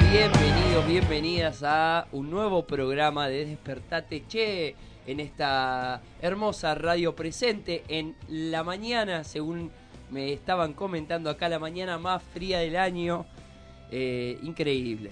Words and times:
Bienvenidos, 0.00 0.86
bienvenidas 0.86 1.62
a 1.62 2.06
un 2.12 2.30
nuevo 2.30 2.66
programa 2.66 3.28
de 3.28 3.46
Despertate 3.46 4.24
Che 4.26 4.74
en 5.06 5.20
esta 5.20 6.00
hermosa 6.22 6.74
radio 6.74 7.14
presente 7.14 7.84
en 7.88 8.14
la 8.28 8.62
mañana, 8.64 9.24
según 9.24 9.70
me 10.10 10.32
estaban 10.32 10.72
comentando 10.72 11.30
acá, 11.30 11.48
la 11.48 11.58
mañana 11.58 11.98
más 11.98 12.22
fría 12.22 12.60
del 12.60 12.76
año. 12.76 13.26
Eh, 13.90 14.38
increíble, 14.42 15.10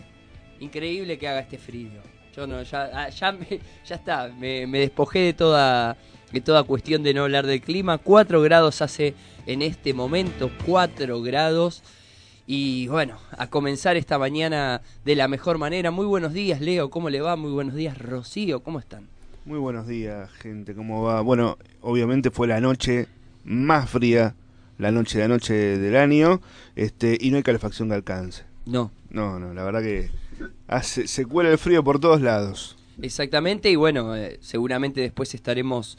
increíble 0.60 1.18
que 1.18 1.28
haga 1.28 1.40
este 1.40 1.58
frío. 1.58 2.00
Yo 2.34 2.46
no, 2.46 2.62
ya, 2.62 2.90
ah, 2.92 3.08
ya, 3.10 3.32
me- 3.32 3.60
ya 3.86 3.96
está, 3.96 4.28
me, 4.28 4.66
me 4.66 4.80
despojé 4.80 5.18
de 5.20 5.32
toda, 5.34 5.96
de 6.32 6.40
toda 6.40 6.62
cuestión 6.64 7.02
de 7.02 7.14
no 7.14 7.22
hablar 7.22 7.46
del 7.46 7.60
clima. 7.60 7.98
4 7.98 8.40
grados 8.42 8.80
hace 8.82 9.14
en 9.46 9.62
este 9.62 9.92
momento, 9.94 10.50
4 10.66 11.20
grados. 11.22 11.82
Y 12.46 12.88
bueno, 12.88 13.18
a 13.38 13.46
comenzar 13.48 13.96
esta 13.96 14.18
mañana 14.18 14.82
de 15.04 15.14
la 15.14 15.28
mejor 15.28 15.58
manera. 15.58 15.90
Muy 15.90 16.06
buenos 16.06 16.32
días, 16.32 16.60
Leo, 16.60 16.90
¿cómo 16.90 17.08
le 17.08 17.20
va? 17.20 17.36
Muy 17.36 17.52
buenos 17.52 17.74
días, 17.74 17.96
Rocío, 17.98 18.60
¿cómo 18.62 18.78
están? 18.80 19.06
Muy 19.44 19.58
buenos 19.58 19.86
días, 19.86 20.30
gente. 20.32 20.74
¿Cómo 20.74 21.02
va? 21.02 21.20
Bueno, 21.20 21.56
obviamente 21.80 22.30
fue 22.30 22.48
la 22.48 22.60
noche 22.60 23.06
más 23.44 23.88
fría, 23.88 24.34
la 24.78 24.90
noche 24.90 25.18
de 25.18 25.24
anoche 25.24 25.54
del 25.54 25.96
año, 25.96 26.40
este, 26.76 27.16
y 27.20 27.30
no 27.30 27.36
hay 27.36 27.42
calefacción 27.42 27.88
que 27.88 27.94
alcance. 27.94 28.44
No, 28.66 28.90
No, 29.10 29.38
no, 29.38 29.52
la 29.54 29.64
verdad 29.64 29.82
que 29.82 30.10
hace, 30.68 31.06
se 31.08 31.26
cuela 31.26 31.50
el 31.50 31.58
frío 31.58 31.82
por 31.84 31.98
todos 32.00 32.20
lados. 32.20 32.76
exactamente. 33.00 33.70
Y 33.70 33.76
bueno, 33.76 34.14
eh, 34.16 34.38
seguramente 34.40 35.00
después 35.00 35.34
estaremos 35.34 35.96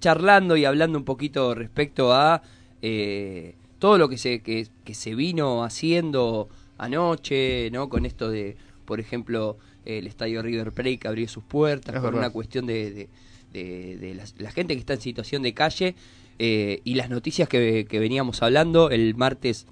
charlando 0.00 0.56
y 0.56 0.64
hablando 0.66 0.98
un 0.98 1.04
poquito 1.04 1.54
respecto 1.54 2.12
a 2.12 2.42
eh, 2.82 3.54
todo 3.84 3.98
lo 3.98 4.08
que 4.08 4.16
se, 4.16 4.40
que, 4.40 4.66
que 4.82 4.94
se 4.94 5.14
vino 5.14 5.62
haciendo 5.62 6.48
anoche, 6.78 7.68
¿no? 7.70 7.90
Con 7.90 8.06
esto 8.06 8.30
de, 8.30 8.56
por 8.86 8.98
ejemplo, 8.98 9.58
el 9.84 10.06
estadio 10.06 10.40
River 10.40 10.72
Plate 10.72 10.96
que 10.96 11.06
abrió 11.06 11.28
sus 11.28 11.44
puertas 11.44 11.94
Es 11.94 12.00
por 12.00 12.12
verdad. 12.12 12.20
una 12.20 12.30
cuestión 12.30 12.64
de, 12.64 12.90
de, 12.90 13.08
de- 13.52 13.98
de 13.98 14.14
la, 14.14 14.24
la 14.38 14.50
gente 14.52 14.72
que 14.72 14.80
está 14.80 14.94
en 14.94 15.02
situación 15.02 15.42
de 15.42 15.52
calle 15.52 15.94
eh, 16.38 16.80
y 16.82 16.94
las 16.94 17.10
noticias 17.10 17.46
que, 17.46 17.84
que 17.86 17.98
veníamos 17.98 18.42
hablando 18.42 18.88
el 18.88 19.14
martes 19.16 19.66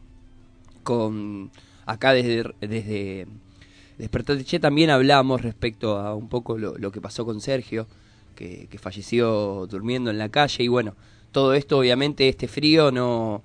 con 0.83 1.51
acá 1.87 2.13
desde, 2.13 2.51
desde 2.61 3.27
Despertate 3.97 4.45
Che 4.45 4.61
también 4.61 4.91
hablamos 4.91 5.41
respecto 5.41 5.97
a 5.97 6.15
un 6.15 6.29
poco 6.29 6.59
lo, 6.59 6.77
lo 6.77 6.93
que 6.93 7.01
pasó 7.01 7.25
con 7.25 7.41
Sergio, 7.41 7.87
que, 8.37 8.67
que 8.71 8.77
falleció 8.79 9.67
durmiendo 9.69 10.11
en 10.11 10.19
la 10.19 10.29
calle 10.29 10.65
y 10.65 10.69
bueno, 10.69 10.95
todo 11.31 11.55
esto 11.55 11.79
obviamente 11.79 12.29
este 12.29 12.47
frío 12.47 12.93
no, 12.93 13.43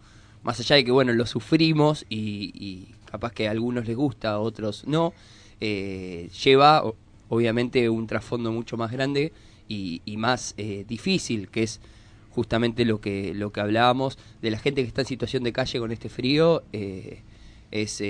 más 0.48 0.62
allá 0.62 0.78
de 0.78 0.86
que 0.86 0.92
bueno, 0.92 1.12
lo 1.12 1.26
sufrimos 1.26 2.06
y, 2.08 2.54
y 2.56 2.96
capaz 3.12 3.34
que 3.34 3.50
a 3.50 3.52
algunos 3.52 3.86
les 3.86 3.98
gusta, 3.98 4.30
a 4.32 4.40
otros 4.40 4.86
no, 4.88 5.14
eh, 5.60 6.30
lleva 6.42 6.84
obviamente 7.28 7.90
un 7.90 8.08
trasfondo 8.08 8.50
mucho 8.54 8.78
más 8.78 8.90
grande 8.94 9.34
y, 9.68 10.02
más 10.16 10.54
eh, 10.56 10.86
difícil, 10.88 11.50
que 11.50 11.64
es 11.64 11.82
justamente 12.32 12.86
lo 12.86 13.02
que, 13.02 13.34
lo 13.34 13.52
que 13.52 13.60
hablábamos 13.60 14.18
de 14.42 14.52
la 14.52 14.58
gente 14.58 14.84
que 14.84 14.88
está 14.88 15.02
en 15.02 15.08
situación 15.08 15.44
de 15.44 15.52
calle 15.52 15.80
con 15.80 15.92
este 15.92 16.08
frío, 16.08 16.64
eh, 16.72 17.24
es... 17.72 18.02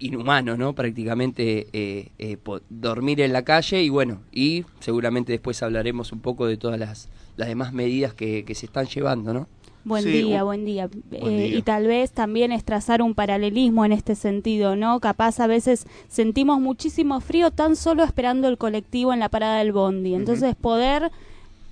inhumano, 0.00 0.56
¿no? 0.56 0.72
Prácticamente 0.74 1.68
eh, 1.72 2.08
eh, 2.18 2.36
dormir 2.68 3.20
en 3.20 3.32
la 3.32 3.42
calle 3.42 3.82
y 3.82 3.88
bueno, 3.88 4.20
y 4.32 4.64
seguramente 4.80 5.32
después 5.32 5.62
hablaremos 5.62 6.10
un 6.12 6.20
poco 6.20 6.46
de 6.46 6.56
todas 6.56 6.78
las, 6.80 7.08
las 7.36 7.48
demás 7.48 7.72
medidas 7.72 8.12
que, 8.14 8.44
que 8.44 8.54
se 8.54 8.66
están 8.66 8.86
llevando, 8.86 9.32
¿no? 9.32 9.46
Buen 9.82 10.02
Sí, 10.04 10.10
día, 10.10 10.40
un- 10.42 10.46
buen 10.48 10.64
día. 10.66 10.88
buen 10.88 11.32
Eh, 11.32 11.48
día. 11.48 11.58
Y 11.58 11.62
tal 11.62 11.86
vez 11.86 12.10
también 12.12 12.52
es 12.52 12.64
trazar 12.64 13.00
un 13.00 13.14
paralelismo 13.14 13.84
en 13.86 13.92
este 13.92 14.14
sentido, 14.14 14.76
¿no? 14.76 15.00
Capaz 15.00 15.40
a 15.40 15.46
veces 15.46 15.86
sentimos 16.08 16.60
muchísimo 16.60 17.20
frío 17.20 17.50
tan 17.50 17.76
solo 17.76 18.04
esperando 18.04 18.48
el 18.48 18.58
colectivo 18.58 19.12
en 19.14 19.20
la 19.20 19.30
parada 19.30 19.58
del 19.58 19.72
bondi. 19.72 20.14
Entonces 20.14 20.54
poder 20.54 21.10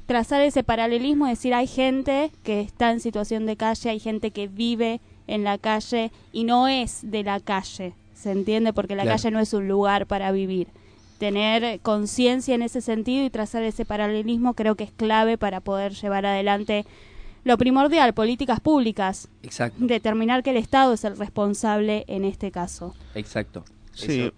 trazar 0.07 0.41
ese 0.41 0.63
paralelismo 0.65 1.27
y 1.27 1.31
decir 1.31 1.53
hay 1.53 1.67
gente 1.67 2.31
que 2.43 2.61
está 2.63 2.91
en 2.93 3.01
situación 3.01 3.45
de 3.45 3.57
calle, 3.57 3.91
hay 3.91 4.01
gente 4.01 4.31
que 4.31 4.49
vive 4.49 5.01
en 5.27 5.45
la 5.45 5.59
calle 5.59 6.11
y 6.33 6.45
no 6.45 6.67
es 6.67 7.01
de 7.03 7.23
la 7.25 7.41
calle, 7.41 7.93
¿se 8.19 8.33
entiende? 8.33 8.73
Porque 8.73 8.97
la 8.97 9.05
Claro. 9.05 9.17
calle 9.17 9.31
no 9.31 9.41
es 9.41 9.53
un 9.55 9.69
lugar 9.69 10.07
para 10.07 10.33
vivir. 10.33 10.69
Tener 11.19 11.81
conciencia 11.81 12.55
en 12.55 12.63
ese 12.63 12.81
sentido 12.81 13.25
y 13.25 13.31
trazar 13.31 13.63
ese 13.63 13.85
paralelismo 13.85 14.55
creo 14.55 14.75
que 14.77 14.85
es 14.85 14.93
clave 14.93 15.37
para 15.39 15.61
poder 15.61 15.93
llevar 15.95 16.27
adelante 16.27 16.85
lo 17.45 17.57
primordial, 17.57 18.13
políticas 18.15 18.61
públicas, 18.61 19.29
Exacto, 19.43 19.77
determinar 19.81 20.43
que 20.43 20.51
el 20.51 20.57
Estado 20.59 20.93
es 20.93 21.05
el 21.05 21.17
responsable 21.17 22.05
en 22.09 22.25
este 22.25 22.51
caso. 22.51 22.95
exacto. 23.15 23.65
Sí. 23.95 24.21
Eso. 24.23 24.33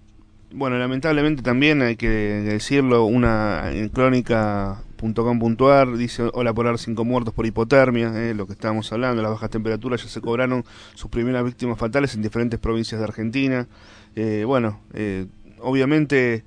Bueno, 0.52 0.78
lamentablemente 0.78 1.42
también 1.42 1.80
hay 1.80 1.94
que 1.94 2.08
decirlo, 2.08 3.04
una 3.04 3.70
en 3.70 3.88
crónica.com.ar 3.88 5.96
dice, 5.96 6.28
hola 6.32 6.52
por 6.52 6.76
cinco 6.76 7.04
muertos 7.04 7.32
por 7.32 7.46
hipotermia, 7.46 8.08
eh, 8.16 8.34
lo 8.34 8.48
que 8.48 8.54
estábamos 8.54 8.92
hablando, 8.92 9.22
las 9.22 9.30
bajas 9.30 9.50
temperaturas 9.50 10.02
ya 10.02 10.08
se 10.08 10.20
cobraron 10.20 10.64
sus 10.94 11.08
primeras 11.08 11.44
víctimas 11.44 11.78
fatales 11.78 12.16
en 12.16 12.22
diferentes 12.22 12.58
provincias 12.58 13.00
de 13.00 13.04
Argentina. 13.04 13.68
Eh, 14.16 14.42
bueno, 14.44 14.80
eh, 14.92 15.26
obviamente, 15.60 16.42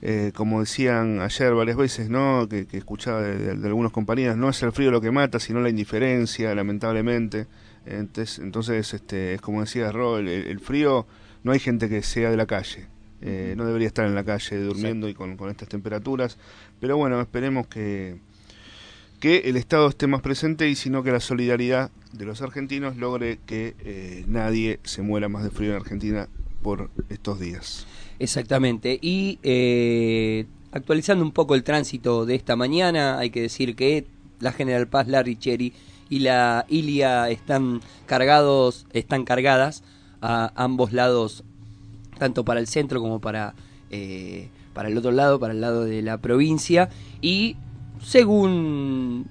eh, 0.00 0.32
como 0.34 0.60
decían 0.60 1.20
ayer 1.20 1.52
varias 1.52 1.76
veces, 1.76 2.08
¿no? 2.08 2.48
que, 2.48 2.66
que 2.66 2.78
escuchaba 2.78 3.20
de, 3.20 3.50
algunos 3.66 3.92
compañeros, 3.92 4.38
no 4.38 4.48
es 4.48 4.62
el 4.62 4.72
frío 4.72 4.90
lo 4.90 5.02
que 5.02 5.10
mata, 5.10 5.38
sino 5.38 5.60
la 5.60 5.68
indiferencia, 5.68 6.54
lamentablemente. 6.54 7.48
Entonces, 7.84 8.38
entonces 8.38 8.94
este, 8.94 9.34
es 9.34 9.42
como 9.42 9.60
decía 9.60 9.92
Ro, 9.92 10.16
el, 10.18 10.28
el 10.28 10.58
frío, 10.58 11.06
no 11.44 11.52
hay 11.52 11.58
gente 11.58 11.90
que 11.90 12.02
sea 12.02 12.30
de 12.30 12.38
la 12.38 12.46
calle. 12.46 12.91
Eh, 13.22 13.54
no 13.56 13.64
debería 13.64 13.86
estar 13.86 14.06
en 14.06 14.14
la 14.14 14.24
calle 14.24 14.58
durmiendo 14.58 15.08
y 15.08 15.14
con, 15.14 15.36
con 15.36 15.48
estas 15.48 15.68
temperaturas. 15.68 16.38
Pero 16.80 16.96
bueno, 16.96 17.20
esperemos 17.20 17.68
que, 17.68 18.18
que 19.20 19.38
el 19.44 19.56
Estado 19.56 19.88
esté 19.88 20.06
más 20.08 20.20
presente 20.20 20.68
y 20.68 20.74
sino 20.74 21.02
que 21.02 21.12
la 21.12 21.20
solidaridad 21.20 21.90
de 22.12 22.24
los 22.24 22.42
argentinos 22.42 22.96
logre 22.96 23.38
que 23.46 23.74
eh, 23.80 24.24
nadie 24.26 24.80
se 24.82 25.02
muera 25.02 25.28
más 25.28 25.44
de 25.44 25.50
frío 25.50 25.70
en 25.70 25.76
Argentina 25.76 26.28
por 26.62 26.90
estos 27.08 27.38
días. 27.40 27.86
Exactamente. 28.18 28.98
Y 29.00 29.38
eh, 29.42 30.46
actualizando 30.72 31.24
un 31.24 31.32
poco 31.32 31.54
el 31.54 31.62
tránsito 31.62 32.26
de 32.26 32.34
esta 32.34 32.56
mañana, 32.56 33.18
hay 33.18 33.30
que 33.30 33.42
decir 33.42 33.76
que 33.76 34.06
la 34.40 34.52
General 34.52 34.88
Paz, 34.88 35.06
la 35.08 35.22
Richeri 35.22 35.72
y 36.08 36.18
la 36.18 36.66
Ilia 36.68 37.30
están 37.30 37.80
cargados, 38.06 38.86
están 38.92 39.24
cargadas 39.24 39.82
a 40.20 40.52
ambos 40.56 40.92
lados, 40.92 41.44
tanto 42.22 42.44
para 42.44 42.60
el 42.60 42.68
centro 42.68 43.00
como 43.00 43.20
para, 43.20 43.52
eh, 43.90 44.48
para 44.74 44.88
el 44.88 44.96
otro 44.96 45.10
lado, 45.10 45.40
para 45.40 45.54
el 45.54 45.60
lado 45.60 45.82
de 45.82 46.02
la 46.02 46.18
provincia. 46.18 46.88
Y 47.20 47.56
según 48.00 49.26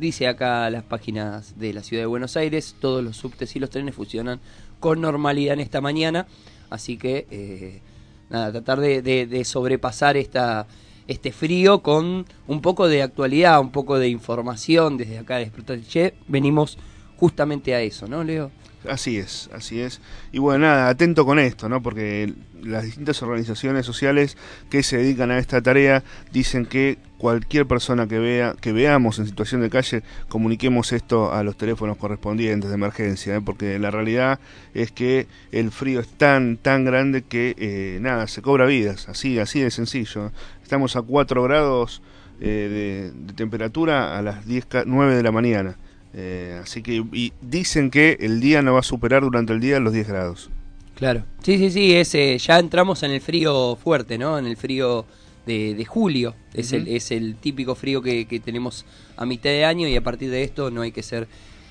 dice 0.00 0.26
acá 0.26 0.68
las 0.70 0.82
páginas 0.82 1.56
de 1.56 1.72
la 1.72 1.84
ciudad 1.84 2.02
de 2.02 2.06
Buenos 2.06 2.36
Aires, 2.36 2.74
todos 2.80 3.04
los 3.04 3.16
subtes 3.16 3.54
y 3.54 3.60
los 3.60 3.70
trenes 3.70 3.94
funcionan 3.94 4.40
con 4.80 5.00
normalidad 5.00 5.54
en 5.54 5.60
esta 5.60 5.80
mañana. 5.80 6.26
Así 6.68 6.96
que, 6.96 7.28
eh, 7.30 7.80
nada, 8.28 8.50
tratar 8.50 8.80
de, 8.80 9.44
sobrepasar 9.44 10.16
esta, 10.16 10.66
este 11.06 11.30
frío 11.30 11.80
con 11.80 12.26
un 12.48 12.60
poco 12.60 12.88
de 12.88 13.02
actualidad, 13.02 13.60
un 13.60 13.70
poco 13.70 14.00
de 14.00 14.08
información 14.08 14.96
desde 14.96 15.18
acá 15.18 15.36
de 15.36 15.52
Che. 15.86 16.14
Venimos 16.26 16.76
justamente 17.16 17.74
a 17.74 17.80
eso, 17.80 18.06
¿no, 18.08 18.22
Leo? 18.24 18.50
Así 18.88 19.16
es, 19.16 19.48
así 19.54 19.80
es. 19.80 20.02
Y 20.30 20.38
bueno, 20.40 20.66
nada, 20.66 20.88
atento 20.90 21.24
con 21.24 21.38
esto, 21.38 21.70
¿no? 21.70 21.82
Porque 21.82 22.34
las 22.62 22.84
distintas 22.84 23.22
organizaciones 23.22 23.86
sociales 23.86 24.36
que 24.68 24.82
se 24.82 24.98
dedican 24.98 25.30
a 25.30 25.38
esta 25.38 25.62
tarea 25.62 26.04
dicen 26.32 26.66
que 26.66 26.98
cualquier 27.16 27.64
persona 27.64 28.06
que 28.06 28.18
vea, 28.18 28.54
que 28.60 28.72
veamos 28.72 29.18
en 29.18 29.24
situación 29.26 29.62
de 29.62 29.70
calle, 29.70 30.02
comuniquemos 30.28 30.92
esto 30.92 31.32
a 31.32 31.42
los 31.42 31.56
teléfonos 31.56 31.96
correspondientes 31.96 32.68
de 32.68 32.74
emergencia, 32.74 33.34
¿eh? 33.36 33.40
porque 33.40 33.78
la 33.78 33.90
realidad 33.90 34.38
es 34.74 34.92
que 34.92 35.28
el 35.50 35.70
frío 35.70 36.00
es 36.00 36.08
tan, 36.08 36.58
tan 36.58 36.84
grande 36.84 37.22
que 37.22 37.54
eh, 37.56 37.98
nada, 38.02 38.26
se 38.28 38.42
cobra 38.42 38.66
vidas, 38.66 39.08
así, 39.08 39.38
así 39.38 39.60
de 39.60 39.70
sencillo. 39.70 40.30
Estamos 40.62 40.94
a 40.96 41.00
4 41.00 41.42
grados 41.42 42.02
eh, 42.38 43.12
de, 43.14 43.18
de 43.18 43.32
temperatura 43.32 44.18
a 44.18 44.20
las 44.20 44.44
10, 44.44 44.66
ca- 44.66 44.84
9 44.86 45.14
de 45.16 45.22
la 45.22 45.32
mañana. 45.32 45.78
Eh, 46.16 46.60
así 46.62 46.82
que 46.82 47.04
y 47.12 47.32
dicen 47.40 47.90
que 47.90 48.16
el 48.20 48.40
día 48.40 48.62
no 48.62 48.74
va 48.74 48.80
a 48.80 48.84
superar 48.84 49.22
durante 49.22 49.52
el 49.52 49.60
día 49.60 49.80
los 49.80 49.92
10 49.92 50.08
grados. 50.08 50.50
Claro. 50.94 51.24
Sí, 51.42 51.58
sí, 51.58 51.70
sí, 51.70 51.94
es, 51.94 52.14
eh, 52.14 52.38
ya 52.38 52.58
entramos 52.58 53.02
en 53.02 53.10
el 53.10 53.20
frío 53.20 53.76
fuerte, 53.76 54.16
¿no? 54.16 54.38
En 54.38 54.46
el 54.46 54.56
frío 54.56 55.04
de, 55.44 55.74
de 55.74 55.84
julio. 55.84 56.34
Es, 56.54 56.72
el, 56.72 56.86
es 56.86 57.10
el 57.10 57.34
típico 57.34 57.74
frío 57.74 58.00
que, 58.00 58.26
que 58.26 58.38
tenemos 58.38 58.84
a 59.16 59.26
mitad 59.26 59.50
de 59.50 59.64
año 59.64 59.88
y 59.88 59.96
a 59.96 60.02
partir 60.02 60.30
de 60.30 60.44
esto 60.44 60.70
no 60.70 60.82
hay 60.82 60.92
que 60.92 61.02
ser, 61.02 61.26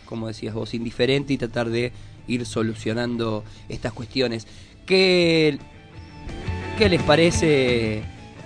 como 0.05 0.27
decías 0.27 0.53
vos, 0.53 0.73
indiferente 0.73 1.33
y 1.33 1.37
tratar 1.37 1.69
de 1.69 1.93
ir 2.27 2.45
solucionando 2.45 3.43
estas 3.69 3.93
cuestiones. 3.93 4.45
¿Qué, 4.85 5.57
qué 6.77 6.89
les 6.89 7.01
parece, 7.03 8.03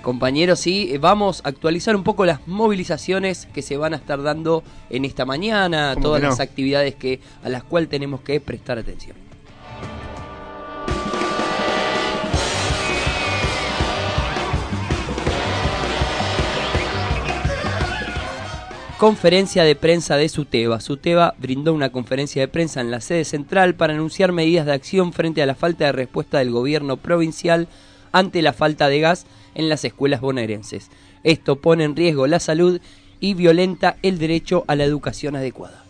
compañeros? 0.07 0.62
Sí, 0.62 0.88
eh, 0.94 1.00
vamos 1.00 1.42
a 1.44 1.50
actualizar 1.50 1.94
un 1.94 2.04
poco 2.06 2.25
las 2.25 2.48
movilizaciones 2.48 3.45
que 3.48 3.62
se 3.62 3.75
van 3.75 3.94
a 3.94 3.98
estar 3.98 4.24
dando 4.24 4.63
en 4.89 5.04
esta 5.04 5.25
mañana, 5.25 5.92
¿Cómo 5.95 6.06
todas 6.06 6.21
no? 6.21 6.30
las 6.30 6.39
actividades 6.39 6.95
que 6.95 7.19
a 7.44 7.50
las 7.50 7.65
cuales 7.65 7.89
tenemos 7.89 8.21
que 8.21 8.39
prestar 8.39 8.77
atención. 8.77 9.18
Conferencia 18.98 19.65
de 19.65 19.75
prensa 19.75 20.15
de 20.15 20.30
Suteba. 20.30 20.80
Suteba 20.80 21.36
brindó 21.38 21.74
una 21.74 21.92
conferencia 21.92 22.42
de 22.42 22.48
prensa 22.48 22.80
en 22.80 22.92
la 22.92 23.01
sede 23.01 23.25
central 23.25 23.75
para 23.75 23.94
anunciar 23.94 24.31
medidas 24.31 24.65
de 24.65 24.71
acción 24.71 25.12
frente 25.12 25.42
a 25.42 25.45
la 25.45 25.54
falta 25.54 25.83
de 25.83 25.92
respuesta 25.92 26.38
del 26.38 26.51
gobierno 26.51 26.95
provincial 26.95 27.68
ante 28.13 28.42
la 28.42 28.54
falta 28.54 28.88
de 28.88 29.01
gas 29.01 29.25
en 29.57 29.68
las 29.68 29.83
escuelas 29.83 30.21
bonaerenses. 30.21 30.89
Esto 31.24 31.57
pone 31.57 31.83
en 31.83 31.95
riesgo 31.95 32.27
la 32.27 32.39
salud 32.39 32.80
y 33.19 33.33
violenta 33.33 33.98
el 34.04 34.19
derecho 34.19 34.63
a 34.68 34.75
la 34.75 34.86
educación 34.86 35.36
adecuada. 35.36 35.83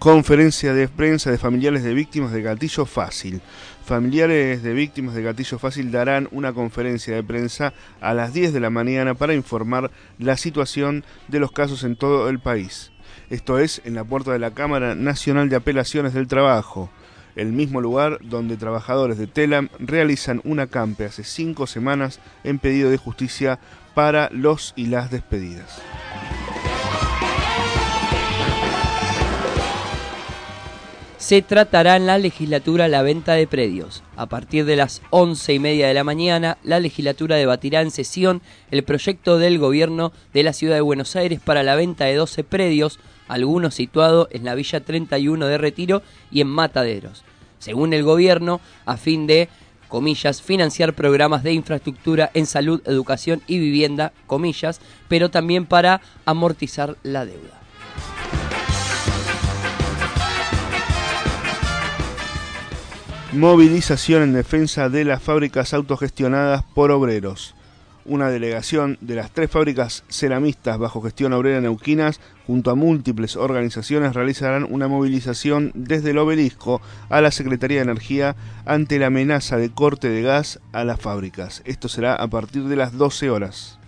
Conferencia 0.00 0.72
de 0.72 0.88
prensa 0.88 1.30
de 1.30 1.38
familiares 1.38 1.84
de 1.84 1.94
víctimas 1.94 2.32
de 2.32 2.42
gatillo 2.42 2.86
fácil. 2.86 3.40
Familiares 3.84 4.62
de 4.62 4.72
víctimas 4.72 5.14
de 5.14 5.22
gatillo 5.22 5.58
fácil 5.58 5.92
darán 5.92 6.26
una 6.32 6.52
conferencia 6.52 7.14
de 7.14 7.22
prensa 7.22 7.74
a 8.00 8.14
las 8.14 8.32
10 8.32 8.52
de 8.52 8.60
la 8.60 8.70
mañana 8.70 9.14
para 9.14 9.34
informar 9.34 9.90
la 10.18 10.36
situación 10.36 11.04
de 11.28 11.38
los 11.38 11.52
casos 11.52 11.84
en 11.84 11.96
todo 11.96 12.30
el 12.30 12.40
país. 12.40 12.92
Esto 13.28 13.58
es 13.58 13.82
en 13.84 13.94
la 13.94 14.04
puerta 14.04 14.32
de 14.32 14.38
la 14.38 14.52
Cámara 14.52 14.94
Nacional 14.94 15.50
de 15.50 15.56
Apelaciones 15.56 16.14
del 16.14 16.28
Trabajo, 16.28 16.90
el 17.36 17.52
mismo 17.52 17.80
lugar 17.80 18.18
donde 18.22 18.56
trabajadores 18.56 19.18
de 19.18 19.26
Telam 19.26 19.68
realizan 19.78 20.40
un 20.44 20.60
acampe 20.60 21.04
hace 21.04 21.24
cinco 21.24 21.66
semanas 21.66 22.20
en 22.44 22.58
pedido 22.58 22.90
de 22.90 22.96
justicia 22.96 23.58
para 23.94 24.28
los 24.32 24.72
y 24.76 24.86
las 24.86 25.10
despedidas. 25.10 25.80
Se 31.20 31.42
tratará 31.42 31.96
en 31.96 32.06
la 32.06 32.18
legislatura 32.18 32.88
la 32.88 33.02
venta 33.02 33.34
de 33.34 33.46
predios. 33.46 34.02
A 34.16 34.26
partir 34.26 34.64
de 34.64 34.74
las 34.74 35.02
once 35.10 35.52
y 35.52 35.58
media 35.58 35.86
de 35.86 35.94
la 35.94 36.02
mañana, 36.02 36.56
la 36.64 36.80
legislatura 36.80 37.36
debatirá 37.36 37.82
en 37.82 37.90
sesión 37.90 38.42
el 38.70 38.82
proyecto 38.82 39.38
del 39.38 39.58
gobierno 39.58 40.12
de 40.32 40.42
la 40.42 40.52
ciudad 40.54 40.76
de 40.76 40.80
Buenos 40.80 41.14
Aires 41.16 41.38
para 41.38 41.62
la 41.62 41.76
venta 41.76 42.06
de 42.06 42.14
12 42.14 42.42
predios, 42.42 42.98
algunos 43.30 43.74
situados 43.74 44.28
en 44.30 44.44
la 44.44 44.54
Villa 44.54 44.80
31 44.80 45.46
de 45.46 45.58
Retiro 45.58 46.02
y 46.30 46.40
en 46.40 46.48
Mataderos. 46.48 47.24
Según 47.58 47.92
el 47.92 48.02
gobierno, 48.02 48.60
a 48.86 48.96
fin 48.96 49.26
de, 49.26 49.48
comillas, 49.88 50.42
financiar 50.42 50.94
programas 50.94 51.42
de 51.42 51.52
infraestructura 51.52 52.30
en 52.34 52.46
salud, 52.46 52.82
educación 52.86 53.42
y 53.46 53.58
vivienda, 53.58 54.12
comillas, 54.26 54.80
pero 55.08 55.30
también 55.30 55.66
para 55.66 56.00
amortizar 56.24 56.96
la 57.02 57.24
deuda. 57.24 57.60
Movilización 63.32 64.24
en 64.24 64.32
defensa 64.32 64.88
de 64.88 65.04
las 65.04 65.22
fábricas 65.22 65.72
autogestionadas 65.72 66.64
por 66.74 66.90
obreros. 66.90 67.54
Una 68.10 68.28
delegación 68.28 68.98
de 69.00 69.14
las 69.14 69.30
tres 69.30 69.52
fábricas 69.52 70.02
ceramistas 70.08 70.78
bajo 70.78 71.00
gestión 71.00 71.32
obrera 71.32 71.60
neuquinas, 71.60 72.20
junto 72.44 72.72
a 72.72 72.74
múltiples 72.74 73.36
organizaciones, 73.36 74.14
realizarán 74.14 74.66
una 74.68 74.88
movilización 74.88 75.70
desde 75.76 76.10
el 76.10 76.18
obelisco 76.18 76.82
a 77.08 77.20
la 77.20 77.30
Secretaría 77.30 77.76
de 77.76 77.84
Energía 77.84 78.34
ante 78.66 78.98
la 78.98 79.06
amenaza 79.06 79.58
de 79.58 79.70
corte 79.70 80.08
de 80.08 80.22
gas 80.22 80.58
a 80.72 80.82
las 80.82 81.00
fábricas. 81.00 81.62
Esto 81.66 81.86
será 81.86 82.16
a 82.16 82.26
partir 82.26 82.64
de 82.64 82.74
las 82.74 82.98
12 82.98 83.30
horas. 83.30 83.78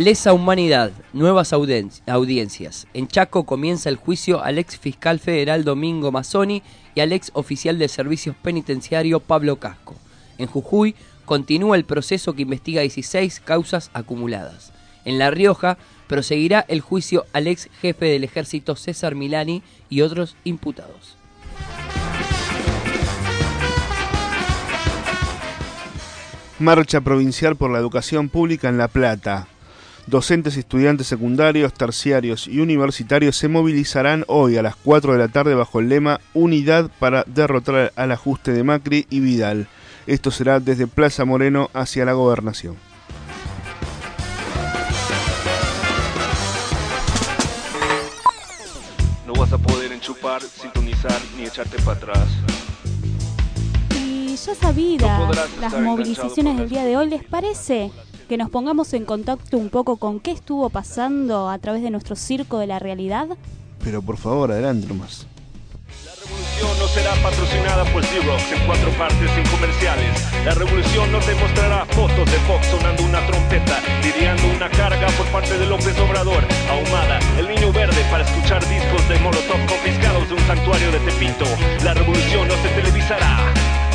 Lesa 0.00 0.32
Humanidad, 0.32 0.92
nuevas 1.12 1.52
audien- 1.52 1.90
audiencias. 2.06 2.86
En 2.94 3.06
Chaco 3.06 3.44
comienza 3.44 3.90
el 3.90 3.96
juicio 3.96 4.42
al 4.42 4.56
ex 4.56 4.78
fiscal 4.78 5.18
federal 5.18 5.62
Domingo 5.62 6.10
Mazzoni 6.10 6.62
y 6.94 7.00
al 7.00 7.12
ex 7.12 7.30
oficial 7.34 7.78
de 7.78 7.86
servicios 7.86 8.34
penitenciario 8.34 9.20
Pablo 9.20 9.56
Casco. 9.56 9.94
En 10.38 10.46
Jujuy 10.46 10.94
continúa 11.26 11.76
el 11.76 11.84
proceso 11.84 12.32
que 12.32 12.40
investiga 12.40 12.80
16 12.80 13.40
causas 13.40 13.90
acumuladas. 13.92 14.72
En 15.04 15.18
La 15.18 15.30
Rioja 15.30 15.76
proseguirá 16.06 16.64
el 16.68 16.80
juicio 16.80 17.26
al 17.34 17.46
ex 17.46 17.68
jefe 17.82 18.06
del 18.06 18.24
ejército 18.24 18.76
César 18.76 19.14
Milani 19.14 19.62
y 19.90 20.00
otros 20.00 20.34
imputados. 20.44 21.18
Marcha 26.58 27.00
provincial 27.00 27.56
por 27.56 27.70
la 27.70 27.78
educación 27.78 28.28
pública 28.28 28.68
en 28.68 28.78
La 28.78 28.88
Plata. 28.88 29.46
Docentes 30.10 30.56
y 30.56 30.60
estudiantes 30.60 31.06
secundarios, 31.06 31.72
terciarios 31.72 32.48
y 32.48 32.58
universitarios 32.58 33.36
se 33.36 33.46
movilizarán 33.46 34.24
hoy 34.26 34.56
a 34.56 34.62
las 34.62 34.74
4 34.74 35.12
de 35.12 35.18
la 35.20 35.28
tarde 35.28 35.54
bajo 35.54 35.78
el 35.78 35.88
lema 35.88 36.18
Unidad 36.34 36.90
para 36.98 37.22
derrotar 37.28 37.92
al 37.94 38.10
ajuste 38.10 38.52
de 38.52 38.64
Macri 38.64 39.06
y 39.08 39.20
Vidal. 39.20 39.68
Esto 40.08 40.32
será 40.32 40.58
desde 40.58 40.88
Plaza 40.88 41.24
Moreno 41.24 41.70
hacia 41.74 42.04
la 42.04 42.14
gobernación. 42.14 42.74
No 49.28 49.32
vas 49.34 49.52
a 49.52 49.58
poder 49.58 49.92
enchupar, 49.92 50.42
sintonizar 50.42 51.20
ni 51.36 51.44
echarte 51.44 51.76
para 51.84 51.98
atrás. 51.98 52.26
Y 53.94 54.34
ya 54.34 54.56
sabidas 54.56 55.38
las 55.60 55.80
movilizaciones 55.80 56.56
del 56.56 56.68
día 56.68 56.84
de 56.84 56.96
hoy, 56.96 57.08
¿les 57.10 57.22
parece 57.22 57.92
que 58.30 58.36
nos 58.36 58.48
pongamos 58.48 58.94
en 58.94 59.04
contacto 59.04 59.58
un 59.58 59.70
poco 59.70 59.96
con 59.96 60.20
qué 60.20 60.30
estuvo 60.30 60.70
pasando 60.70 61.50
a 61.50 61.58
través 61.58 61.82
de 61.82 61.90
nuestro 61.90 62.14
circo 62.14 62.60
de 62.60 62.68
la 62.68 62.78
realidad? 62.78 63.26
Pero 63.82 64.02
por 64.02 64.18
favor, 64.18 64.52
adelante 64.52 64.86
nomás. 64.86 65.26
La 66.06 66.14
revolución 66.14 66.78
no 66.78 66.86
será 66.86 67.10
patrocinada 67.24 67.82
por 67.92 68.04
Xerox 68.04 68.52
en 68.52 68.66
cuatro 68.66 68.90
partes 68.92 69.28
sin 69.34 69.42
comerciales. 69.50 70.14
La 70.44 70.54
revolución 70.54 71.10
no 71.10 71.18
te 71.18 71.34
mostrará 71.34 71.84
fotos 71.86 72.30
de 72.30 72.38
Fox 72.46 72.68
sonando 72.68 73.02
una 73.02 73.18
trompeta, 73.26 73.82
lidiando 74.04 74.46
una 74.54 74.70
carga 74.70 75.08
por 75.18 75.26
parte 75.32 75.58
de 75.58 75.66
López 75.66 75.98
Obrador, 75.98 76.44
ahumada, 76.70 77.18
el 77.36 77.48
niño 77.48 77.72
verde 77.72 77.98
para 78.12 78.22
escuchar 78.22 78.62
discos 78.68 79.08
de 79.08 79.18
Molotov 79.18 79.58
confiscados 79.66 80.28
de 80.28 80.34
un 80.34 80.46
santuario 80.46 80.92
de 80.92 81.00
Tepito. 81.00 81.46
La 81.82 81.94
revolución 81.94 82.46
no 82.46 82.54
se 82.62 82.68
televisará. 82.78 83.89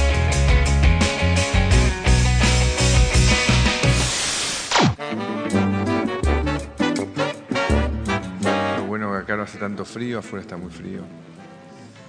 Hace 9.46 9.58
tanto 9.60 9.86
frío, 9.86 10.20
afuera 10.20 10.42
está 10.42 10.58
muy 10.58 10.72
frío. 10.72 11.02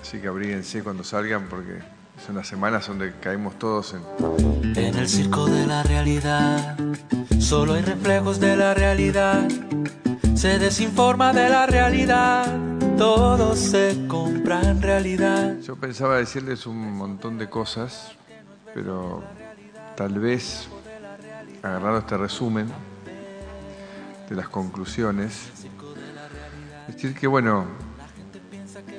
Así 0.03 0.19
que 0.19 0.29
abríguense 0.29 0.83
cuando 0.83 1.05
salgan 1.05 1.49
porque 1.49 1.81
son 2.25 2.37
las 2.37 2.49
semanas 2.49 2.89
donde 2.89 3.13
caemos 3.21 3.59
todos 3.59 3.95
en... 3.95 4.77
En 4.77 4.97
el 4.97 5.09
circo 5.09 5.47
de 5.47 5.67
la 5.67 5.83
realidad, 5.83 6.77
solo 7.39 7.75
hay 7.75 7.83
reflejos 7.83 8.41
de 8.41 8.57
la 8.57 8.75
realidad. 8.75 9.47
Se 10.35 10.59
desinforma 10.59 11.33
de 11.33 11.49
la 11.49 11.67
realidad, 11.67 12.47
todo 12.97 13.55
se 13.55 14.07
compra 14.09 14.63
en 14.63 14.81
realidad. 14.81 15.59
Yo 15.61 15.77
pensaba 15.77 16.17
decirles 16.17 16.67
un 16.67 16.93
montón 16.93 17.39
de 17.39 17.49
cosas, 17.49 18.13
pero 18.75 19.23
tal 19.97 20.19
vez, 20.19 20.69
agarrado 21.63 21.99
este 21.99 22.17
resumen 22.17 22.69
de 24.29 24.37
las 24.37 24.49
conclusiones, 24.49 25.51
decir 26.87 27.15
que 27.15 27.27
bueno, 27.27 27.67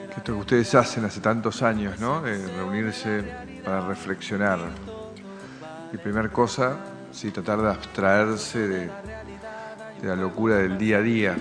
que 0.09 0.17
esto 0.17 0.33
que 0.33 0.39
ustedes 0.39 0.75
hacen 0.75 1.05
hace 1.05 1.21
tantos 1.21 1.61
años, 1.61 1.99
¿no? 1.99 2.21
De 2.21 2.45
reunirse 2.55 3.23
para 3.63 3.87
reflexionar. 3.87 4.59
Y 5.93 5.97
primera 5.97 6.29
cosa, 6.29 6.77
sí, 7.11 7.31
tratar 7.31 7.61
de 7.61 7.69
abstraerse 7.69 8.67
de, 8.67 8.89
de 10.01 10.07
la 10.07 10.15
locura 10.15 10.57
del 10.57 10.77
día 10.77 10.97
a 10.97 11.01
día. 11.01 11.37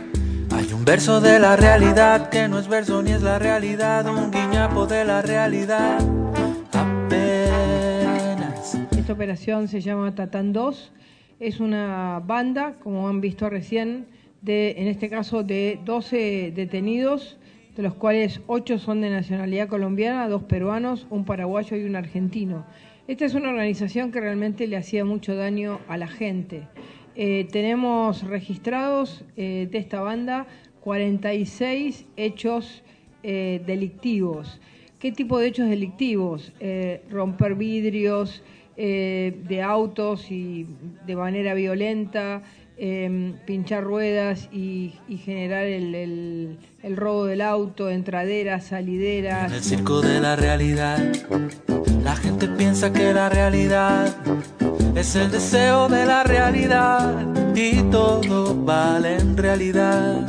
Hay 0.52 0.72
un 0.72 0.84
verso 0.84 1.20
de 1.20 1.38
la 1.38 1.56
realidad 1.56 2.30
que 2.30 2.48
no 2.48 2.58
es 2.58 2.68
verso 2.68 3.02
ni 3.02 3.12
es 3.12 3.22
la 3.22 3.38
realidad, 3.38 4.06
un 4.06 4.30
guiñapo 4.30 4.86
de 4.86 5.04
la 5.04 5.22
realidad. 5.22 5.98
Apenas 6.72 8.74
nuestra 8.92 9.14
operación 9.14 9.68
se 9.68 9.80
llama 9.80 10.14
Tatán 10.14 10.52
2. 10.52 10.92
Es 11.40 11.60
una 11.60 12.20
banda, 12.24 12.74
como 12.82 13.08
han 13.08 13.20
visto 13.20 13.50
recién, 13.50 14.06
de, 14.46 14.76
en 14.78 14.86
este 14.86 15.10
caso 15.10 15.42
de 15.42 15.78
12 15.84 16.52
detenidos, 16.54 17.36
de 17.76 17.82
los 17.82 17.94
cuales 17.94 18.40
8 18.46 18.78
son 18.78 19.02
de 19.02 19.10
nacionalidad 19.10 19.68
colombiana, 19.68 20.28
dos 20.28 20.44
peruanos, 20.44 21.06
un 21.10 21.24
paraguayo 21.24 21.76
y 21.76 21.84
un 21.84 21.96
argentino. 21.96 22.64
Esta 23.08 23.24
es 23.24 23.34
una 23.34 23.50
organización 23.50 24.12
que 24.12 24.20
realmente 24.20 24.66
le 24.68 24.76
hacía 24.76 25.04
mucho 25.04 25.34
daño 25.34 25.80
a 25.88 25.96
la 25.96 26.06
gente. 26.06 26.62
Eh, 27.16 27.48
tenemos 27.50 28.22
registrados 28.22 29.24
eh, 29.36 29.68
de 29.70 29.78
esta 29.78 30.00
banda 30.00 30.46
46 30.80 32.06
hechos 32.16 32.84
eh, 33.24 33.60
delictivos. 33.66 34.60
¿Qué 35.00 35.10
tipo 35.10 35.38
de 35.38 35.48
hechos 35.48 35.68
delictivos? 35.68 36.52
Romper 37.10 37.54
vidrios 37.54 38.42
de 38.76 39.62
autos 39.62 40.30
y 40.30 40.66
de 41.06 41.16
manera 41.16 41.54
violenta, 41.54 42.42
eh, 42.78 43.34
pinchar 43.46 43.84
ruedas 43.84 44.48
y, 44.52 44.94
y 45.08 45.16
generar 45.18 45.64
el, 45.66 45.94
el- 45.94 46.58
el 46.82 46.96
robo 46.96 47.24
del 47.24 47.40
auto, 47.40 47.90
entraderas, 47.90 48.66
salideras. 48.66 49.50
En 49.50 49.56
el 49.56 49.62
circo 49.64 50.00
de 50.02 50.20
la 50.20 50.36
realidad, 50.36 50.98
la 52.04 52.14
gente 52.16 52.46
piensa 52.48 52.92
que 52.92 53.12
la 53.12 53.28
realidad 53.28 54.14
es 54.94 55.16
el 55.16 55.30
deseo 55.30 55.88
de 55.88 56.06
la 56.06 56.22
realidad 56.22 57.26
y 57.56 57.82
todo 57.90 58.54
vale 58.54 59.16
en 59.16 59.36
realidad. 59.36 60.24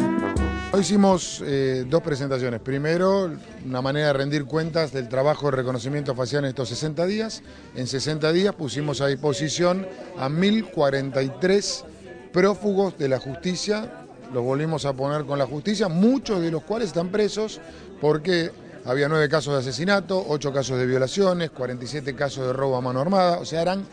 Hoy 0.74 0.82
hicimos 0.82 1.42
eh, 1.46 1.86
dos 1.88 2.02
presentaciones. 2.02 2.60
Primero, 2.60 3.32
una 3.66 3.82
manera 3.82 4.08
de 4.08 4.14
rendir 4.14 4.46
cuentas 4.46 4.92
del 4.92 5.08
trabajo 5.08 5.46
de 5.50 5.58
reconocimiento 5.58 6.14
facial 6.16 6.44
en 6.44 6.50
estos 6.50 6.70
60 6.70 7.06
días. 7.06 7.44
En 7.76 7.88
60 7.88 8.32
días 8.34 8.54
pusimos 8.56 9.00
a 9.02 9.08
disposición 9.08 9.88
a 10.18 10.28
1.043 10.28 11.84
prófugos 12.32 12.98
de 12.98 13.10
la 13.10 13.20
justicia. 13.20 14.06
Los 14.34 14.44
volvimos 14.44 14.86
a 14.86 14.94
poner 14.94 15.26
con 15.26 15.40
la 15.40 15.46
justicia, 15.46 15.88
muchos 15.88 16.42
de 16.42 16.52
los 16.52 16.64
cuales 16.64 16.90
están 16.90 17.10
presos 17.10 17.62
porque 18.02 18.52
había 18.86 19.10
nueve 19.10 19.28
casos 19.28 19.54
de 19.54 19.60
asesinato, 19.60 20.26
ocho 20.30 20.54
casos 20.54 20.78
de 20.78 20.86
violaciones, 20.86 21.50
47 21.52 22.16
casos 22.16 22.48
de 22.48 22.54
robo 22.54 22.78
a 22.78 22.82
mano 22.82 23.02
armada. 23.02 23.40
O 23.40 23.46
sea, 23.46 23.62
eran 23.62 23.86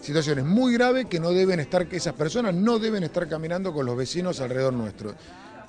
situaciones 0.00 0.44
muy 0.44 0.74
graves 0.74 1.06
que 1.06 1.20
no 1.20 1.30
deben 1.30 1.60
estar, 1.60 1.86
que 1.86 1.96
esas 1.96 2.14
personas 2.14 2.54
no 2.54 2.78
deben 2.78 3.02
estar 3.02 3.28
caminando 3.28 3.72
con 3.72 3.86
los 3.86 3.96
vecinos 3.96 4.40
alrededor 4.40 4.72
nuestro. 4.72 5.14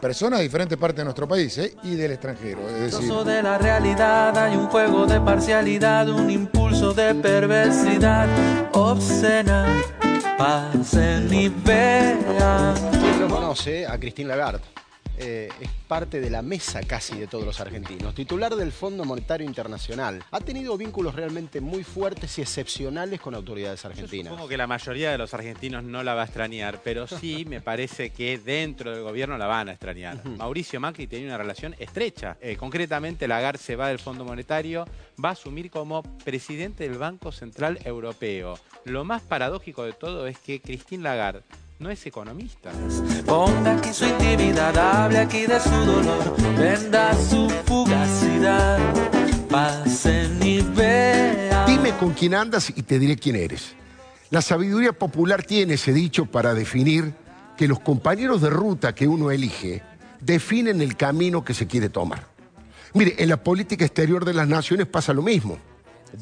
Personas 0.01 0.39
de 0.39 0.43
diferentes 0.43 0.77
partes 0.77 0.97
de 0.97 1.03
nuestro 1.03 1.27
país 1.27 1.57
¿eh? 1.59 1.75
y 1.83 1.95
del 1.95 2.11
extranjero. 2.11 2.67
Es 2.67 2.91
decir, 2.91 3.13
de 3.13 3.43
la 3.43 3.57
realidad 3.59 4.35
hay 4.35 4.57
un 4.57 4.67
juego 4.67 5.05
de 5.05 5.21
parcialidad, 5.21 6.09
un 6.09 6.31
impulso 6.31 6.93
de 6.93 7.13
perversidad 7.13 8.27
obscena. 8.73 9.67
Pasen 10.41 11.31
y 11.31 11.49
vean. 11.49 12.73
¿Quién 12.89 13.19
no 13.19 13.27
conoce 13.27 13.85
a 13.85 13.99
Christine 13.99 14.29
Lagarde? 14.29 14.80
Eh, 15.23 15.49
es 15.59 15.69
parte 15.87 16.19
de 16.19 16.31
la 16.31 16.41
mesa 16.41 16.81
casi 16.81 17.15
de 17.19 17.27
todos 17.27 17.45
los 17.45 17.59
argentinos, 17.59 18.15
titular 18.15 18.55
del 18.55 18.71
Fondo 18.71 19.05
Monetario 19.05 19.45
Internacional. 19.45 20.23
Ha 20.31 20.39
tenido 20.39 20.75
vínculos 20.77 21.13
realmente 21.13 21.61
muy 21.61 21.83
fuertes 21.83 22.39
y 22.39 22.41
excepcionales 22.41 23.21
con 23.21 23.35
autoridades 23.35 23.85
argentinas. 23.85 24.31
Supongo 24.31 24.49
que 24.49 24.57
la 24.57 24.65
mayoría 24.65 25.11
de 25.11 25.19
los 25.19 25.33
argentinos 25.35 25.83
no 25.83 26.01
la 26.01 26.15
va 26.15 26.23
a 26.23 26.25
extrañar, 26.25 26.81
pero 26.83 27.05
sí 27.05 27.45
me 27.49 27.61
parece 27.61 28.09
que 28.09 28.39
dentro 28.39 28.91
del 28.91 29.03
gobierno 29.03 29.37
la 29.37 29.45
van 29.45 29.69
a 29.69 29.73
extrañar. 29.73 30.25
Mauricio 30.25 30.79
Macri 30.79 31.05
tenía 31.05 31.27
una 31.27 31.37
relación 31.37 31.75
estrecha. 31.77 32.37
Eh, 32.41 32.55
concretamente, 32.55 33.27
Lagarde 33.27 33.59
se 33.59 33.75
va 33.75 33.89
del 33.89 33.99
Fondo 33.99 34.25
Monetario, 34.25 34.85
va 35.23 35.29
a 35.29 35.33
asumir 35.33 35.69
como 35.69 36.01
presidente 36.23 36.89
del 36.89 36.97
Banco 36.97 37.31
Central 37.31 37.77
Europeo. 37.83 38.57
Lo 38.85 39.03
más 39.03 39.21
paradójico 39.21 39.83
de 39.83 39.93
todo 39.93 40.25
es 40.25 40.39
que 40.39 40.61
Christine 40.61 41.03
Lagarde 41.03 41.43
no 41.81 41.89
es 41.89 42.05
economista. 42.05 42.71
Ponga 43.25 43.75
aquí 43.75 43.91
su 43.91 44.05
intimidad, 44.05 44.77
hable 44.77 45.17
aquí 45.17 45.47
de 45.47 45.59
su 45.59 45.69
dolor, 45.71 46.35
venda 46.55 47.13
su 47.15 47.49
fugacidad. 47.65 48.77
Pasen 49.49 50.39
y 50.43 50.61
vean. 50.61 51.65
Dime 51.65 51.91
con 51.97 52.13
quién 52.13 52.35
andas 52.35 52.71
y 52.75 52.83
te 52.83 52.99
diré 52.99 53.17
quién 53.17 53.35
eres. 53.35 53.73
La 54.29 54.43
sabiduría 54.43 54.93
popular 54.93 55.43
tiene 55.43 55.73
ese 55.73 55.91
dicho 55.91 56.27
para 56.27 56.53
definir 56.53 57.13
que 57.57 57.67
los 57.67 57.79
compañeros 57.79 58.41
de 58.41 58.51
ruta 58.51 58.93
que 58.93 59.07
uno 59.07 59.31
elige 59.31 59.81
definen 60.19 60.81
el 60.81 60.95
camino 60.95 61.43
que 61.43 61.55
se 61.55 61.65
quiere 61.65 61.89
tomar. 61.89 62.27
Mire, 62.93 63.15
en 63.17 63.27
la 63.27 63.43
política 63.43 63.85
exterior 63.85 64.23
de 64.23 64.35
las 64.35 64.47
naciones 64.47 64.85
pasa 64.85 65.13
lo 65.13 65.23
mismo. 65.23 65.57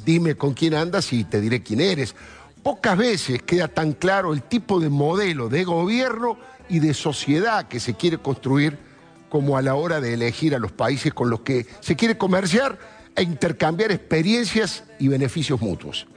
Dime 0.05 0.35
con 0.35 0.53
quién 0.53 0.73
andas 0.73 1.11
y 1.11 1.25
te 1.25 1.41
diré 1.41 1.61
quién 1.61 1.81
eres. 1.81 2.15
Pocas 2.63 2.97
veces 2.97 3.41
queda 3.41 3.69
tan 3.69 3.93
claro 3.93 4.33
el 4.33 4.43
tipo 4.43 4.79
de 4.79 4.89
modelo 4.89 5.47
de 5.47 5.63
gobierno 5.63 6.37
y 6.67 6.79
de 6.79 6.93
sociedad 6.93 7.67
que 7.67 7.79
se 7.79 7.93
quiere 7.93 8.17
construir 8.17 8.77
como 9.29 9.57
a 9.57 9.61
la 9.61 9.75
hora 9.75 10.01
de 10.01 10.13
elegir 10.13 10.53
a 10.55 10.59
los 10.59 10.71
países 10.71 11.13
con 11.13 11.29
los 11.29 11.41
que 11.41 11.65
se 11.79 11.95
quiere 11.95 12.17
comerciar 12.17 12.77
e 13.15 13.23
intercambiar 13.23 13.91
experiencias 13.91 14.83
y 14.99 15.07
beneficios 15.07 15.61
mutuos. 15.61 16.07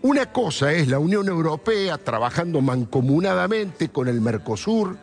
Una 0.00 0.32
cosa 0.32 0.72
es 0.72 0.88
la 0.88 0.98
Unión 0.98 1.28
Europea 1.28 1.98
trabajando 1.98 2.60
mancomunadamente 2.60 3.90
con 3.90 4.08
el 4.08 4.20
Mercosur 4.20 4.96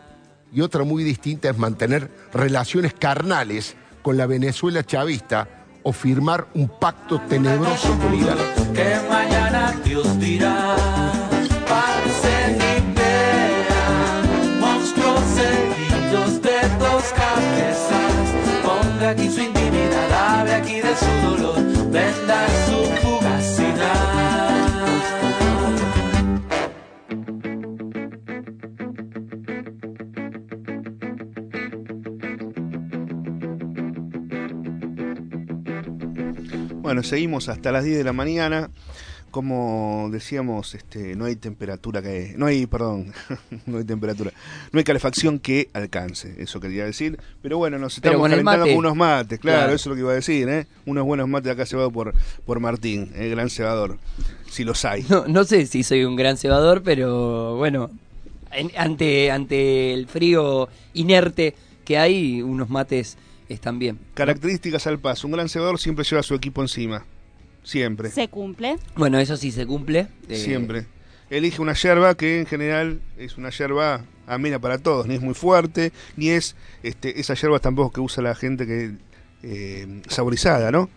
y 0.51 0.61
otra 0.61 0.83
muy 0.83 1.03
distinta 1.03 1.49
es 1.49 1.57
mantener 1.57 2.09
relaciones 2.33 2.93
carnales 2.93 3.75
con 4.01 4.17
la 4.17 4.25
Venezuela 4.25 4.83
chavista 4.83 5.58
o 5.83 5.91
firmar 5.91 6.47
un 6.53 6.67
pacto 6.67 7.19
tenebroso 7.27 7.97
con 7.99 8.13
Irán. 8.13 8.37
que 8.73 8.95
mañana 9.09 9.73
Dios 9.83 10.19
dirá. 10.19 11.09
Aquí 19.09 19.27
Bueno, 36.89 37.03
seguimos 37.03 37.49
hasta 37.49 37.71
las 37.71 37.83
10 37.85 37.99
de 37.99 38.03
la 38.03 38.13
mañana. 38.13 38.71
Como 39.29 40.09
decíamos, 40.11 40.73
este, 40.73 41.15
no 41.15 41.25
hay 41.25 41.35
temperatura 41.35 42.01
que. 42.01 42.33
No 42.35 42.47
hay, 42.47 42.65
perdón, 42.65 43.13
no 43.67 43.77
hay 43.77 43.83
temperatura. 43.83 44.31
No 44.71 44.79
hay 44.79 44.83
calefacción 44.83 45.37
que 45.37 45.69
alcance, 45.73 46.33
eso 46.39 46.59
quería 46.59 46.85
decir. 46.85 47.19
Pero 47.43 47.59
bueno, 47.59 47.77
nos 47.77 47.95
estamos 47.95 48.19
con 48.21 48.31
calentando 48.31 48.61
mate. 48.65 48.71
con 48.75 48.79
unos 48.79 48.95
mates, 48.97 49.39
claro, 49.39 49.57
Claro. 49.59 49.73
eso 49.75 49.81
es 49.83 49.85
lo 49.91 49.93
que 49.93 50.01
iba 50.01 50.11
a 50.13 50.15
decir, 50.15 50.49
¿eh? 50.49 50.65
Unos 50.87 51.05
buenos 51.05 51.29
mates 51.29 51.51
acá 51.51 51.67
cebados 51.67 51.93
por, 51.93 52.15
por 52.43 52.59
Martín, 52.59 53.11
el 53.15 53.29
gran 53.29 53.51
cebador. 53.51 53.99
Si 54.49 54.63
los 54.63 54.83
hay. 54.83 55.05
No, 55.09 55.27
no 55.27 55.43
sé 55.43 55.67
si 55.67 55.83
soy 55.83 56.05
un 56.05 56.15
gran 56.15 56.35
cebador, 56.37 56.81
pero 56.81 57.55
bueno, 57.55 57.91
en- 58.51 58.71
ante, 58.75 59.29
ante 59.29 59.93
el 59.93 60.07
frío 60.07 60.69
inerte 60.95 61.53
que 61.85 61.99
hay, 61.99 62.41
unos 62.41 62.71
mates 62.71 63.15
están 63.49 63.79
bien. 63.79 63.99
Características 64.13 64.87
al 64.87 64.99
paso. 64.99 65.27
Un 65.27 65.33
gran 65.33 65.49
cebador 65.49 65.79
siempre 65.79 66.05
lleva 66.05 66.19
a 66.21 66.23
su 66.23 66.35
equipo 66.35 66.61
encima. 66.61 67.05
Siempre. 67.63 68.09
Se 68.09 68.27
cumple. 68.29 68.77
Bueno, 68.95 69.19
eso 69.19 69.35
sí 69.37 69.51
se 69.51 69.65
cumple. 69.65 70.07
eh, 70.27 70.35
Siempre. 70.37 70.85
Elige 71.29 71.61
una 71.61 71.73
yerba 71.73 72.15
que 72.15 72.39
en 72.39 72.45
general 72.47 73.01
es 73.17 73.37
una 73.37 73.49
yerba 73.51 74.03
amena 74.25 74.57
para 74.59 74.77
todos, 74.79 75.05
ni 75.07 75.15
es 75.15 75.21
muy 75.21 75.33
fuerte, 75.35 75.91
ni 76.15 76.29
es 76.29 76.55
este, 76.81 77.19
esa 77.19 77.33
yerba 77.35 77.59
tampoco 77.59 77.91
que 77.91 78.01
usa 78.01 78.23
la 78.23 78.33
gente 78.33 78.65
que 78.65 78.93
eh, 79.43 80.01
saborizada, 80.07 80.71
¿no? 80.71 80.89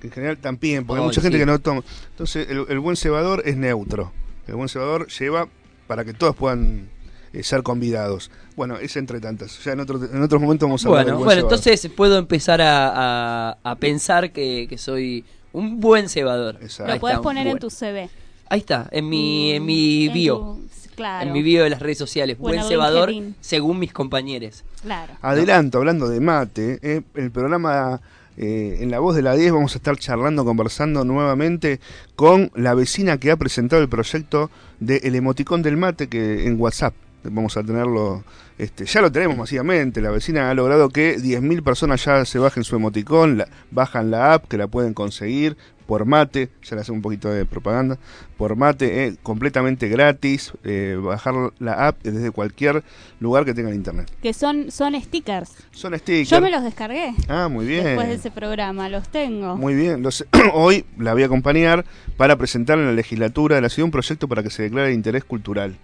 Que 0.00 0.08
en 0.08 0.12
general 0.12 0.38
también, 0.38 0.84
porque 0.86 1.00
hay 1.00 1.06
mucha 1.06 1.20
gente 1.22 1.38
que 1.38 1.46
no 1.46 1.58
toma. 1.58 1.82
Entonces, 2.10 2.48
el, 2.50 2.66
el 2.68 2.78
buen 2.80 2.96
cebador 2.96 3.42
es 3.46 3.56
neutro. 3.56 4.12
El 4.46 4.56
buen 4.56 4.68
cebador 4.68 5.08
lleva 5.08 5.48
para 5.86 6.04
que 6.04 6.12
todos 6.12 6.36
puedan 6.36 6.88
eh, 7.32 7.42
ser 7.42 7.62
convidados. 7.62 8.30
Bueno, 8.56 8.76
es 8.78 8.96
entre 8.96 9.20
tantas. 9.20 9.62
Ya 9.64 9.72
en, 9.72 9.80
otro, 9.80 10.00
en 10.04 10.22
otros 10.22 10.40
momentos 10.40 10.66
vamos 10.68 10.84
a 10.84 10.88
hablar 10.88 11.04
Bueno, 11.04 11.16
buen 11.18 11.24
bueno, 11.26 11.40
cebador. 11.42 11.58
entonces 11.58 11.90
puedo 11.96 12.18
empezar 12.18 12.60
a, 12.60 13.50
a- 13.52 13.58
a 13.62 13.74
pensar 13.76 14.32
que, 14.32 14.66
que 14.68 14.78
soy 14.78 15.24
un 15.52 15.80
buen 15.80 16.08
cebador. 16.08 16.58
Lo 16.86 16.98
puedes 17.00 17.18
poner 17.18 17.46
en 17.46 17.58
tu 17.58 17.70
CV. 17.70 18.08
Ahí 18.50 18.60
está, 18.60 18.88
en 18.92 19.08
mi, 19.08 19.52
en 19.52 19.62
Mm, 19.62 19.66
mi 19.66 20.06
en 20.06 20.12
bio. 20.14 20.36
tu- 20.38 20.60
claro. 20.96 21.26
En 21.26 21.32
mi 21.32 21.42
bio 21.42 21.62
de 21.64 21.70
las 21.70 21.80
redes 21.80 21.98
sociales. 21.98 22.38
Buen 22.38 22.62
cebador, 22.64 23.10
LinkedIn. 23.10 23.36
según 23.40 23.78
mis 23.78 23.92
compañeros. 23.92 24.64
Claro. 24.82 25.12
Adelanto, 25.22 25.78
hablando 25.78 26.08
de 26.08 26.20
mate, 26.20 26.78
eh, 26.82 27.02
el 27.14 27.30
programa 27.30 28.00
eh, 28.36 28.78
en 28.80 28.90
La 28.90 29.00
Voz 29.00 29.14
de 29.16 29.22
la 29.22 29.34
10 29.34 29.52
vamos 29.52 29.74
a 29.74 29.78
estar 29.78 29.96
charlando, 29.96 30.44
conversando 30.44 31.04
nuevamente 31.04 31.80
con 32.16 32.50
la 32.54 32.72
vecina 32.74 33.18
que 33.18 33.30
ha 33.32 33.36
presentado 33.36 33.82
el 33.82 33.88
proyecto 33.88 34.50
del 34.80 35.14
emoticón 35.16 35.60
del 35.62 35.76
mate 35.76 36.08
que 36.08 36.46
en 36.46 36.58
WhatsApp. 36.60 36.94
Vamos 37.24 37.56
a 37.56 37.62
tenerlo, 37.62 38.22
este, 38.58 38.86
ya 38.86 39.00
lo 39.00 39.10
tenemos 39.12 39.36
masivamente, 39.36 40.00
la 40.00 40.10
vecina 40.10 40.50
ha 40.50 40.54
logrado 40.54 40.88
que 40.90 41.16
10.000 41.18 41.62
personas 41.62 42.04
ya 42.04 42.24
se 42.24 42.38
bajen 42.38 42.64
su 42.64 42.76
emoticón, 42.76 43.38
la- 43.38 43.48
bajan 43.70 44.10
la 44.10 44.34
app, 44.34 44.46
que 44.48 44.56
la 44.56 44.66
pueden 44.68 44.94
conseguir 44.94 45.56
por 45.86 46.04
mate, 46.04 46.50
ya 46.64 46.76
le 46.76 46.82
hacemos 46.82 46.98
un 46.98 47.02
poquito 47.02 47.30
de 47.30 47.46
propaganda, 47.46 47.96
por 48.36 48.56
mate, 48.56 49.06
eh, 49.06 49.16
completamente 49.22 49.88
gratis, 49.88 50.52
eh, 50.62 50.98
bajar 51.02 51.34
la 51.60 51.88
app 51.88 52.02
desde 52.02 52.30
cualquier 52.30 52.82
lugar 53.20 53.46
que 53.46 53.54
tengan 53.54 53.74
internet. 53.74 54.06
Que 54.22 54.34
son, 54.34 54.70
son 54.70 55.00
stickers. 55.00 55.50
Son 55.70 55.98
stickers. 55.98 56.28
Yo 56.28 56.42
me 56.42 56.50
los 56.50 56.62
descargué. 56.62 57.14
Ah, 57.28 57.48
muy 57.48 57.64
bien. 57.66 57.84
Después 57.84 58.06
de 58.08 58.14
ese 58.16 58.30
programa, 58.30 58.90
los 58.90 59.08
tengo. 59.08 59.56
Muy 59.56 59.74
bien. 59.74 60.02
Los- 60.02 60.26
hoy 60.52 60.84
la 60.98 61.14
voy 61.14 61.22
a 61.22 61.26
acompañar 61.26 61.86
para 62.18 62.36
presentar 62.36 62.78
en 62.78 62.84
la 62.84 62.92
legislatura 62.92 63.56
de 63.56 63.62
la 63.62 63.70
ciudad 63.70 63.86
un 63.86 63.90
proyecto 63.92 64.28
para 64.28 64.42
que 64.42 64.50
se 64.50 64.64
declare 64.64 64.88
de 64.88 64.94
interés 64.94 65.24
cultural 65.24 65.74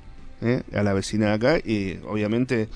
¿eh? 0.42 0.62
a 0.74 0.82
la 0.82 0.92
vecina 0.92 1.26
de 1.26 1.32
acá 1.32 1.58
y 1.58 1.98
obviamente 2.06 2.68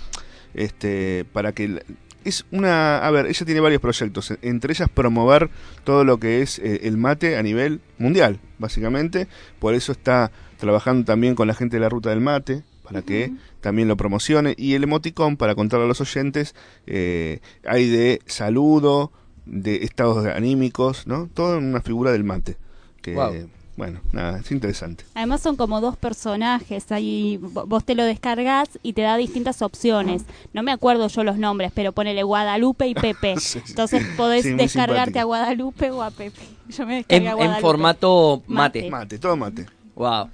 este 0.55 1.25
para 1.33 1.53
que 1.53 1.83
es 2.25 2.45
una 2.51 2.99
a 2.99 3.11
ver 3.11 3.27
ella 3.27 3.47
tiene 3.47 3.61
varios 3.61 3.81
proyectos 3.81 4.31
e- 4.31 4.39
entre 4.43 4.73
ellas 4.73 4.89
promover 4.89 5.51
todo 5.85 6.05
lo 6.05 6.19
que 6.19 6.43
es 6.43 6.59
eh, 6.59 6.81
el 6.85 6.97
mate 6.97 7.37
a 7.37 7.43
nivel 7.43 7.81
mundial 7.99 8.41
básicamente 8.59 9.29
por 9.59 9.75
eso 9.75 9.93
está 9.93 10.31
trabajando 10.59 11.05
también 11.05 11.35
con 11.35 11.47
la 11.47 11.55
gente 11.55 11.77
de 11.77 11.81
la 11.81 11.89
ruta 11.89 12.11
del 12.11 12.21
mate 12.21 12.63
para 12.83 13.03
que 13.03 13.33
también 13.61 13.87
lo 13.87 13.97
promocione 13.97 14.55
y 14.57 14.75
el 14.75 14.85
emoticón 14.85 15.37
para 15.37 15.55
contarle 15.55 15.85
a 15.85 15.89
los 15.89 16.01
oyentes 16.01 16.55
eh, 16.87 17.41
hay 17.67 17.89
de 17.89 18.21
saludo 18.27 19.13
de 19.45 19.85
estados 19.85 20.27
anímicos 20.27 21.07
no 21.07 21.29
todo 21.33 21.59
en 21.59 21.65
una 21.65 21.83
figura 21.83 22.13
del 22.13 22.25
mate 22.25 22.57
que 23.03 23.15
Guau. 23.15 23.49
Bueno 23.79 24.01
nada 24.13 24.41
es 24.41 24.51
interesante 24.51 25.05
Además 25.15 25.41
son 25.41 25.55
como 25.57 25.81
dos 25.81 25.97
personajes, 25.97 26.91
ahí 26.93 27.39
vo- 27.41 27.65
vos 27.67 27.85
te 27.85 27.95
lo 27.95 28.05
descargas 28.05 28.69
y 28.83 28.93
te 28.93 29.03
da 29.03 29.17
distintas 29.17 29.63
opciones. 29.63 30.25
No 30.53 30.63
me 30.63 30.73
acuerdo 30.73 31.07
yo 31.09 31.23
los 31.25 31.39
nombres, 31.39 31.71
pero 31.75 31.93
ponele 31.93 32.23
Guadalupe 32.25 32.87
y 32.89 32.95
Pepe. 32.95 33.37
Sí, 33.39 33.61
sí. 33.65 33.71
Entonces 33.71 34.05
podés 34.17 34.43
Sí, 34.43 34.53
descargarte 34.55 35.05
simpático. 35.13 35.21
a 35.21 35.25
Guadalupe 35.25 35.91
o 35.93 36.03
a 36.03 36.11
Pepe. 36.11 36.43
Yo 36.69 36.87
me 36.87 37.05
En, 37.09 37.61
formato 37.61 38.43
mate. 38.49 38.81
Mate. 38.83 38.91
Mate, 38.91 39.19
todo 39.19 39.37
mate. 39.37 39.67
Wow. 39.95 40.29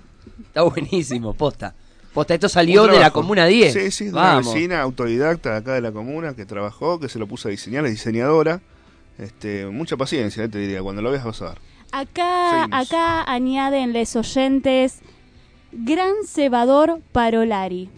Está 0.47 0.63
buenísimo, 0.63 1.35
posta. 1.35 1.75
Posta, 2.15 2.35
esto 2.35 2.49
salió 2.49 2.87
de 2.87 2.99
la. 2.99 3.11
Comuna 3.11 3.45
10. 3.47 3.73
Sí, 3.73 3.91
sí, 3.91 4.05
de 4.07 4.13
una 4.13 4.37
vecina 4.39 4.81
autodidacta 4.83 5.51
de 5.53 5.57
acá 5.59 5.75
de 5.75 5.81
la 5.83 5.93
comuna 5.93 6.35
que 6.35 6.47
trabajó, 6.47 6.99
que 6.99 7.09
se 7.09 7.19
lo 7.19 7.27
puso 7.27 7.49
a 7.49 7.51
diseñar, 7.51 7.85
es 7.85 7.91
diseñadora. 7.93 8.61
Este, 9.19 9.67
mucha 9.67 9.97
paciencia, 9.97 10.43
eh, 10.45 10.49
te 10.49 10.59
diría, 10.59 10.83
cuando 10.83 11.03
lo 11.03 11.11
veas 11.11 11.25
vas 11.25 11.43
a 11.43 11.51
ver. 11.51 11.59
Acá, 11.99 12.51
Seguimos. 12.51 12.91
acá 12.91 13.23
añaden 13.33 13.93
les 13.93 14.17
oyentes 14.17 14.99
Gran 15.71 16.13
Cebador 16.27 17.01
Parolari. 17.13 17.89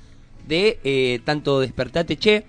de 0.48 0.80
eh, 0.84 1.20
tanto 1.24 1.60
Despertate 1.60 2.18
Che, 2.18 2.44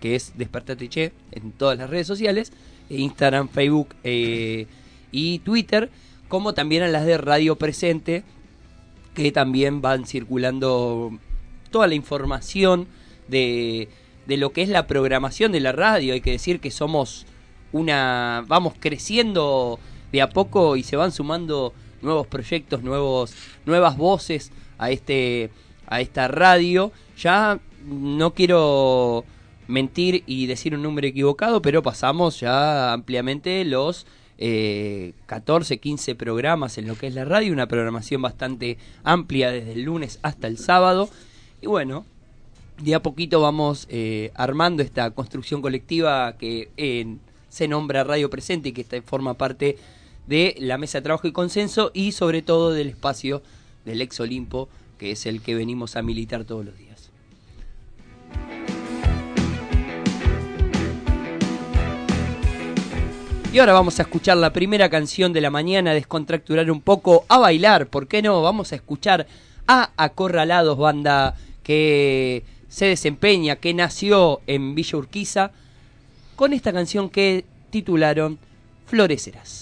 que 0.00 0.14
es 0.14 0.32
Despertate 0.36 0.88
Che 0.88 1.12
en 1.32 1.50
todas 1.52 1.78
las 1.78 1.90
redes 1.90 2.06
sociales, 2.06 2.52
e 2.90 3.00
Instagram, 3.00 3.48
Facebook 3.48 3.94
eh, 4.04 4.66
y 5.10 5.40
Twitter, 5.40 5.90
como 6.28 6.54
también 6.54 6.82
a 6.82 6.88
las 6.88 7.06
de 7.06 7.18
Radio 7.18 7.56
Presente, 7.56 8.24
que 9.14 9.32
también 9.32 9.82
van 9.82 10.06
circulando 10.06 11.18
toda 11.70 11.86
la 11.86 11.94
información 11.94 12.86
de, 13.28 13.88
de 14.26 14.36
lo 14.36 14.52
que 14.52 14.62
es 14.62 14.68
la 14.68 14.86
programación 14.86 15.52
de 15.52 15.60
la 15.60 15.72
radio. 15.72 16.14
Hay 16.14 16.20
que 16.20 16.32
decir 16.32 16.60
que 16.60 16.70
somos 16.70 17.26
una. 17.72 18.44
vamos 18.46 18.74
creciendo 18.78 19.78
de 20.12 20.22
a 20.22 20.28
poco 20.28 20.76
y 20.76 20.82
se 20.82 20.96
van 20.96 21.12
sumando 21.12 21.72
nuevos 22.02 22.26
proyectos, 22.26 22.82
nuevos, 22.82 23.34
nuevas 23.66 23.96
voces 23.96 24.52
a 24.78 24.90
este. 24.90 25.50
a 25.86 26.00
esta 26.00 26.28
radio. 26.28 26.92
Ya 27.18 27.60
no 27.84 28.34
quiero 28.34 29.24
mentir 29.68 30.22
y 30.26 30.46
decir 30.46 30.74
un 30.74 30.82
número 30.82 31.06
equivocado, 31.06 31.62
pero 31.62 31.82
pasamos 31.82 32.40
ya 32.40 32.92
ampliamente 32.92 33.64
los 33.64 34.06
eh, 34.38 35.12
14, 35.26 35.78
15 35.78 36.14
programas 36.14 36.76
en 36.78 36.88
lo 36.88 36.96
que 36.96 37.06
es 37.06 37.14
la 37.14 37.24
radio, 37.24 37.52
una 37.52 37.68
programación 37.68 38.22
bastante 38.22 38.76
amplia 39.04 39.50
desde 39.50 39.72
el 39.72 39.82
lunes 39.82 40.18
hasta 40.22 40.46
el 40.46 40.58
sábado. 40.58 41.08
Y 41.60 41.68
bueno, 41.68 42.04
de 42.80 42.94
a 42.94 43.02
poquito 43.02 43.40
vamos 43.40 43.86
eh, 43.90 44.30
armando 44.34 44.82
esta 44.82 45.10
construcción 45.10 45.62
colectiva 45.62 46.36
que 46.36 47.16
se 47.48 47.68
nombra 47.68 48.04
Radio 48.04 48.30
Presente 48.30 48.70
y 48.70 48.72
que 48.72 48.80
está- 48.80 49.00
forma 49.02 49.34
parte 49.34 49.76
de 50.26 50.54
la 50.58 50.78
mesa 50.78 50.98
de 50.98 51.02
trabajo 51.02 51.26
y 51.28 51.32
consenso 51.32 51.90
y 51.94 52.12
sobre 52.12 52.42
todo 52.42 52.72
del 52.72 52.88
espacio 52.88 53.42
del 53.84 54.00
ex 54.00 54.20
Olimpo, 54.20 54.68
que 54.98 55.10
es 55.12 55.26
el 55.26 55.42
que 55.42 55.54
venimos 55.54 55.96
a 55.96 56.02
militar 56.02 56.44
todos 56.44 56.64
los 56.64 56.76
días. 56.78 57.10
Y 63.52 63.58
ahora 63.58 63.74
vamos 63.74 63.98
a 63.98 64.02
escuchar 64.02 64.38
la 64.38 64.52
primera 64.52 64.88
canción 64.88 65.32
de 65.34 65.42
la 65.42 65.50
mañana, 65.50 65.92
descontracturar 65.92 66.70
un 66.70 66.80
poco, 66.80 67.26
a 67.28 67.38
bailar, 67.38 67.86
¿por 67.86 68.08
qué 68.08 68.22
no? 68.22 68.40
Vamos 68.40 68.72
a 68.72 68.76
escuchar 68.76 69.26
a 69.68 69.90
Acorralados, 69.98 70.78
banda 70.78 71.34
que 71.62 72.44
se 72.72 72.86
desempeña, 72.86 73.56
que 73.56 73.74
nació 73.74 74.40
en 74.46 74.74
Villa 74.74 74.96
Urquiza, 74.96 75.52
con 76.36 76.54
esta 76.54 76.72
canción 76.72 77.10
que 77.10 77.44
titularon 77.68 78.38
Florecerás. 78.86 79.61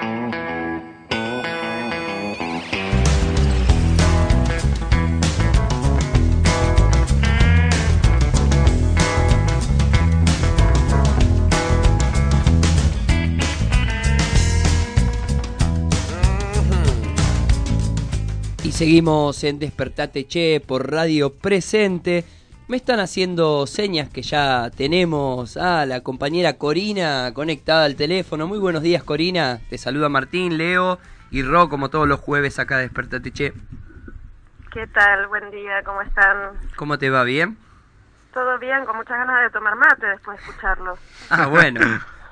Seguimos 18.81 19.43
en 19.43 19.59
Despertate 19.59 20.25
Che 20.25 20.59
por 20.59 20.89
Radio 20.89 21.31
Presente. 21.35 22.25
Me 22.67 22.77
están 22.77 22.99
haciendo 22.99 23.67
señas 23.67 24.09
que 24.09 24.23
ya 24.23 24.71
tenemos 24.75 25.55
a 25.55 25.85
la 25.85 26.01
compañera 26.01 26.57
Corina 26.57 27.31
conectada 27.35 27.85
al 27.85 27.95
teléfono. 27.95 28.47
Muy 28.47 28.57
buenos 28.57 28.81
días, 28.81 29.03
Corina. 29.03 29.59
Te 29.69 29.77
saluda 29.77 30.09
Martín, 30.09 30.57
Leo 30.57 30.97
y 31.29 31.43
Ro, 31.43 31.69
como 31.69 31.91
todos 31.91 32.07
los 32.07 32.19
jueves 32.21 32.57
acá 32.57 32.77
de 32.77 32.85
Despertate 32.85 33.31
Che. 33.31 33.53
¿Qué 34.73 34.87
tal? 34.87 35.27
Buen 35.27 35.51
día, 35.51 35.83
¿cómo 35.85 36.01
están? 36.01 36.37
¿Cómo 36.75 36.97
te 36.97 37.11
va? 37.11 37.23
¿Bien? 37.23 37.57
¿Todo 38.33 38.57
bien? 38.57 38.83
Con 38.85 38.95
muchas 38.97 39.15
ganas 39.19 39.43
de 39.43 39.51
tomar 39.51 39.75
mate 39.75 40.07
después 40.07 40.39
de 40.39 40.43
escucharlos. 40.43 40.97
Ah, 41.29 41.45
bueno. 41.45 41.81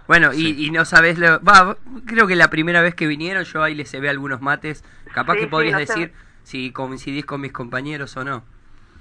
Bueno, 0.08 0.34
y, 0.34 0.66
y 0.66 0.72
no 0.72 0.84
sabes, 0.86 1.20
lo- 1.20 1.40
va, 1.44 1.78
creo 2.08 2.26
que 2.26 2.36
la 2.36 2.50
primera 2.50 2.82
vez 2.82 2.96
que 2.96 3.06
vinieron 3.06 3.44
yo 3.44 3.62
ahí 3.62 3.76
les 3.76 3.92
ve 3.92 4.10
algunos 4.10 4.42
mates. 4.42 4.84
Capaz 5.14 5.34
Sí, 5.34 5.40
que 5.42 5.46
sí, 5.46 5.52
podrías 5.52 5.88
sé. 5.88 6.12
Si 6.50 6.72
coincidís 6.72 7.26
con 7.26 7.42
mis 7.42 7.52
compañeros 7.52 8.18
o 8.18 8.24
no. 8.24 8.44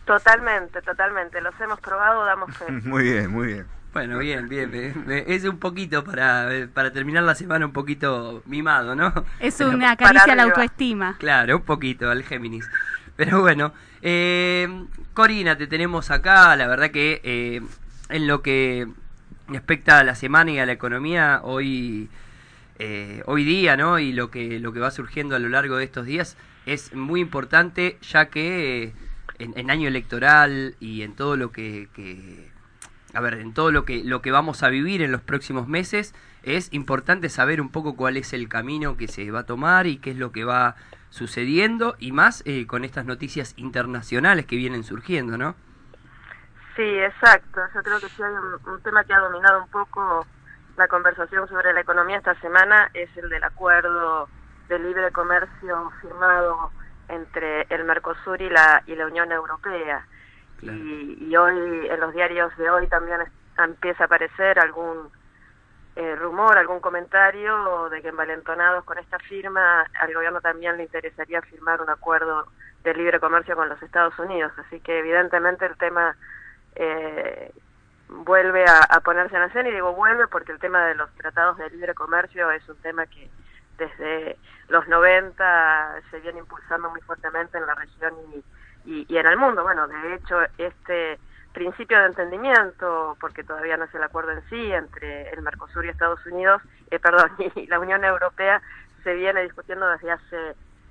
Totalmente, 0.04 0.82
totalmente. 0.82 1.40
Los 1.40 1.58
hemos 1.60 1.80
probado, 1.80 2.26
damos 2.26 2.54
fe. 2.54 2.70
Muy 2.84 3.04
bien, 3.04 3.30
muy 3.30 3.46
bien. 3.48 3.66
Bueno, 3.94 4.18
bien, 4.18 4.48
bien. 4.48 5.06
es 5.26 5.44
un 5.44 5.58
poquito 5.58 6.04
para, 6.04 6.54
eh, 6.54 6.68
para 6.68 6.92
terminar 6.92 7.22
la 7.22 7.34
semana 7.34 7.64
un 7.64 7.72
poquito 7.72 8.42
mimado, 8.44 8.94
¿no? 8.94 9.12
Es 9.40 9.56
Pero- 9.56 9.70
una 9.70 9.96
caricia 9.96 10.34
a 10.34 10.36
la 10.36 10.42
autoestima. 10.42 11.16
Claro, 11.18 11.56
un 11.56 11.62
poquito 11.62 12.10
al 12.10 12.22
Géminis. 12.22 12.68
Pero 13.16 13.40
bueno, 13.40 13.72
eh, 14.02 14.84
Corina, 15.14 15.56
te 15.56 15.66
tenemos 15.66 16.10
acá. 16.10 16.54
La 16.54 16.68
verdad 16.68 16.90
que 16.90 17.22
eh, 17.24 17.62
en 18.10 18.26
lo 18.26 18.42
que 18.42 18.86
respecta 19.48 19.98
a 20.00 20.04
la 20.04 20.14
semana 20.14 20.50
y 20.50 20.58
a 20.58 20.66
la 20.66 20.72
economía, 20.72 21.40
hoy, 21.42 22.10
eh, 22.78 23.22
hoy 23.24 23.42
día, 23.42 23.78
¿no? 23.78 23.98
Y 23.98 24.12
lo 24.12 24.30
que, 24.30 24.60
lo 24.60 24.74
que 24.74 24.80
va 24.80 24.90
surgiendo 24.90 25.34
a 25.34 25.38
lo 25.38 25.48
largo 25.48 25.78
de 25.78 25.84
estos 25.84 26.04
días 26.04 26.36
es 26.68 26.94
muy 26.94 27.20
importante, 27.20 27.98
ya 28.02 28.28
que 28.28 28.84
eh, 28.84 28.94
en, 29.38 29.58
en 29.58 29.70
año 29.70 29.88
electoral 29.88 30.76
y 30.80 31.02
en 31.02 31.16
todo 31.16 31.36
lo 31.36 31.50
que, 31.50 31.88
a 33.14 33.20
ver, 33.20 33.34
en 33.34 33.54
todo 33.54 33.72
lo 33.72 33.86
que, 33.86 34.04
lo 34.04 34.20
que 34.20 34.30
vamos 34.30 34.62
a 34.62 34.68
vivir 34.68 35.00
en 35.00 35.10
los 35.10 35.22
próximos 35.22 35.66
meses, 35.66 36.14
es 36.42 36.72
importante 36.72 37.30
saber 37.30 37.62
un 37.62 37.70
poco 37.70 37.96
cuál 37.96 38.18
es 38.18 38.34
el 38.34 38.48
camino 38.48 38.98
que 38.98 39.08
se 39.08 39.30
va 39.30 39.40
a 39.40 39.46
tomar 39.46 39.86
y 39.86 39.96
qué 39.96 40.10
es 40.10 40.18
lo 40.18 40.30
que 40.30 40.44
va 40.44 40.76
sucediendo, 41.08 41.96
y 41.98 42.12
más 42.12 42.42
eh, 42.44 42.66
con 42.66 42.84
estas 42.84 43.06
noticias 43.06 43.54
internacionales 43.56 44.44
que 44.44 44.56
vienen 44.56 44.84
surgiendo, 44.84 45.38
¿no? 45.38 45.54
Sí, 46.76 46.82
exacto. 46.82 47.62
Yo 47.74 47.82
creo 47.82 47.98
que 47.98 48.08
sí 48.08 48.22
hay 48.22 48.30
un 48.30 48.82
tema 48.82 49.02
que 49.04 49.14
ha 49.14 49.18
dominado 49.20 49.62
un 49.62 49.70
poco 49.70 50.26
la 50.76 50.86
conversación 50.86 51.48
sobre 51.48 51.72
la 51.72 51.80
economía 51.80 52.18
esta 52.18 52.38
semana, 52.40 52.90
es 52.92 53.08
el 53.16 53.30
del 53.30 53.42
acuerdo 53.42 54.28
de 54.68 54.78
libre 54.78 55.10
comercio 55.12 55.90
firmado 56.00 56.70
entre 57.08 57.62
el 57.70 57.84
Mercosur 57.84 58.40
y 58.42 58.50
la, 58.50 58.82
y 58.86 58.94
la 58.94 59.06
Unión 59.06 59.32
Europea. 59.32 60.06
Y, 60.60 61.16
y 61.28 61.36
hoy, 61.36 61.86
en 61.88 62.00
los 62.00 62.12
diarios 62.12 62.56
de 62.56 62.68
hoy 62.68 62.86
también 62.88 63.20
es- 63.22 63.32
empieza 63.58 64.04
a 64.04 64.06
aparecer 64.06 64.58
algún 64.58 65.10
eh, 65.96 66.14
rumor, 66.16 66.56
algún 66.58 66.78
comentario 66.80 67.88
de 67.88 68.00
que 68.02 68.08
envalentonados 68.08 68.84
con 68.84 68.98
esta 68.98 69.18
firma, 69.18 69.84
al 70.00 70.14
gobierno 70.14 70.40
también 70.40 70.76
le 70.76 70.84
interesaría 70.84 71.42
firmar 71.42 71.80
un 71.82 71.90
acuerdo 71.90 72.46
de 72.84 72.94
libre 72.94 73.18
comercio 73.18 73.56
con 73.56 73.68
los 73.68 73.82
Estados 73.82 74.16
Unidos. 74.18 74.52
Así 74.58 74.78
que 74.80 75.00
evidentemente 75.00 75.66
el 75.66 75.76
tema 75.76 76.16
eh, 76.76 77.52
vuelve 78.08 78.64
a, 78.64 78.82
a 78.82 79.00
ponerse 79.00 79.36
en 79.36 79.42
escena 79.44 79.68
y 79.68 79.72
digo 79.72 79.92
vuelve 79.94 80.28
porque 80.28 80.52
el 80.52 80.58
tema 80.60 80.84
de 80.86 80.94
los 80.94 81.10
tratados 81.16 81.58
de 81.58 81.68
libre 81.70 81.94
comercio 81.94 82.50
es 82.52 82.68
un 82.68 82.76
tema 82.76 83.06
que 83.06 83.28
desde 83.78 84.36
los 84.68 84.86
90 84.88 85.94
se 86.10 86.20
viene 86.20 86.40
impulsando 86.40 86.90
muy 86.90 87.00
fuertemente 87.02 87.58
en 87.58 87.66
la 87.66 87.74
región 87.74 88.14
y, 88.34 88.44
y, 88.92 89.06
y 89.08 89.16
en 89.18 89.26
el 89.26 89.36
mundo. 89.36 89.62
Bueno, 89.62 89.86
de 89.88 90.14
hecho, 90.14 90.40
este 90.58 91.18
principio 91.52 91.98
de 91.98 92.06
entendimiento, 92.06 93.16
porque 93.20 93.42
todavía 93.44 93.76
no 93.76 93.84
es 93.84 93.94
el 93.94 94.02
acuerdo 94.02 94.32
en 94.32 94.42
sí 94.48 94.72
entre 94.72 95.30
el 95.30 95.42
Mercosur 95.42 95.84
y 95.84 95.88
Estados 95.88 96.24
Unidos, 96.26 96.60
eh, 96.90 96.98
perdón, 97.02 97.30
y 97.56 97.66
la 97.66 97.78
Unión 97.80 98.04
Europea, 98.04 98.60
se 99.04 99.14
viene 99.14 99.42
discutiendo 99.42 99.88
desde 99.88 100.10
hace 100.10 100.50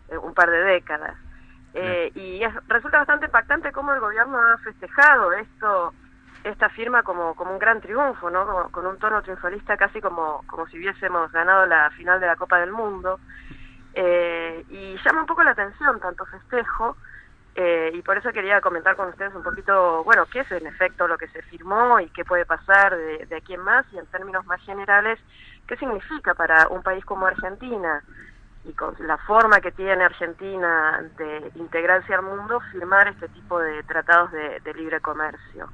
eh, 0.10 0.18
un 0.18 0.34
par 0.34 0.50
de 0.50 0.64
décadas. 0.64 1.16
Eh, 1.74 2.12
y 2.16 2.44
es- 2.44 2.68
resulta 2.68 2.98
bastante 3.00 3.26
impactante 3.28 3.72
cómo 3.72 3.94
el 3.94 4.00
gobierno 4.00 4.40
ha 4.42 4.58
festejado 4.60 5.32
esto 5.34 5.94
esta 6.44 6.70
firma 6.70 7.04
como, 7.04 7.36
como 7.36 7.52
un 7.52 7.60
gran 7.60 7.82
triunfo, 7.82 8.30
¿no? 8.30 8.70
Con 8.72 8.86
un 8.86 8.98
tono 8.98 9.22
triunfalista 9.22 9.78
casi 9.78 10.02
como, 10.02 10.44
como 10.48 10.66
si 10.68 10.78
hubiésemos 10.78 11.32
ganado 11.32 11.66
la 11.66 11.90
final 11.92 12.20
de 12.20 12.28
la 12.28 12.36
Copa 12.36 12.60
del 12.60 12.72
Mundo. 12.72 13.20
Eh, 13.94 14.64
y 14.70 14.98
llama 15.04 15.22
un 15.22 15.28
poco 15.28 15.44
la 15.44 15.52
atención 15.52 16.00
tanto 16.00 16.26
festejo 16.26 16.96
Eh, 17.60 17.90
y 17.96 18.04
por 18.04 18.16
eso 18.16 18.32
quería 18.32 18.62
comentar 18.62 18.96
con 18.96 19.10
ustedes 19.10 19.34
un 19.34 19.42
poquito, 19.42 20.04
bueno, 20.04 20.28
qué 20.32 20.42
es 20.42 20.52
en 20.52 20.68
efecto 20.68 21.08
lo 21.08 21.18
que 21.18 21.28
se 21.30 21.42
firmó 21.42 22.00
y 22.00 22.08
qué 22.12 22.24
puede 22.24 22.46
pasar 22.46 22.96
de, 22.96 23.26
de 23.26 23.36
aquí 23.36 23.56
en 23.56 23.62
más 23.62 23.84
y 23.92 23.98
en 23.98 24.06
términos 24.12 24.46
más 24.46 24.62
generales, 24.62 25.18
qué 25.66 25.76
significa 25.78 26.36
para 26.36 26.68
un 26.68 26.84
país 26.84 27.04
como 27.04 27.26
Argentina 27.26 28.04
y 28.64 28.74
con 28.74 28.94
la 29.00 29.18
forma 29.18 29.60
que 29.60 29.72
tiene 29.72 30.04
Argentina 30.04 31.02
de 31.18 31.52
integrarse 31.56 32.14
al 32.14 32.22
mundo, 32.22 32.60
firmar 32.72 33.08
este 33.08 33.28
tipo 33.30 33.58
de 33.60 33.82
tratados 33.86 34.32
de 34.32 34.74
libre 34.76 35.00
comercio. 35.02 35.70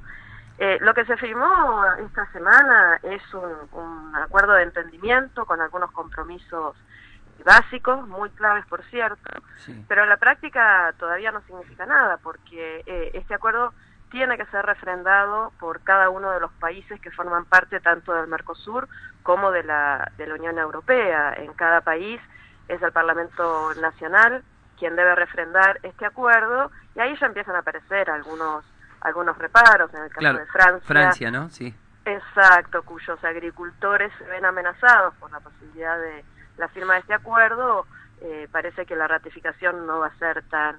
Eh, 0.58 0.78
lo 0.80 0.94
que 0.94 1.04
se 1.04 1.16
firmó 1.16 1.84
esta 1.98 2.30
semana 2.32 3.00
es 3.02 3.22
un, 3.34 3.52
un 3.72 4.16
acuerdo 4.16 4.52
de 4.52 4.62
entendimiento 4.62 5.44
con 5.46 5.60
algunos 5.60 5.90
compromisos 5.90 6.76
básicos, 7.44 8.06
muy 8.08 8.30
claves 8.30 8.64
por 8.66 8.82
cierto, 8.84 9.30
pero 9.88 10.02
en 10.02 10.08
la 10.08 10.16
práctica 10.16 10.94
todavía 10.98 11.32
no 11.32 11.40
significa 11.42 11.86
nada 11.86 12.18
porque 12.22 12.82
eh, 12.86 13.10
este 13.14 13.34
acuerdo 13.34 13.72
tiene 14.10 14.36
que 14.36 14.46
ser 14.46 14.64
refrendado 14.64 15.52
por 15.58 15.80
cada 15.80 16.08
uno 16.08 16.30
de 16.30 16.40
los 16.40 16.52
países 16.52 17.00
que 17.00 17.10
forman 17.10 17.44
parte 17.44 17.80
tanto 17.80 18.14
del 18.14 18.28
Mercosur 18.28 18.88
como 19.22 19.50
de 19.50 19.64
la, 19.64 20.12
de 20.16 20.26
la 20.26 20.34
Unión 20.34 20.58
Europea. 20.58 21.34
En 21.36 21.52
cada 21.54 21.80
país 21.80 22.20
es 22.68 22.80
el 22.80 22.92
Parlamento 22.92 23.74
Nacional 23.80 24.42
quien 24.78 24.96
debe 24.96 25.14
refrendar 25.14 25.80
este 25.82 26.06
acuerdo 26.06 26.70
y 26.94 27.00
ahí 27.00 27.16
ya 27.20 27.26
empiezan 27.26 27.56
a 27.56 27.60
aparecer 27.60 28.10
algunos 28.10 28.64
algunos 29.04 29.38
reparos, 29.38 29.92
en 29.94 30.02
el 30.02 30.08
caso 30.08 30.18
Claro, 30.20 30.38
de 30.38 30.46
Francia. 30.46 30.86
Francia, 30.86 31.30
¿no? 31.30 31.48
Sí. 31.50 31.74
Exacto, 32.04 32.82
cuyos 32.82 33.22
agricultores 33.24 34.12
se 34.18 34.24
ven 34.24 34.44
amenazados 34.44 35.14
por 35.14 35.30
la 35.30 35.40
posibilidad 35.40 35.98
de 35.98 36.24
la 36.58 36.68
firma 36.68 36.94
de 36.94 37.00
este 37.00 37.14
acuerdo, 37.14 37.86
eh, 38.20 38.48
parece 38.52 38.84
que 38.86 38.94
la 38.96 39.06
ratificación 39.08 39.86
no 39.86 40.00
va 40.00 40.08
a 40.08 40.18
ser 40.18 40.42
tan 40.48 40.76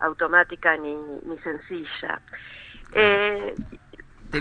automática 0.00 0.76
ni, 0.76 0.94
ni 1.24 1.38
sencilla. 1.38 2.20
Eh, 2.92 3.54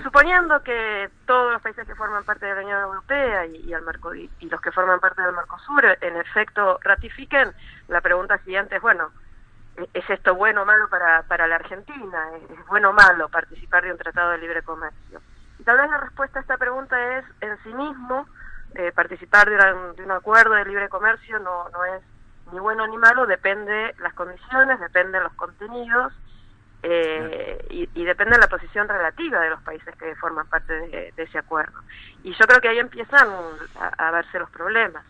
Suponiendo 0.04 0.62
que 0.63 1.10
todos 1.26 1.54
los 1.54 1.62
países 1.62 1.88
que 1.88 1.95
forman 1.95 2.24
parte 2.26 2.45
de 2.45 2.56
la 2.56 2.62
Unión 2.62 2.82
Europea 2.82 3.45
y, 3.45 3.58
y 3.58 3.74
el 3.74 3.82
Merco- 3.84 4.13
y- 4.17 4.30
y 4.39 4.50
los 4.50 4.60
que 4.60 4.71
forman 4.71 5.00
parte 5.00 5.21
del 5.21 5.34
Mercosur 5.34 5.86
en 6.02 6.17
efecto 6.17 6.80
ratifiquen, 6.82 7.54
la 7.88 8.02
pregunta 8.02 8.38
siguiente 8.39 8.76
es, 8.76 8.82
bueno, 8.82 9.06
¿e- 9.06 9.24
¿es 9.93 10.09
esto 10.09 10.35
bueno 10.35 10.61
o 10.63 10.65
malo 10.65 10.88
para, 10.89 11.23
para 11.23 11.47
la 11.47 11.55
Argentina? 11.55 12.29
¿Es 12.49 12.65
bueno 12.67 12.89
o 12.89 12.93
malo 12.93 13.29
participar 13.29 13.83
de 13.83 13.91
un 13.91 13.97
tratado 13.97 14.31
de 14.31 14.38
libre 14.38 14.61
comercio? 14.63 15.21
Y 15.59 15.63
tal 15.63 15.77
vez 15.77 15.89
la 15.89 15.97
respuesta 15.97 16.39
a 16.39 16.41
esta 16.41 16.57
pregunta 16.57 17.17
es, 17.17 17.25
en 17.41 17.57
sí 17.63 17.73
mismo, 17.73 18.27
eh, 18.75 18.91
participar 18.93 19.49
de, 19.49 20.03
un 20.03 20.11
acuerdo 20.11 20.53
de 20.53 20.65
libre 20.65 20.89
comercio 20.89 21.39
no, 21.39 21.69
no 21.69 21.85
es 21.85 22.01
ni 22.51 22.59
bueno 22.59 22.85
ni 22.88 22.97
malo, 22.97 23.25
depende 23.25 23.95
las 23.99 24.13
condiciones, 24.13 24.79
dependen 24.79 25.23
los 25.23 25.33
contenidos 25.33 26.13
eh, 26.83 27.65
y, 27.69 28.05
depende 28.05 28.35
de 28.35 28.41
la 28.41 28.47
posición 28.47 28.88
relativa 28.88 29.39
de 29.39 29.49
los 29.49 29.61
países 29.63 29.95
que 29.95 30.15
forman 30.15 30.47
parte 30.47 30.73
de, 30.73 31.13
ese 31.17 31.39
acuerdo. 31.39 31.79
Y 32.23 32.33
yo 32.33 32.45
creo 32.45 32.61
que 32.61 32.69
ahí 32.69 32.77
empiezan 32.77 33.27
a, 33.79 34.07
a 34.07 34.11
verse 34.11 34.38
los 34.38 34.49
problemas. 34.51 35.03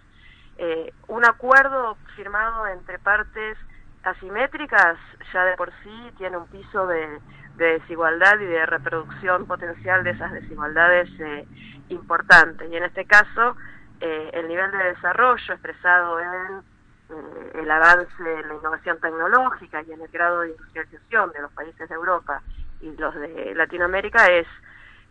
Eh, 0.58 0.94
un 1.08 1.26
acuerdo 1.26 1.98
firmado 2.16 2.66
entre 2.68 2.98
partes 3.00 3.58
asimétricas 4.06 4.98
ya 5.34 5.46
de 5.46 5.56
por 5.58 5.72
sí 5.84 6.12
tiene 6.18 6.38
un 6.38 6.48
piso 6.48 6.88
de, 6.88 7.20
de 7.58 7.80
desigualdad 7.80 8.40
y 8.40 8.46
de 8.46 8.66
reproducción 8.66 9.46
potencial 9.46 10.04
de 10.04 10.12
esas 10.12 10.32
desigualdades 10.32 11.10
eh, 11.20 11.46
importante. 11.90 12.68
Y 12.68 12.78
en 12.78 12.84
este 12.84 13.06
caso, 13.06 13.56
eh, 14.00 14.30
el 14.34 14.48
nivel 14.48 14.72
de 14.72 14.84
desarrollo 14.94 15.54
expresado 15.54 16.20
en 16.20 16.64
eh, 17.10 17.52
el 17.56 17.70
avance 17.72 18.08
en 18.20 18.48
la 18.48 18.56
innovación 18.56 19.00
tecnológica 19.00 19.82
y 19.84 19.92
en 19.92 20.02
el 20.02 20.08
grado 20.10 20.42
de 20.42 20.50
industrialización 20.50 21.32
de 21.32 21.42
los 21.42 21.52
países 21.52 21.88
de 21.90 21.96
Europa 21.96 22.42
y 22.82 22.96
los 22.98 23.14
de 23.16 23.54
Latinoamérica 23.56 24.26
es, 24.28 24.48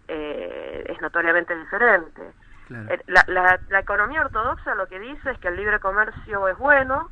eh, 0.09 0.85
es 0.89 1.01
notoriamente 1.01 1.57
diferente. 1.57 2.23
Eh, 2.71 3.01
La, 3.07 3.25
la, 3.27 3.59
la 3.69 3.79
economía 3.81 4.23
ortodoxa 4.23 4.75
lo 4.75 4.87
que 4.87 4.99
dice 4.99 5.31
es 5.31 5.39
que 5.39 5.49
el 5.49 5.57
libre 5.57 5.81
comercio 5.81 6.49
es 6.49 6.57
bueno 6.59 7.11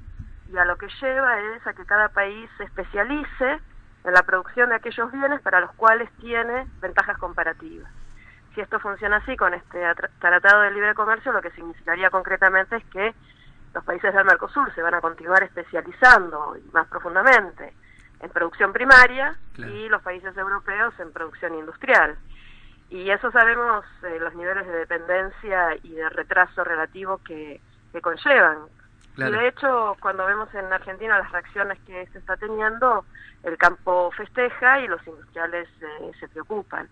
y 0.53 0.59
a 0.59 0.65
lo 0.65 0.77
que 0.77 0.89
lleva 1.01 1.41
es 1.57 1.67
a 1.67 1.73
que 1.73 1.87
cada 1.87 2.09
país 2.11 2.49
se 2.59 2.65
especialice 2.65 3.59
en 4.05 4.13
la 4.13 4.23
producción 4.23 4.69
de 4.69 4.77
aquellos 4.77 5.11
bienes 5.11 5.41
para 5.41 5.61
los 5.61 5.73
cuales 5.73 6.11
tiene 6.21 6.67
ventajas 6.81 7.17
comparativas. 7.19 7.91
Si 8.55 8.61
esto 8.61 8.79
funciona 8.81 9.17
así 9.17 9.37
con 9.37 9.55
este 9.55 9.81
tratado 10.19 10.63
de 10.63 10.73
libre 10.73 10.95
comercio, 10.95 11.33
lo 11.33 11.41
que 11.41 11.51
significaría 11.53 12.11
concretamente 12.11 12.77
es 12.77 12.85
que 12.87 13.15
los 13.73 13.83
países 13.85 14.13
del 14.13 14.27
Mercosur 14.27 14.75
se 14.75 14.83
van 14.83 14.95
a 14.95 15.01
continuar 15.01 15.43
especializando 15.43 16.57
más 16.73 16.87
profundamente 16.89 17.73
en 18.21 18.31
producción 18.31 18.73
primaria 18.73 19.35
y 19.57 19.89
los 19.89 20.03
países 20.03 20.37
europeos 20.37 20.93
en 21.01 21.13
producción 21.13 21.55
industrial. 21.55 22.17
Y 22.91 23.09
eso 23.11 23.33
sabemos 23.33 23.87
eh, 24.03 24.19
los 24.21 24.35
niveles 24.35 24.67
de 24.67 24.73
dependencia 24.73 25.77
y 25.83 25.93
de 25.93 26.11
retraso 26.11 26.63
relativo 26.63 27.19
que, 27.25 27.61
que 27.91 28.01
conllevan. 28.03 28.59
Claro. 29.15 29.37
Y 29.37 29.39
de 29.41 29.49
hecho, 29.49 29.97
cuando 30.01 30.25
vemos 30.27 30.53
en 30.55 30.73
Argentina 30.73 31.19
las 31.19 31.31
reacciones 31.31 31.79
que 31.87 32.07
se 32.07 32.19
está 32.19 32.37
teniendo, 32.37 33.05
el 33.43 33.59
campo 33.59 34.11
festeja 34.13 34.81
y 34.81 34.89
los 34.89 35.07
industriales 35.07 35.69
eh, 35.81 36.13
se 36.19 36.29
preocupan. 36.29 36.89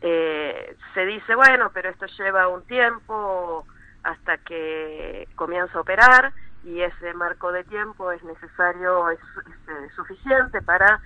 Eh, 0.00 0.76
se 0.94 1.06
dice, 1.06 1.34
bueno, 1.34 1.70
pero 1.72 1.90
esto 1.90 2.06
lleva 2.06 2.48
un 2.48 2.64
tiempo 2.64 3.66
hasta 4.02 4.38
que 4.38 5.28
comienza 5.34 5.78
a 5.78 5.80
operar 5.80 6.32
y 6.64 6.80
ese 6.80 7.12
marco 7.14 7.52
de 7.52 7.64
tiempo 7.64 8.10
es 8.10 8.22
necesario, 8.24 9.10
es, 9.10 9.18
es, 9.18 9.68
eh, 9.68 9.88
suficiente 9.94 10.62
para 10.62 11.00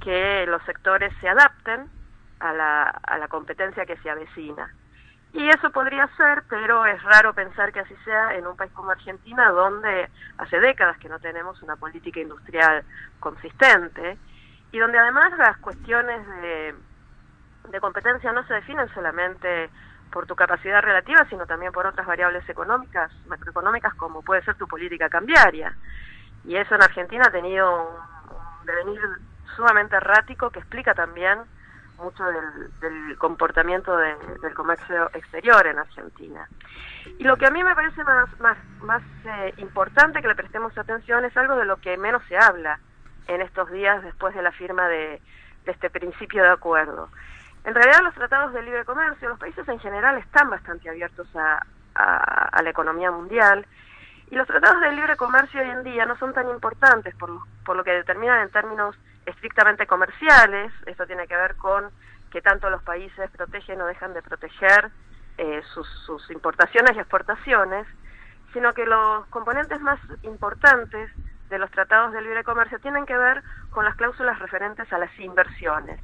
que 0.00 0.46
los 0.46 0.62
sectores 0.64 1.12
se 1.20 1.28
adapten 1.28 1.88
a 2.40 2.52
la, 2.52 2.82
a 2.84 3.18
la 3.18 3.28
competencia 3.28 3.86
que 3.86 3.96
se 3.98 4.10
avecina. 4.10 4.72
Y 5.32 5.48
eso 5.48 5.70
podría 5.70 6.06
ser, 6.16 6.42
pero 6.48 6.84
es 6.84 7.02
raro 7.02 7.32
pensar 7.32 7.72
que 7.72 7.80
así 7.80 7.94
sea 8.04 8.34
en 8.34 8.46
un 8.46 8.54
país 8.54 8.70
como 8.72 8.90
Argentina, 8.90 9.48
donde 9.50 10.10
hace 10.36 10.60
décadas 10.60 10.98
que 10.98 11.08
no 11.08 11.18
tenemos 11.20 11.62
una 11.62 11.76
política 11.76 12.20
industrial 12.20 12.84
consistente 13.18 14.18
y 14.72 14.78
donde 14.78 14.98
además 14.98 15.32
las 15.38 15.56
cuestiones 15.58 16.26
de, 16.42 16.74
de 17.70 17.80
competencia 17.80 18.32
no 18.32 18.46
se 18.46 18.54
definen 18.54 18.92
solamente 18.92 19.70
por 20.10 20.26
tu 20.26 20.36
capacidad 20.36 20.82
relativa, 20.82 21.26
sino 21.30 21.46
también 21.46 21.72
por 21.72 21.86
otras 21.86 22.06
variables 22.06 22.46
económicas, 22.46 23.10
macroeconómicas, 23.26 23.94
como 23.94 24.20
puede 24.20 24.42
ser 24.42 24.56
tu 24.56 24.68
política 24.68 25.08
cambiaria. 25.08 25.74
Y 26.44 26.56
eso 26.56 26.74
en 26.74 26.82
Argentina 26.82 27.24
ha 27.26 27.32
tenido 27.32 27.88
un, 27.88 27.96
un 28.60 28.66
devenir 28.66 29.00
sumamente 29.56 29.96
errático 29.96 30.50
que 30.50 30.58
explica 30.58 30.94
también 30.94 31.38
mucho 32.02 32.24
del, 32.24 32.80
del 32.80 33.18
comportamiento 33.18 33.96
de- 33.96 34.16
del 34.42 34.54
comercio 34.54 35.10
exterior 35.14 35.66
en 35.66 35.78
Argentina. 35.78 36.48
Y 37.18 37.24
lo 37.24 37.36
que 37.36 37.46
a 37.46 37.50
mí 37.50 37.62
me 37.62 37.74
parece 37.74 38.02
más, 38.04 38.40
más, 38.40 38.58
más 38.82 39.02
eh, 39.24 39.54
importante 39.58 40.20
que 40.20 40.28
le 40.28 40.34
prestemos 40.34 40.76
atención 40.76 41.24
es 41.24 41.36
algo 41.36 41.56
de 41.56 41.64
lo 41.64 41.76
que 41.78 41.96
menos 41.96 42.22
se 42.28 42.36
habla 42.36 42.78
en 43.28 43.40
estos 43.40 43.70
días 43.70 44.02
después 44.02 44.34
de 44.34 44.42
la 44.42 44.52
firma 44.52 44.88
de, 44.88 45.20
de 45.64 45.72
este 45.72 45.90
principio 45.90 46.42
de 46.42 46.50
acuerdo. 46.50 47.08
En 47.64 47.74
realidad 47.74 48.00
los 48.02 48.14
tratados 48.14 48.52
de 48.52 48.62
libre 48.62 48.84
comercio, 48.84 49.28
los 49.28 49.38
países 49.38 49.66
en 49.68 49.78
general 49.78 50.18
están 50.18 50.50
bastante 50.50 50.88
abiertos 50.90 51.28
a, 51.36 51.64
la 52.62 52.70
economía 52.70 53.10
mundial 53.10 53.66
y 54.30 54.34
los 54.34 54.46
tratados 54.46 54.80
de 54.80 54.92
libre 54.92 55.14
comercio 55.16 55.60
hoy 55.60 55.68
en 55.68 55.84
día 55.84 56.06
no 56.06 56.16
son 56.16 56.32
tan 56.32 56.48
importantes 56.48 57.14
por 57.16 57.30
por 57.66 57.76
lo 57.76 57.84
que 57.84 57.90
determinan 57.92 58.40
en 58.40 58.48
términos 58.50 58.96
estrictamente 59.26 59.86
comerciales, 59.86 60.72
esto 60.86 61.06
tiene 61.06 61.26
que 61.26 61.36
ver 61.36 61.56
con 61.56 61.90
que 62.30 62.42
tanto 62.42 62.70
los 62.70 62.82
países 62.82 63.30
protegen 63.30 63.80
o 63.80 63.86
dejan 63.86 64.14
de 64.14 64.22
proteger 64.22 64.90
eh, 65.38 65.62
sus, 65.74 65.88
sus 66.06 66.30
importaciones 66.30 66.96
y 66.96 67.00
exportaciones, 67.00 67.86
sino 68.52 68.72
que 68.74 68.84
los 68.86 69.26
componentes 69.26 69.80
más 69.80 69.98
importantes 70.22 71.10
de 71.48 71.58
los 71.58 71.70
tratados 71.70 72.12
de 72.12 72.22
libre 72.22 72.44
comercio 72.44 72.78
tienen 72.80 73.04
que 73.06 73.16
ver 73.16 73.42
con 73.70 73.84
las 73.84 73.94
cláusulas 73.96 74.38
referentes 74.38 74.90
a 74.92 74.98
las 74.98 75.10
inversiones. 75.18 76.00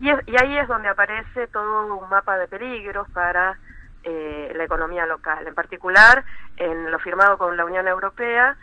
Y, 0.00 0.10
es- 0.10 0.20
y 0.26 0.36
ahí 0.42 0.58
es 0.58 0.68
donde 0.68 0.88
aparece 0.88 1.46
todo 1.48 1.94
un 1.96 2.08
mapa 2.08 2.36
de 2.38 2.46
peligros 2.48 3.08
para 3.10 3.58
eh, 4.04 4.52
la 4.54 4.64
economía 4.64 5.06
local. 5.06 5.46
En 5.46 5.54
particular, 5.54 6.24
en 6.56 6.90
lo 6.90 6.98
firmado 7.00 7.36
con 7.38 7.56
la 7.56 7.64
Unión 7.64 7.88
Europea, 7.88 8.56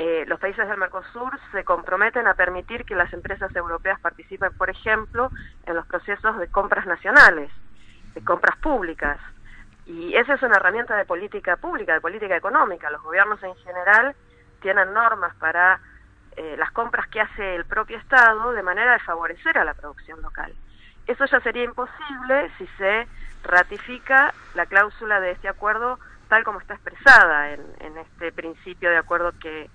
eh, 0.00 0.24
los 0.28 0.38
países 0.38 0.68
del 0.68 0.78
Mercosur 0.78 1.40
se 1.50 1.64
comprometen 1.64 2.28
a 2.28 2.34
permitir 2.34 2.84
que 2.84 2.94
las 2.94 3.12
empresas 3.12 3.54
europeas 3.56 3.98
participen, 3.98 4.52
por 4.56 4.70
ejemplo, 4.70 5.28
en 5.66 5.74
los 5.74 5.84
procesos 5.88 6.38
de 6.38 6.46
compras 6.46 6.86
nacionales, 6.86 7.50
de 8.14 8.22
compras 8.22 8.56
públicas. 8.58 9.18
Y 9.86 10.14
esa 10.14 10.34
es 10.34 10.42
una 10.44 10.54
herramienta 10.54 10.96
de 10.96 11.04
política 11.04 11.56
pública, 11.56 11.94
de 11.94 12.00
política 12.00 12.36
económica. 12.36 12.90
Los 12.90 13.02
gobiernos 13.02 13.42
en 13.42 13.56
general 13.56 14.14
tienen 14.60 14.94
normas 14.94 15.34
para 15.34 15.80
eh, 16.36 16.54
las 16.56 16.70
compras 16.70 17.08
que 17.08 17.20
hace 17.20 17.56
el 17.56 17.64
propio 17.64 17.98
Estado 17.98 18.52
de 18.52 18.62
manera 18.62 18.92
de 18.92 19.00
favorecer 19.00 19.58
a 19.58 19.64
la 19.64 19.74
producción 19.74 20.22
local. 20.22 20.54
Eso 21.08 21.24
ya 21.24 21.40
sería 21.40 21.64
imposible 21.64 22.52
si 22.56 22.68
se 22.78 23.08
ratifica 23.42 24.32
la 24.54 24.64
cláusula 24.66 25.18
de 25.18 25.32
este 25.32 25.48
acuerdo 25.48 25.98
tal 26.28 26.44
como 26.44 26.60
está 26.60 26.74
expresada 26.74 27.50
en, 27.52 27.62
en 27.80 27.98
este 27.98 28.30
principio 28.30 28.90
de 28.90 28.98
acuerdo 28.98 29.32
que, 29.40 29.68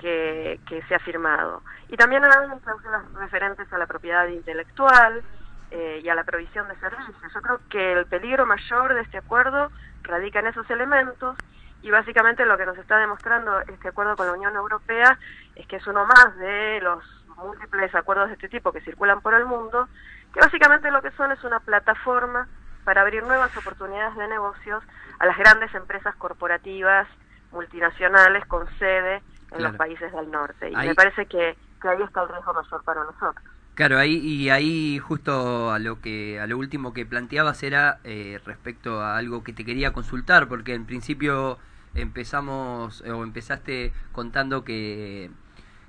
que, 0.00 0.58
que 0.66 0.82
se 0.82 0.94
ha 0.94 0.98
firmado. 0.98 1.62
Y 1.88 1.96
también 1.96 2.24
hay 2.24 2.30
cláusulas 2.60 3.12
referentes 3.14 3.72
a 3.72 3.78
la 3.78 3.86
propiedad 3.86 4.26
intelectual 4.28 5.22
eh, 5.70 6.00
y 6.02 6.08
a 6.08 6.14
la 6.14 6.24
provisión 6.24 6.66
de 6.68 6.76
servicios. 6.76 7.16
Yo 7.32 7.42
creo 7.42 7.60
que 7.68 7.92
el 7.92 8.06
peligro 8.06 8.46
mayor 8.46 8.94
de 8.94 9.02
este 9.02 9.18
acuerdo 9.18 9.70
radica 10.02 10.40
en 10.40 10.48
esos 10.48 10.68
elementos 10.70 11.36
y 11.82 11.90
básicamente 11.90 12.44
lo 12.44 12.58
que 12.58 12.66
nos 12.66 12.76
está 12.78 12.98
demostrando 12.98 13.60
este 13.60 13.88
acuerdo 13.88 14.16
con 14.16 14.26
la 14.26 14.32
Unión 14.32 14.54
Europea 14.54 15.18
es 15.54 15.66
que 15.66 15.76
es 15.76 15.86
uno 15.86 16.04
más 16.04 16.36
de 16.38 16.80
los 16.82 17.04
múltiples 17.36 17.94
acuerdos 17.94 18.28
de 18.28 18.34
este 18.34 18.48
tipo 18.48 18.72
que 18.72 18.82
circulan 18.82 19.20
por 19.20 19.34
el 19.34 19.46
mundo, 19.46 19.88
que 20.34 20.40
básicamente 20.40 20.90
lo 20.90 21.00
que 21.02 21.10
son 21.12 21.32
es 21.32 21.42
una 21.44 21.60
plataforma 21.60 22.48
para 22.84 23.02
abrir 23.02 23.22
nuevas 23.22 23.56
oportunidades 23.56 24.16
de 24.16 24.28
negocios 24.28 24.82
a 25.18 25.26
las 25.26 25.38
grandes 25.38 25.74
empresas 25.74 26.14
corporativas 26.16 27.06
multinacionales 27.52 28.44
con 28.46 28.68
sede 28.78 29.22
en 29.52 29.58
Claro. 29.58 29.68
los 29.72 29.76
países 29.78 30.12
del 30.12 30.30
norte. 30.30 30.70
Y 30.70 30.74
Ahí- 30.74 30.88
me 30.88 30.94
parece 30.94 31.26
que, 31.26 31.56
que 31.80 31.88
ahí 31.88 32.02
está 32.02 32.22
el 32.22 32.28
riesgo 32.28 32.52
mayor 32.54 32.82
para 32.84 33.04
nosotros. 33.04 33.44
Claro, 33.74 33.98
ahí 33.98 34.16
y 34.16 34.50
ahí 34.50 34.98
justo 34.98 35.70
a 35.72 35.78
lo 35.78 36.00
que 36.00 36.38
a 36.40 36.46
lo 36.46 36.58
último 36.58 36.92
que 36.92 37.06
planteabas 37.06 37.62
era 37.62 37.98
eh, 38.04 38.38
respecto 38.44 39.00
a 39.00 39.16
algo 39.16 39.42
que 39.42 39.52
te 39.54 39.64
quería 39.64 39.92
consultar, 39.92 40.48
porque 40.48 40.74
en 40.74 40.84
principio 40.84 41.58
empezamos 41.94 43.00
o 43.02 43.22
empezaste 43.24 43.92
contando 44.12 44.64
que 44.64 45.30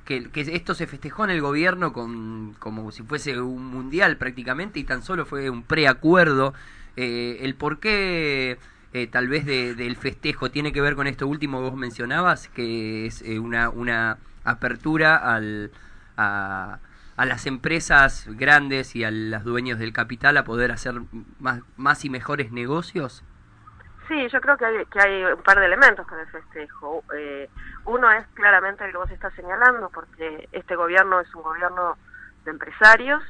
que, 0.05 0.29
que 0.31 0.41
esto 0.41 0.73
se 0.73 0.87
festejó 0.87 1.23
en 1.25 1.29
el 1.31 1.41
gobierno 1.41 1.93
con 1.93 2.53
como 2.59 2.91
si 2.91 3.03
fuese 3.03 3.39
un 3.39 3.65
mundial 3.67 4.17
prácticamente 4.17 4.79
y 4.79 4.83
tan 4.83 5.03
solo 5.03 5.25
fue 5.25 5.49
un 5.49 5.63
preacuerdo. 5.63 6.53
Eh, 6.97 7.39
el 7.41 7.55
por 7.55 7.79
qué 7.79 8.57
eh, 8.93 9.07
tal 9.07 9.27
vez 9.27 9.45
de- 9.45 9.75
del 9.75 9.95
festejo 9.95 10.51
tiene 10.51 10.73
que 10.73 10.81
ver 10.81 10.95
con 10.95 11.07
esto 11.07 11.27
último 11.27 11.59
que 11.59 11.69
vos 11.69 11.77
mencionabas, 11.79 12.47
que 12.49 13.05
es 13.05 13.21
eh, 13.21 13.39
una, 13.39 13.69
una 13.69 14.17
apertura 14.43 15.15
al, 15.17 15.71
a, 16.17 16.79
a 17.17 17.25
las 17.25 17.45
empresas 17.45 18.25
grandes 18.29 18.95
y 18.95 19.03
a 19.03 19.11
los 19.11 19.43
dueños 19.43 19.79
del 19.79 19.93
capital 19.93 20.37
a 20.37 20.43
poder 20.43 20.71
hacer 20.71 20.95
más, 21.39 21.61
más 21.77 22.03
y 22.05 22.09
mejores 22.09 22.51
negocios. 22.51 23.23
Sí, 24.07 24.27
yo 24.27 24.41
creo 24.41 24.57
que 24.57 24.65
hay, 24.65 24.85
que 24.87 24.99
hay 24.99 25.23
un 25.23 25.41
par 25.41 25.57
de 25.59 25.65
elementos 25.67 26.05
para 26.05 26.21
el 26.23 26.27
festejo. 26.27 27.03
Eh, 27.15 27.49
uno 27.85 28.11
es 28.11 28.25
claramente 28.33 28.83
el 28.83 28.91
que 28.91 28.97
vos 28.97 29.09
estás 29.11 29.33
señalando, 29.35 29.89
porque 29.89 30.49
este 30.51 30.75
gobierno 30.75 31.21
es 31.21 31.33
un 31.33 31.43
gobierno 31.43 31.97
de 32.43 32.51
empresarios, 32.51 33.23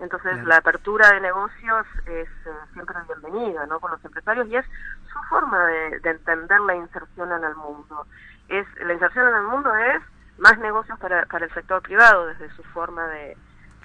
entonces 0.00 0.32
Claro. 0.32 0.48
la 0.48 0.56
apertura 0.56 1.12
de 1.12 1.20
negocios 1.20 1.86
es 2.06 2.28
eh, 2.28 2.50
siempre 2.72 2.96
bienvenida 3.06 3.64
¿no? 3.66 3.78
por 3.78 3.92
los 3.92 4.04
empresarios 4.04 4.48
y 4.48 4.56
es 4.56 4.66
su 5.14 5.22
forma 5.30 5.64
de, 5.66 6.00
de 6.00 6.10
entender 6.10 6.60
la 6.60 6.74
inserción 6.74 7.32
en 7.32 7.44
el 7.44 7.54
mundo. 7.56 8.06
Es 8.48 8.66
La 8.80 8.92
inserción 8.92 9.28
en 9.28 9.36
el 9.36 9.42
mundo 9.44 9.74
es 9.74 10.02
más 10.38 10.58
negocios 10.58 10.98
para, 10.98 11.24
para 11.26 11.46
el 11.46 11.54
sector 11.54 11.80
privado 11.80 12.26
desde 12.26 12.50
su 12.56 12.62
forma 12.64 13.06
de, 13.06 13.36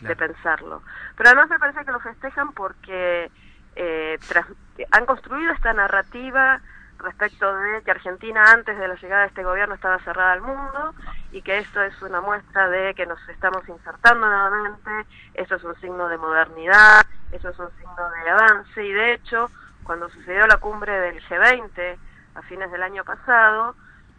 de 0.02 0.16
pensarlo. 0.18 0.82
Pero 1.16 1.30
además 1.30 1.50
me 1.50 1.60
parece 1.60 1.86
que 1.86 1.92
lo 1.92 2.00
festejan 2.02 2.52
porque 2.54 3.32
eh, 3.76 4.18
tras- 4.28 4.48
han 4.92 5.06
construido 5.06 5.54
esta 5.54 5.72
narrativa 5.74 6.60
respecto 6.98 7.56
de 7.56 7.82
que 7.84 7.92
Argentina 7.92 8.44
antes 8.52 8.78
de 8.78 8.88
la 8.88 8.96
llegada 8.96 9.22
de 9.22 9.28
este 9.28 9.44
gobierno 9.44 9.76
estaba 9.76 10.00
cerrada 10.00 10.34
al 10.34 10.42
mundo 10.42 10.94
y 11.32 11.42
que 11.42 11.60
esto 11.60 11.82
es 11.82 12.02
una 12.02 12.20
muestra 12.20 12.68
de 12.68 12.94
que 12.94 13.06
nos 13.06 13.20
estamos 13.30 13.68
insertando 13.70 14.28
nuevamente, 14.28 14.92
esto 15.36 15.56
es 15.56 15.64
un 15.64 15.76
signo 15.80 16.10
de 16.10 16.18
modernidad, 16.18 17.06
esto 17.32 17.50
es 17.50 17.60
un 17.60 17.70
signo 17.78 18.10
de 18.24 18.30
avance 18.30 18.84
y 18.84 18.92
de 18.92 19.14
hecho 19.14 19.50
cuando 19.90 20.08
sucedió 20.12 20.46
la 20.46 20.58
cumbre 20.58 20.92
del 21.00 21.20
G20 21.24 21.98
a 22.36 22.42
fines 22.44 22.72
del 22.72 22.84
año 22.84 23.04
pasado 23.04 23.74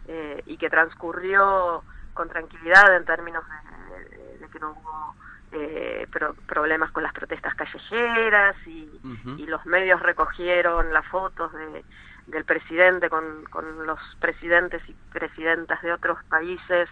eh, 0.09 0.43
y 0.47 0.57
que 0.57 0.69
transcurrió 0.69 1.85
con 2.13 2.29
tranquilidad 2.29 2.97
en 2.97 3.05
términos 3.05 3.45
de, 3.49 4.05
de- 4.17 4.39
de 4.39 4.49
que 4.49 4.59
no 4.59 4.71
hubo 4.73 5.15
eh, 5.53 6.09
pro- 6.11 6.35
problemas 6.49 6.91
con 6.91 7.05
las 7.05 7.13
protestas 7.13 7.55
callejeras 7.55 8.57
y, 8.67 9.01
y 9.39 9.47
los 9.47 9.65
medios 9.65 10.01
recogieron 10.03 10.93
las 10.93 11.07
fotos 11.07 11.53
de, 11.53 11.85
del 12.27 12.45
presidente 12.45 13.09
con, 13.09 13.45
con 13.45 13.87
los 13.87 14.01
presidentes 14.19 14.83
y 14.89 14.95
presidentas 15.13 15.81
de 15.83 15.93
otros 15.93 16.19
países, 16.25 16.89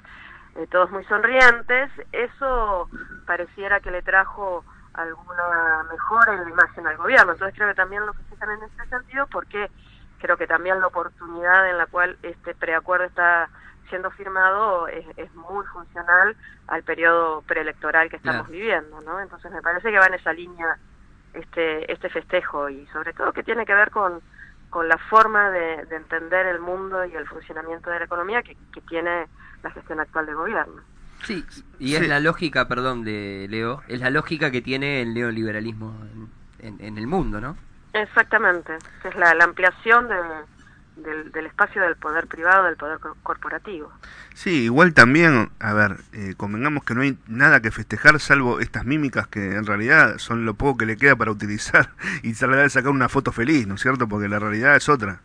eh, 0.54 0.68
todos 0.70 0.92
muy 0.92 1.02
sonrientes, 1.06 1.90
eso 2.12 2.88
pareciera 3.26 3.80
que 3.80 3.90
le 3.90 4.02
trajo 4.02 4.64
alguna 5.02 5.84
mejora 5.90 6.34
en 6.34 6.44
la 6.44 6.50
imagen 6.50 6.86
al 6.86 6.96
gobierno. 6.96 7.32
Entonces 7.32 7.54
creo 7.56 7.68
que 7.68 7.74
también 7.74 8.04
lo 8.06 8.12
festejan 8.14 8.50
en 8.50 8.62
este 8.64 8.86
sentido 8.88 9.26
porque 9.28 9.70
creo 10.20 10.36
que 10.36 10.46
también 10.46 10.80
la 10.80 10.88
oportunidad 10.88 11.68
en 11.70 11.78
la 11.78 11.86
cual 11.86 12.18
este 12.22 12.54
preacuerdo 12.54 13.04
está 13.06 13.48
siendo 13.88 14.10
firmado 14.10 14.86
es, 14.88 15.06
es 15.16 15.32
muy 15.34 15.64
funcional 15.66 16.36
al 16.66 16.82
periodo 16.82 17.42
preelectoral 17.42 18.10
que 18.10 18.16
estamos 18.16 18.46
Claro. 18.46 18.52
viviendo, 18.52 19.00
¿no? 19.00 19.20
Entonces 19.20 19.50
me 19.50 19.62
parece 19.62 19.90
que 19.90 19.98
va 19.98 20.06
en 20.06 20.14
esa 20.14 20.32
línea 20.32 20.76
este 21.34 21.90
este 21.92 22.08
festejo 22.10 22.68
y 22.68 22.86
sobre 22.88 23.12
todo 23.12 23.32
que 23.32 23.42
tiene 23.42 23.64
que 23.64 23.74
ver 23.74 23.90
con, 23.90 24.20
con 24.70 24.88
la 24.88 24.98
forma 24.98 25.50
de, 25.50 25.84
de 25.86 25.96
entender 25.96 26.46
el 26.46 26.58
mundo 26.60 27.04
y 27.04 27.14
el 27.14 27.26
funcionamiento 27.28 27.88
de 27.90 28.00
la 28.00 28.04
economía 28.06 28.42
que, 28.42 28.56
que 28.72 28.80
tiene 28.82 29.26
la 29.62 29.70
gestión 29.70 30.00
actual 30.00 30.26
del 30.26 30.36
gobierno. 30.36 30.82
Sí, 31.24 31.44
y 31.78 31.94
es 31.96 32.06
la 32.08 32.20
lógica, 32.20 32.68
perdón, 32.68 33.04
de 33.04 33.46
Leo, 33.50 33.82
es 33.88 34.00
la 34.00 34.10
lógica 34.10 34.50
que 34.50 34.62
tiene 34.62 35.02
el 35.02 35.14
neoliberalismo 35.14 35.94
en, 36.60 36.66
en- 36.66 36.84
en 36.84 36.98
el 36.98 37.06
mundo, 37.06 37.40
¿no? 37.40 37.56
Exactamente, 37.92 38.74
es 39.04 39.14
la, 39.16 39.34
la 39.34 39.44
ampliación 39.44 40.08
de, 40.08 40.14
del, 41.02 41.32
del 41.32 41.46
espacio 41.46 41.82
del 41.82 41.96
poder 41.96 42.26
privado, 42.26 42.64
del 42.64 42.76
poder 42.76 42.98
cor- 43.00 43.16
corporativo. 43.22 43.90
Sí, 44.34 44.64
igual 44.64 44.94
también, 44.94 45.50
a 45.58 45.72
ver, 45.72 45.96
eh, 46.12 46.34
convengamos 46.36 46.84
que 46.84 46.94
no 46.94 47.00
hay 47.02 47.18
nada 47.26 47.60
que 47.60 47.70
festejar 47.72 48.20
salvo 48.20 48.60
estas 48.60 48.84
mímicas 48.84 49.26
que 49.26 49.56
en 49.56 49.66
realidad 49.66 50.18
son 50.18 50.44
lo 50.44 50.54
poco 50.54 50.78
que 50.78 50.86
le 50.86 50.96
queda 50.96 51.16
para 51.16 51.30
utilizar 51.32 51.90
y 52.22 52.32
tratar 52.34 52.58
de 52.58 52.70
sacar 52.70 52.90
una 52.90 53.08
foto 53.08 53.32
feliz, 53.32 53.66
¿no 53.66 53.74
es 53.74 53.80
cierto? 53.82 54.08
Porque 54.08 54.28
la 54.28 54.38
realidad 54.38 54.76
es 54.76 54.88
otra. 54.88 55.20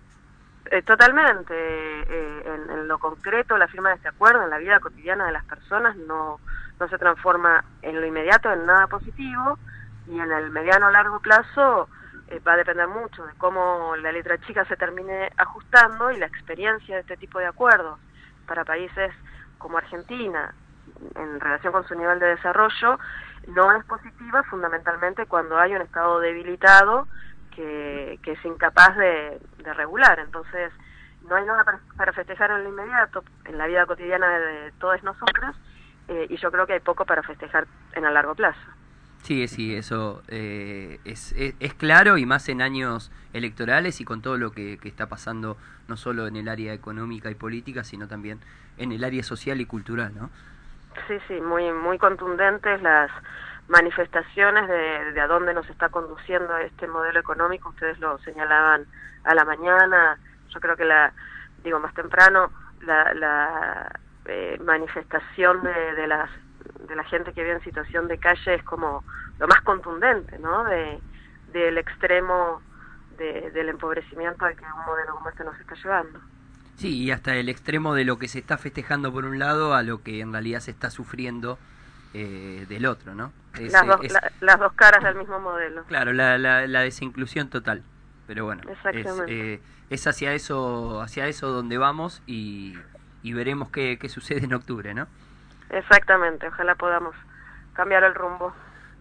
Eh, 0.71 0.82
totalmente. 0.82 1.53
eh, 1.53 2.53
lo 2.88 3.00
concreto, 3.00 3.58
la 3.58 3.67
firma 3.67 3.89
de 3.89 3.96
este 3.96 4.10
acuerdo 4.10 4.43
en 4.43 4.50
la 4.50 4.58
vida 4.58 4.80
cotidiana 4.80 5.26
de 5.26 5.32
las 5.32 5.46
personas 5.46 5.96
no, 5.96 6.39
no 6.80 6.88
se 6.88 6.98
transforma 6.98 7.63
en 7.82 8.00
lo 8.00 8.06
inmediato 8.06 8.52
en 8.52 8.65
nada 8.65 8.88
positivo 8.88 9.58
y 10.08 10.19
en 10.19 10.32
el 10.32 10.50
mediano 10.50 10.88
o 10.88 10.91
largo 10.91 11.19
plazo 11.19 11.88
eh, 12.28 12.39
va 12.39 12.54
a 12.54 12.58
depender 12.58 12.88
mucho 12.88 13.26
de 13.26 13.34
cómo 13.38 13.96
la 13.98 14.12
letra 14.12 14.38
chica 14.39 14.65
se 14.65 14.76
termine 14.76 15.32
ajustando 15.38 16.12
y 16.12 16.17
la 16.17 16.26
experiencia 16.26 16.96
de 16.96 17.02
este 17.02 17.17
tipo 17.17 17.39
de 17.39 17.48
acuerdos 17.48 18.00
para 18.48 18.65
países 18.65 19.13
como 19.58 19.78
Argentina 19.78 20.54
en 21.15 21.39
relación 21.39 21.74
con 21.74 21.88
su 21.88 21.96
nivel 21.96 22.19
de 22.19 22.28
desarrollo 22.28 23.00
no 23.48 23.72
es 23.74 23.84
positiva 23.86 24.43
fundamentalmente 24.43 25.26
cuando 25.26 25.58
hay 25.58 25.76
un 25.76 25.82
Estado 25.82 26.19
debilitado 26.19 27.08
que, 27.56 28.19
que 28.24 28.32
es 28.34 28.46
incapaz 28.46 28.96
de 28.96 29.39
regular. 29.74 30.19
Entonces, 30.19 30.72
no 31.30 31.36
hay 31.36 31.46
nada 31.46 31.64
para, 31.64 31.80
para 31.98 32.14
festejar 32.14 32.52
en 32.52 32.64
lo 32.64 32.70
inmediato, 32.70 33.24
en 33.46 33.58
la 33.58 33.68
vida 33.68 33.86
cotidiana 33.86 34.28
de, 34.28 34.72
todos 34.80 35.02
nosotros, 35.04 35.56
eh, 36.08 36.28
y 36.30 36.38
yo 36.38 36.52
creo 36.52 36.67
que 36.67 36.74
hay 36.74 36.80
poco 36.80 37.06
para 37.06 37.24
festejar 37.24 37.67
en 37.94 38.06
el 38.06 38.13
largo 38.13 38.36
plazo. 38.36 38.60
Sí, 39.24 39.48
sí, 39.48 39.74
eso 39.74 40.21
eh, 40.28 41.00
es, 41.06 41.32
es, 41.34 41.56
es 41.62 41.74
claro 41.74 42.17
y 42.17 42.26
más 42.26 42.50
en 42.50 42.62
años 42.62 43.10
electorales 43.32 44.02
y 44.02 44.06
con 44.06 44.21
todo 44.21 44.38
lo 44.38 44.52
que, 44.52 44.78
que 44.78 44.90
está 44.90 45.08
pasando 45.08 45.58
no 45.88 45.96
solo 45.96 46.28
en 46.28 46.36
el 46.36 46.50
área 46.50 46.74
económica 46.74 47.32
y 47.32 47.36
política, 47.36 47.86
sino 47.86 48.08
también 48.10 48.40
en 48.78 48.92
el 48.92 49.02
área 49.04 49.24
social 49.24 49.62
y 49.62 49.65
cultural, 49.65 50.13
¿no? 50.13 50.30
Sí, 51.08 51.15
sí, 51.28 51.40
muy, 51.40 51.71
muy 51.71 51.98
contundentes 51.98 52.82
las 52.82 53.10
manifestaciones 53.69 54.67
de, 54.67 55.13
de 55.13 55.21
a 55.21 55.28
dónde 55.28 55.54
nos 55.54 55.69
está 55.69 55.88
conduciendo 55.88 56.58
este 56.58 56.88
modelo 56.88 57.19
económico. 57.19 57.69
Ustedes 57.69 58.00
lo 58.00 58.17
señalaban 58.19 58.86
a 59.24 59.34
la 59.34 59.46
mañana, 59.46 60.17
yo 60.54 60.60
creo 60.60 60.75
que 60.75 60.85
la, 60.85 61.12
digo 61.63 61.79
más 61.79 61.93
temprano, 61.93 62.51
la, 62.81 63.13
la 63.13 63.99
eh, 64.25 64.60
manifestación 64.63 65.63
de, 65.63 65.93
de, 65.95 66.08
las, 66.08 66.29
de 66.87 66.95
la 66.95 67.04
gente 67.06 67.33
que 67.33 67.41
vive 67.43 67.56
en 67.56 67.63
situación 67.63 68.08
de 68.08 68.17
calle 68.17 68.56
es 68.56 68.63
como 68.63 69.04
lo 69.39 69.47
más 69.47 69.62
contundente, 69.62 70.37
¿no? 70.39 70.63
De, 70.65 70.99
del 71.51 71.77
extremo 71.77 72.62
de, 73.17 73.51
del 73.51 73.69
empobrecimiento 73.69 74.45
al 74.45 74.56
que 74.56 74.63
un 74.65 74.85
modelo 74.85 75.13
como 75.15 75.29
este 75.29 75.43
nos 75.43 75.60
está 75.60 75.75
llevando. 75.75 76.19
Sí, 76.77 77.04
y 77.04 77.12
hasta 77.12 77.35
el 77.35 77.49
extremo 77.49 77.93
de 77.93 78.04
lo 78.04 78.17
que 78.17 78.27
se 78.27 78.39
está 78.39 78.58
festejando 78.58 79.13
por 79.13 79.25
un 79.25 79.37
lado 79.37 79.75
a 79.75 79.83
lo 79.83 80.01
que 80.01 80.21
en 80.21 80.33
realidad 80.33 80.60
se 80.60 80.71
está 80.71 80.89
sufriendo 80.89 81.60
eh, 82.15 82.65
del 82.67 82.85
otro, 82.87 83.13
¿no? 83.13 83.31
Es, 83.60 83.71
las, 83.71 83.85
dos, 83.85 83.99
es- 84.04 84.12
la- 84.13 84.31
las 84.41 84.60
dos 84.60 84.73
caras 84.73 85.04
del 85.04 85.15
mismo 85.15 85.39
modelo. 85.39 85.83
Claro, 85.83 86.12
la, 86.13 86.37
la, 86.39 86.65
la 86.65 86.79
desinclusión 86.81 87.49
total. 87.49 87.83
Pero 88.28 88.46
bueno, 88.46 88.62
es, 88.94 89.08
eh, 89.28 89.60
es 89.90 90.08
hacia 90.08 90.34
eso 90.34 91.02
hacia 91.02 91.28
eso 91.28 91.50
donde 91.50 91.78
vamos 91.78 92.21
y, 92.26 92.78
y 93.21 93.34
veremos 93.34 93.69
qué, 93.69 93.98
qué 94.00 94.08
sucede 94.10 94.46
en 94.46 94.54
octubre, 94.54 94.94
¿no? 94.94 95.08
Exactamente, 95.69 96.48
ojalá 96.48 96.76
podamos 96.76 97.15
cambiar 97.74 98.04
el 98.04 98.15
rumbo. 98.15 98.54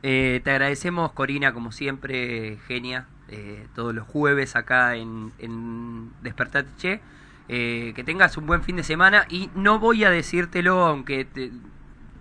Eh, 0.03 0.41
te 0.43 0.51
agradecemos, 0.51 1.13
Corina, 1.13 1.53
como 1.53 1.71
siempre, 1.71 2.59
genia, 2.67 3.07
eh, 3.29 3.67
todos 3.75 3.95
los 3.95 4.07
jueves 4.09 4.57
acá 4.57 4.97
en, 4.97 5.33
en 5.39 6.11
Despertate 6.23 6.69
Che. 6.79 7.01
Eh, 7.49 7.93
que 7.95 8.03
tengas 8.05 8.37
un 8.37 8.47
buen 8.47 8.63
fin 8.63 8.77
de 8.77 8.83
semana 8.83 9.27
y 9.29 9.51
no 9.55 9.79
voy 9.79 10.05
a 10.05 10.11
decírtelo, 10.11 10.87
aunque 10.87 11.25
te- 11.25 11.51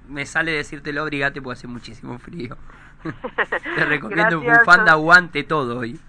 me 0.10 0.26
sale 0.26 0.52
decírtelo, 0.52 1.02
abrigate 1.02 1.42
porque 1.42 1.60
hace 1.60 1.68
muchísimo 1.68 2.20
frío. 2.20 2.58
te 3.76 3.86
recomiendo 3.86 4.40
un 4.40 4.46
Gracias. 4.46 4.66
bufanda 4.66 4.92
aguante 4.94 5.44
todo 5.44 5.80
hoy. 5.80 6.00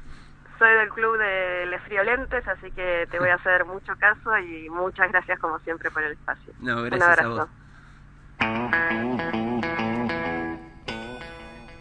Soy 0.63 0.77
del 0.79 0.91
club 0.91 1.19
de 1.19 1.67
Les 1.67 1.83
Friolentes, 1.83 2.47
así 2.47 2.71
que 2.71 3.09
te 3.11 3.19
voy 3.19 3.31
a 3.31 3.35
hacer 3.35 3.65
mucho 3.67 3.95
caso 3.99 4.39
y 4.39 4.71
muchas 4.71 5.11
gracias 5.11 5.41
como 5.41 5.59
siempre 5.61 5.91
por 5.91 6.05
el 6.05 6.13
espacio. 6.13 6.53
No, 6.61 6.77
Un 6.77 6.85
gracias 6.85 7.09
a 7.09 7.13
abrazo. 7.25 7.49
vos. 7.49 7.49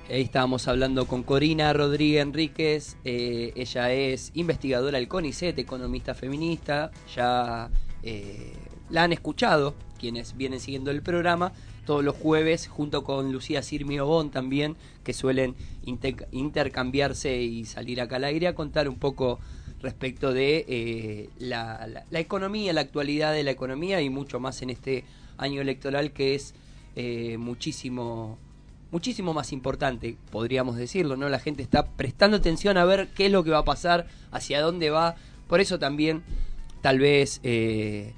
Ahí 0.09 0.23
estábamos 0.23 0.67
hablando 0.67 1.05
con 1.05 1.21
Corina 1.21 1.71
Rodríguez 1.73 2.23
Enríquez. 2.23 2.97
eh, 3.05 3.53
ella 3.55 3.91
es 3.91 4.32
investigadora 4.34 4.97
del 4.97 5.07
CONICET, 5.07 5.59
economista 5.59 6.15
feminista. 6.15 6.89
Ya 7.15 7.69
eh, 8.01 8.53
la 8.89 9.03
han 9.03 9.13
escuchado 9.13 9.75
quienes 9.99 10.36
vienen 10.36 10.59
siguiendo 10.59 10.89
el 10.89 11.03
programa 11.03 11.51
todos 11.91 12.05
los 12.05 12.15
jueves, 12.15 12.69
junto 12.69 13.03
con 13.03 13.33
Lucía 13.33 13.61
Sirmio 13.61 14.05
Bon 14.05 14.29
también, 14.31 14.77
que 15.03 15.11
suelen 15.11 15.55
inte- 15.83 16.25
intercambiarse 16.31 17.41
y 17.41 17.65
salir 17.65 17.99
acá 17.99 18.15
al 18.15 18.23
aire 18.23 18.47
a 18.47 18.55
contar 18.55 18.87
un 18.87 18.95
poco 18.95 19.39
respecto 19.81 20.31
de 20.31 20.63
eh, 20.69 21.29
la 21.37 22.05
economía, 22.13 22.71
la 22.71 22.79
actualidad 22.79 23.33
de 23.33 23.43
la 23.43 23.51
economía 23.51 23.99
y 24.01 24.09
mucho 24.09 24.39
más 24.39 24.61
en 24.61 24.69
este 24.69 25.03
año 25.37 25.59
electoral 25.59 26.13
que 26.13 26.33
es 26.33 26.53
eh, 26.95 27.35
muchísimo 27.37 28.37
muchísimo 28.89 29.33
más 29.33 29.51
importante, 29.51 30.15
podríamos 30.31 30.77
decirlo, 30.77 31.17
¿no? 31.17 31.27
La 31.27 31.39
gente 31.39 31.61
está 31.61 31.87
prestando 31.87 32.37
atención 32.37 32.77
a 32.77 32.85
ver 32.85 33.09
qué 33.15 33.25
es 33.25 33.33
lo 33.33 33.43
que 33.43 33.51
va 33.51 33.59
a 33.59 33.65
pasar, 33.65 34.07
hacia 34.31 34.61
dónde 34.61 34.91
va. 34.91 35.15
Por 35.49 35.59
eso 35.59 35.77
también, 35.77 36.23
tal 36.81 36.99
vez, 36.99 37.41
eh, 37.43 38.13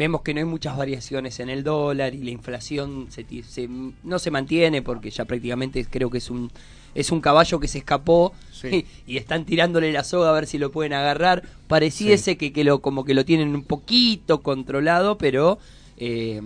vemos 0.00 0.22
que 0.22 0.32
no 0.32 0.40
hay 0.40 0.46
muchas 0.46 0.78
variaciones 0.78 1.40
en 1.40 1.50
el 1.50 1.62
dólar 1.62 2.14
y 2.14 2.22
la 2.22 2.30
inflación 2.30 3.08
se, 3.10 3.68
no 4.02 4.18
se 4.18 4.30
mantiene 4.30 4.80
porque 4.80 5.10
ya 5.10 5.26
prácticamente 5.26 5.84
creo 5.84 6.08
que 6.08 6.16
es 6.16 6.30
un 6.30 6.50
es 6.94 7.12
un 7.12 7.20
caballo 7.20 7.60
que 7.60 7.68
se 7.68 7.78
escapó 7.78 8.32
y, 8.64 8.86
y 9.06 9.18
están 9.18 9.44
tirándole 9.44 9.92
la 9.92 10.02
soga 10.02 10.30
a 10.30 10.32
ver 10.32 10.46
si 10.46 10.56
lo 10.56 10.72
pueden 10.72 10.94
agarrar. 10.94 11.42
Pareciese 11.68 12.38
que, 12.38 12.50
que 12.50 12.64
lo 12.64 12.80
como 12.80 13.04
que 13.04 13.12
lo 13.12 13.26
tienen 13.26 13.54
un 13.54 13.62
poquito 13.62 14.40
controlado, 14.40 15.18
pero 15.18 15.58
eh, 15.98 16.40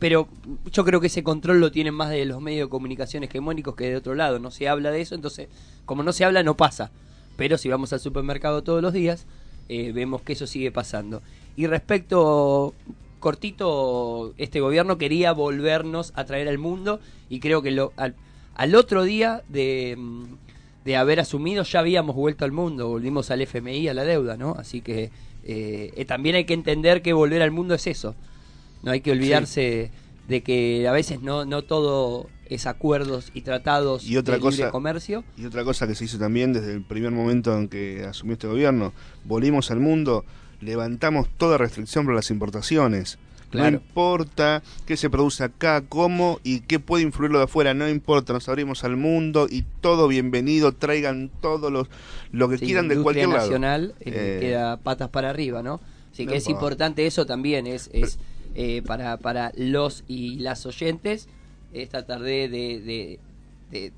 pero 0.00 0.26
yo 0.72 0.84
creo 0.84 1.00
que 1.00 1.06
ese 1.06 1.22
control 1.22 1.60
lo 1.60 1.70
tienen 1.70 1.94
más 1.94 2.10
de 2.10 2.24
los 2.24 2.40
medios 2.40 2.66
de 2.66 2.70
comunicación 2.70 3.22
hegemónicos 3.22 3.76
que 3.76 3.88
de 3.88 3.96
otro 3.96 4.16
lado. 4.16 4.40
No 4.40 4.50
se 4.50 4.68
habla 4.68 4.90
de 4.90 5.00
eso, 5.00 5.14
entonces, 5.14 5.48
como 5.86 6.02
no 6.02 6.12
se 6.12 6.24
habla, 6.24 6.42
no 6.42 6.56
pasa. 6.56 6.90
Pero 7.36 7.56
si 7.56 7.68
vamos 7.68 7.92
al 7.92 8.00
supermercado 8.00 8.64
todos 8.64 8.82
los 8.82 8.92
días, 8.92 9.26
eh, 9.68 9.92
vemos 9.92 10.22
que 10.22 10.32
eso 10.34 10.46
sigue 10.46 10.70
pasando. 10.70 11.22
Y 11.56 11.66
respecto, 11.66 12.74
cortito, 13.18 14.34
este 14.38 14.60
gobierno 14.60 14.98
quería 14.98 15.32
volvernos 15.32 16.12
a 16.14 16.24
traer 16.24 16.48
al 16.48 16.58
mundo 16.58 17.00
y 17.28 17.40
creo 17.40 17.62
que 17.62 17.70
lo, 17.70 17.92
al, 17.96 18.14
al 18.54 18.74
otro 18.74 19.04
día 19.04 19.42
de, 19.48 19.96
mm, 19.98 20.24
de 20.84 20.96
haber 20.96 21.20
asumido 21.20 21.64
ya 21.64 21.80
habíamos 21.80 22.16
vuelto 22.16 22.44
al 22.44 22.52
mundo, 22.52 22.88
volvimos 22.88 23.30
al 23.30 23.42
FMI, 23.42 23.88
a 23.88 23.94
la 23.94 24.04
deuda, 24.04 24.36
¿no? 24.36 24.54
Así 24.58 24.80
que 24.80 25.10
eh, 25.44 25.92
eh, 25.96 26.04
también 26.04 26.36
hay 26.36 26.44
que 26.44 26.54
entender 26.54 27.02
que 27.02 27.12
volver 27.12 27.42
al 27.42 27.50
mundo 27.50 27.74
es 27.74 27.86
eso. 27.86 28.14
No 28.82 28.92
hay 28.92 29.00
que 29.00 29.10
olvidarse 29.10 29.90
de 30.28 30.42
que 30.42 30.86
a 30.86 30.92
veces 30.92 31.20
no, 31.20 31.44
no 31.44 31.62
todo 31.62 32.28
es 32.50 32.66
acuerdos 32.66 33.30
y 33.34 33.42
tratados 33.42 34.04
Y 34.06 34.16
otra 34.16 34.34
de 34.36 34.40
cosa, 34.40 34.56
libre 34.56 34.70
comercio. 34.72 35.24
Y 35.36 35.44
otra 35.46 35.64
cosa 35.64 35.86
que 35.86 35.94
se 35.94 36.04
hizo 36.04 36.18
también 36.18 36.52
desde 36.52 36.72
el 36.72 36.82
primer 36.82 37.10
momento 37.12 37.56
en 37.56 37.68
que 37.68 38.04
asumió 38.04 38.34
este 38.34 38.46
gobierno, 38.46 38.92
volvimos 39.24 39.70
al 39.70 39.80
mundo, 39.80 40.24
levantamos 40.60 41.28
toda 41.36 41.58
restricción 41.58 42.04
para 42.04 42.16
las 42.16 42.30
importaciones. 42.30 43.18
Claro. 43.50 43.70
No 43.70 43.76
importa 43.78 44.62
qué 44.84 44.98
se 44.98 45.08
produce 45.08 45.42
acá, 45.42 45.82
cómo 45.88 46.38
y 46.44 46.60
qué 46.60 46.80
puede 46.80 47.02
influir 47.04 47.30
lo 47.30 47.38
de 47.38 47.44
afuera, 47.44 47.72
no 47.72 47.88
importa, 47.88 48.34
nos 48.34 48.46
abrimos 48.50 48.84
al 48.84 48.98
mundo 48.98 49.46
y 49.50 49.64
todo 49.80 50.06
bienvenido, 50.06 50.72
traigan 50.72 51.30
todo 51.40 51.70
los, 51.70 51.88
lo 52.30 52.50
que 52.50 52.58
Sí, 52.58 52.66
quieran 52.66 52.88
de 52.88 53.00
cualquier 53.00 53.28
lado. 53.28 53.40
nacional 53.40 53.94
eh, 54.00 54.10
Eh, 54.14 54.38
queda 54.40 54.76
patas 54.76 55.08
para 55.08 55.30
arriba, 55.30 55.62
¿no? 55.62 55.80
Así 56.12 56.24
que 56.26 56.32
No 56.32 56.36
es 56.36 56.46
importa. 56.46 56.50
importante 56.66 57.06
eso 57.06 57.24
también, 57.24 57.66
es, 57.66 57.88
es 57.94 58.18
eh, 58.54 58.82
para, 58.84 59.16
para 59.16 59.52
los 59.56 60.04
y 60.08 60.36
las 60.40 60.66
oyentes, 60.66 61.26
es 61.72 61.88
tratar 61.88 62.20
de, 62.20 62.48
de, 62.48 63.18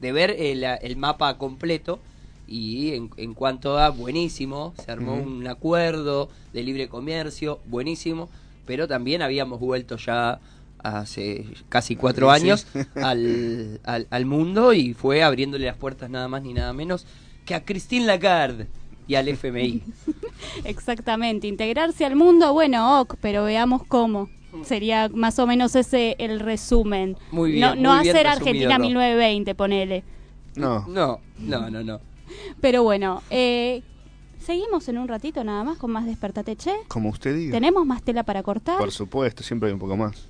de, 0.01 0.13
ver 0.13 0.35
el, 0.39 0.65
el 0.65 0.97
mapa 0.97 1.37
completo 1.39 2.01
y 2.47 2.95
en, 2.95 3.11
en 3.17 3.35
cuanto 3.35 3.79
a 3.79 3.91
buenísimo, 3.91 4.75
se 4.85 4.91
armó 4.91 5.15
un 5.15 5.47
acuerdo 5.47 6.29
de 6.53 6.63
libre 6.65 6.89
comercio, 6.89 7.61
buenísimo, 7.67 8.29
pero 8.67 8.89
también 8.89 9.23
habíamos 9.23 9.61
vuelto 9.61 9.97
ya 9.97 10.41
hace 10.83 11.47
casi 11.69 11.95
cuatro 11.95 12.35
Sí, 12.35 12.43
años 12.43 12.67
sí. 12.73 12.81
al, 13.03 13.81
al, 13.85 14.07
al 14.11 14.27
mundo 14.27 14.73
y 14.73 14.95
fue 14.95 15.23
abriéndole 15.23 15.67
las 15.67 15.77
puertas 15.77 16.11
nada 16.11 16.27
más 16.27 16.43
ni 16.43 16.55
nada 16.55 16.73
menos 16.73 17.07
que 17.45 17.55
a 17.55 17.65
Christine 17.65 18.07
Lagarde 18.07 18.67
y 19.07 19.15
al 19.15 19.29
FMI. 19.29 19.83
Exactamente, 20.65 21.47
integrarse 21.47 22.05
al 22.05 22.17
mundo, 22.17 22.53
bueno, 22.53 23.01
ok, 23.03 23.15
pero 23.21 23.45
veamos 23.45 23.83
cómo. 23.87 24.29
Sería 24.65 25.09
más 25.09 25.39
o 25.39 25.47
menos 25.47 25.75
ese 25.77 26.17
el 26.19 26.41
resumen. 26.41 27.17
Muy 27.31 27.53
bien, 27.53 27.61
no 27.61 27.75
no 27.75 27.95
muy 27.95 28.03
bien 28.05 28.17
hacer 28.17 28.27
Argentina 28.27 28.77
Ro. 28.77 28.85
1920, 28.85 29.55
ponele. 29.55 30.05
No. 30.57 30.87
No, 30.89 31.21
no, 31.39 31.71
no, 31.71 31.83
no. 31.83 32.01
Pero 32.61 32.83
bueno, 32.83 33.23
eh, 33.31 33.83
seguimos 34.41 34.89
en 34.89 34.99
un 34.99 35.09
ratito 35.09 35.43
nada 35.45 35.65
más 35.65 35.79
con 35.79 35.91
más 35.91 36.07
Despertate 36.07 36.57
Che. 36.57 36.73
Como 36.89 37.09
usted 37.11 37.35
diga. 37.35 37.53
¿Tenemos 37.53 37.87
más 37.87 38.03
tela 38.03 38.23
para 38.25 38.43
cortar? 38.43 38.79
Por 38.79 38.91
supuesto, 38.93 39.43
siempre 39.43 39.69
hay 39.69 39.75
un 39.75 39.81
poco 39.81 39.97
más. 39.97 40.29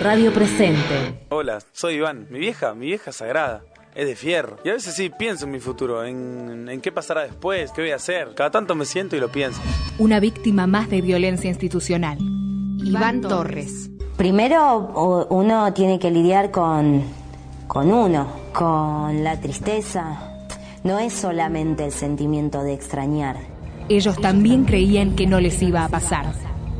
Radio 0.00 0.32
Presente. 0.32 1.26
Hola, 1.28 1.58
soy 1.72 1.96
Iván. 1.96 2.26
Mi 2.30 2.38
vieja, 2.38 2.74
mi 2.74 2.86
vieja 2.86 3.12
sagrada. 3.12 3.62
Es 3.94 4.06
de 4.06 4.16
fierro. 4.16 4.58
Y 4.62 4.68
a 4.68 4.72
veces 4.74 4.94
sí 4.94 5.10
pienso 5.10 5.46
en 5.46 5.52
mi 5.52 5.60
futuro, 5.60 6.04
en, 6.04 6.68
en 6.68 6.80
qué 6.82 6.92
pasará 6.92 7.22
después, 7.22 7.72
qué 7.72 7.80
voy 7.80 7.90
a 7.92 7.96
hacer. 7.96 8.34
Cada 8.34 8.50
tanto 8.50 8.74
me 8.74 8.84
siento 8.84 9.16
y 9.16 9.20
lo 9.20 9.30
pienso. 9.30 9.60
Una 9.98 10.20
víctima 10.20 10.66
más 10.66 10.90
de 10.90 11.00
violencia 11.00 11.48
institucional. 11.48 12.18
Iván 12.86 13.20
Torres. 13.20 13.90
Primero 14.16 15.26
uno 15.30 15.72
tiene 15.72 15.98
que 15.98 16.10
lidiar 16.10 16.52
con, 16.52 17.02
con 17.66 17.92
uno, 17.92 18.28
con 18.52 19.24
la 19.24 19.40
tristeza. 19.40 20.18
No 20.84 21.00
es 21.00 21.12
solamente 21.12 21.84
el 21.84 21.90
sentimiento 21.90 22.62
de 22.62 22.74
extrañar. 22.74 23.36
Ellos 23.88 24.16
también 24.20 24.64
creían 24.64 25.16
que 25.16 25.26
no 25.26 25.40
les 25.40 25.60
iba 25.62 25.84
a 25.84 25.88
pasar. 25.88 26.32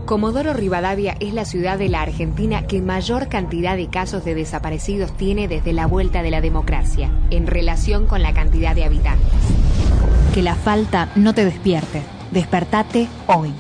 Comodoro 0.05 0.53
Rivadavia 0.53 1.17
es 1.19 1.35
la 1.35 1.45
ciudad 1.45 1.77
de 1.77 1.89
la 1.89 2.03
Argentina 2.03 2.69
que 2.69 2.81
mayor 2.81 3.29
cantidad 3.29 3.77
de 3.77 3.89
casos 3.89 4.25
de 4.25 4.37
desaparecidos 4.37 5.11
tiene 5.17 5.49
desde 5.49 5.73
la 5.73 5.89
vuelta 5.89 6.23
de 6.23 6.31
la 6.31 6.41
democracia, 6.41 7.11
en 7.31 7.49
relación 7.49 8.07
con 8.07 8.23
la 8.23 8.33
cantidad 8.33 8.77
de 8.77 8.85
habitantes. 8.85 9.33
Que 10.33 10.43
la 10.43 10.55
falta 10.55 11.11
no 11.17 11.35
te 11.35 11.45
despierte. 11.45 12.03
Despertate 12.31 13.09
hoy. 13.27 13.53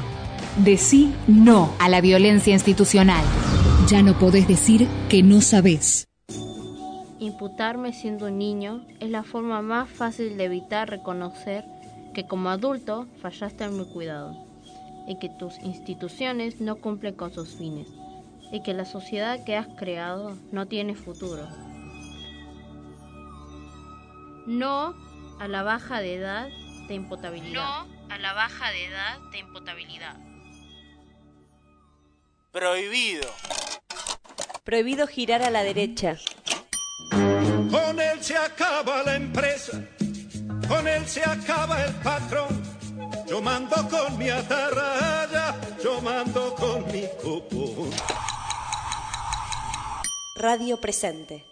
Decí 0.57 1.15
no 1.27 1.75
a 1.79 1.91
la 1.91 2.01
violencia 2.01 2.55
institucional. 2.55 3.23
Ya 3.89 4.01
no 4.01 4.19
podés 4.19 4.49
decir 4.49 4.89
que 5.11 5.23
no 5.23 5.43
sabés. 5.43 6.09
Imputarme 7.19 7.93
siendo 7.93 8.29
un 8.29 8.39
niño 8.39 8.87
es 8.99 9.11
la 9.11 9.23
forma 9.23 9.61
más 9.61 9.91
fácil 9.91 10.39
de 10.39 10.45
evitar 10.45 10.89
reconocer 10.89 11.63
que 12.15 12.27
como 12.27 12.49
adulto 12.49 13.07
fallaste 13.21 13.65
en 13.65 13.77
mi 13.77 13.85
cuidado 13.85 14.35
y 15.07 15.19
que 15.19 15.29
tus 15.29 15.59
instituciones 15.59 16.59
no 16.59 16.77
cumplen 16.77 17.15
con 17.15 17.35
sus 17.35 17.55
fines 17.55 17.89
y 18.51 18.63
que 18.63 18.73
la 18.73 18.87
sociedad 18.87 19.45
que 19.45 19.57
has 19.57 19.69
creado 19.77 20.39
no 20.53 20.65
tiene 20.65 20.95
futuro. 20.95 21.47
No 24.47 24.95
a 25.39 25.49
la 25.49 25.63
baja 25.63 26.01
de 26.01 26.15
edad 26.15 26.49
de 26.89 26.95
imputabilidad. 26.95 27.53
No 27.53 28.15
a 28.15 28.19
la 28.19 28.33
baja 28.33 28.71
de 28.71 28.87
edad 28.87 29.19
de 29.33 29.41
imputabilidad. 29.41 30.17
Prohibido. 32.57 33.29
Prohibido 34.65 35.07
girar 35.07 35.43
a 35.43 35.51
la 35.51 35.63
derecha. 35.63 36.17
Con 37.11 38.01
él 38.01 38.25
se 38.25 38.35
acaba 38.35 39.03
la 39.03 39.17
empresa, 39.17 39.83
con 40.67 40.89
él 40.89 41.07
se 41.07 41.23
acaba 41.23 41.85
el 41.85 41.93
patrón. 41.97 42.63
Yo 43.29 43.43
mando 43.43 43.77
con 43.91 44.17
mi 44.17 44.31
atarraya, 44.31 45.55
yo 45.85 46.01
mando 46.01 46.55
con 46.55 46.91
mi 46.91 47.07
cupón. 47.21 47.91
Radio 50.37 50.81
Presente. 50.81 51.45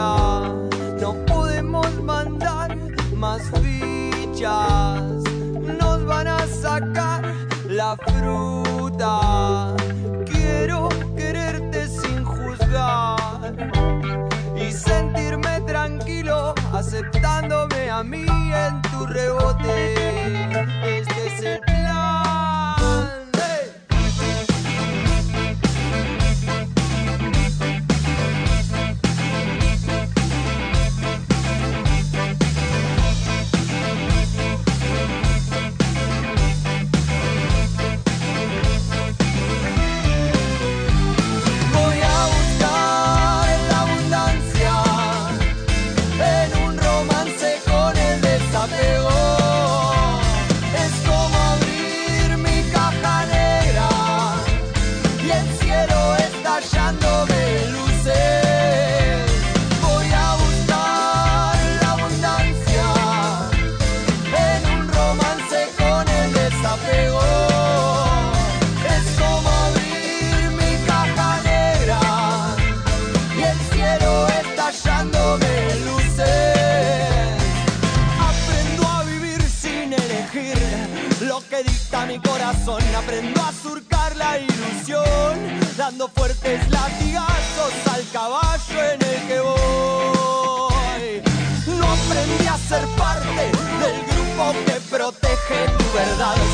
no 0.00 1.12
podemos 1.26 2.02
mandar 2.02 2.74
más 3.14 3.42
fichas, 3.60 5.02
nos 5.78 6.04
van 6.06 6.26
a 6.26 6.46
sacar 6.46 7.22
la 7.68 7.96
fruta. 7.96 9.76
Quiero 10.24 10.88
quererte 11.16 11.86
sin 11.86 12.24
juzgar 12.24 13.54
y 14.56 14.72
sentirme 14.72 15.60
tranquilo 15.66 16.54
aceptándome 16.72 17.90
a 17.90 18.02
mí 18.02 18.24
en 18.26 18.82
tu 18.82 19.06
rebote. 19.06 20.79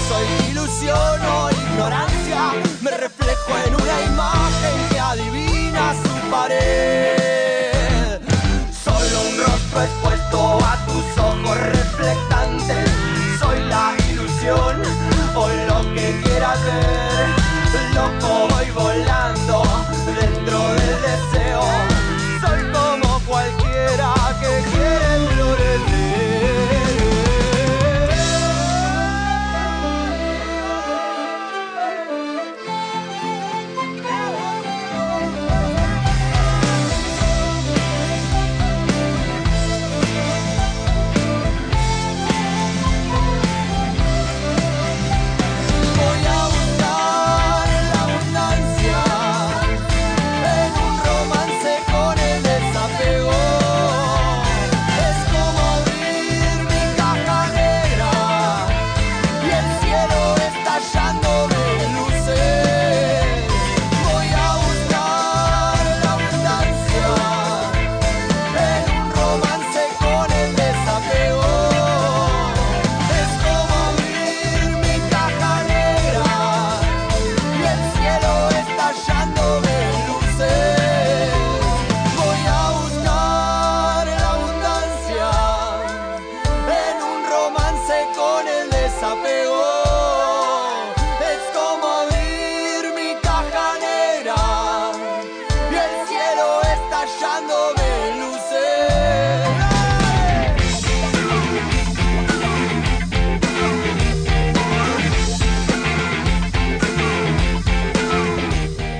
Soy 0.08 0.50
ilusión 0.50 1.20
o 1.22 1.50
ignorancia. 1.50 2.05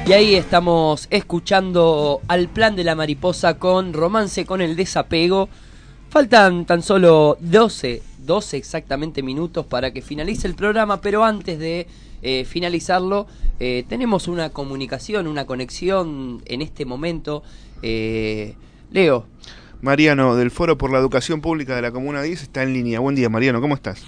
Y 0.07 0.13
ahí 0.13 0.37
estamos 0.37 1.09
escuchando 1.11 2.21
al 2.29 2.47
plan 2.47 2.77
de 2.77 2.85
la 2.85 2.95
mariposa 2.95 3.59
con 3.59 3.93
romance 3.93 4.47
con 4.47 4.61
el 4.61 4.77
desapego. 4.77 5.49
Faltan 6.11 6.65
tan 6.65 6.81
solo 6.83 7.37
12, 7.41 8.03
12 8.19 8.57
exactamente 8.57 9.25
minutos 9.25 9.67
para 9.67 9.93
que 9.93 10.03
finalice 10.03 10.47
el 10.47 10.55
programa, 10.55 11.01
pero 11.01 11.25
antes 11.25 11.59
de 11.59 11.89
eh, 12.23 12.45
finalizarlo, 12.45 13.27
eh, 13.59 13.85
tenemos 13.89 14.29
una 14.29 14.51
comunicación, 14.51 15.27
una 15.27 15.45
conexión 15.45 16.41
en 16.45 16.63
este 16.63 16.85
momento. 16.85 17.43
Eh, 17.83 18.55
Leo. 18.93 19.27
Mariano, 19.83 20.37
del 20.37 20.53
Foro 20.53 20.79
por 20.79 20.93
la 20.93 20.99
Educación 20.99 21.41
Pública 21.41 21.75
de 21.75 21.83
la 21.83 21.91
Comuna 21.91 22.23
10, 22.23 22.43
está 22.43 22.63
en 22.63 22.75
línea. 22.75 23.01
Buen 23.01 23.17
día, 23.17 23.29
Mariano, 23.29 23.61
¿cómo 23.61 23.75
estás? 23.75 24.05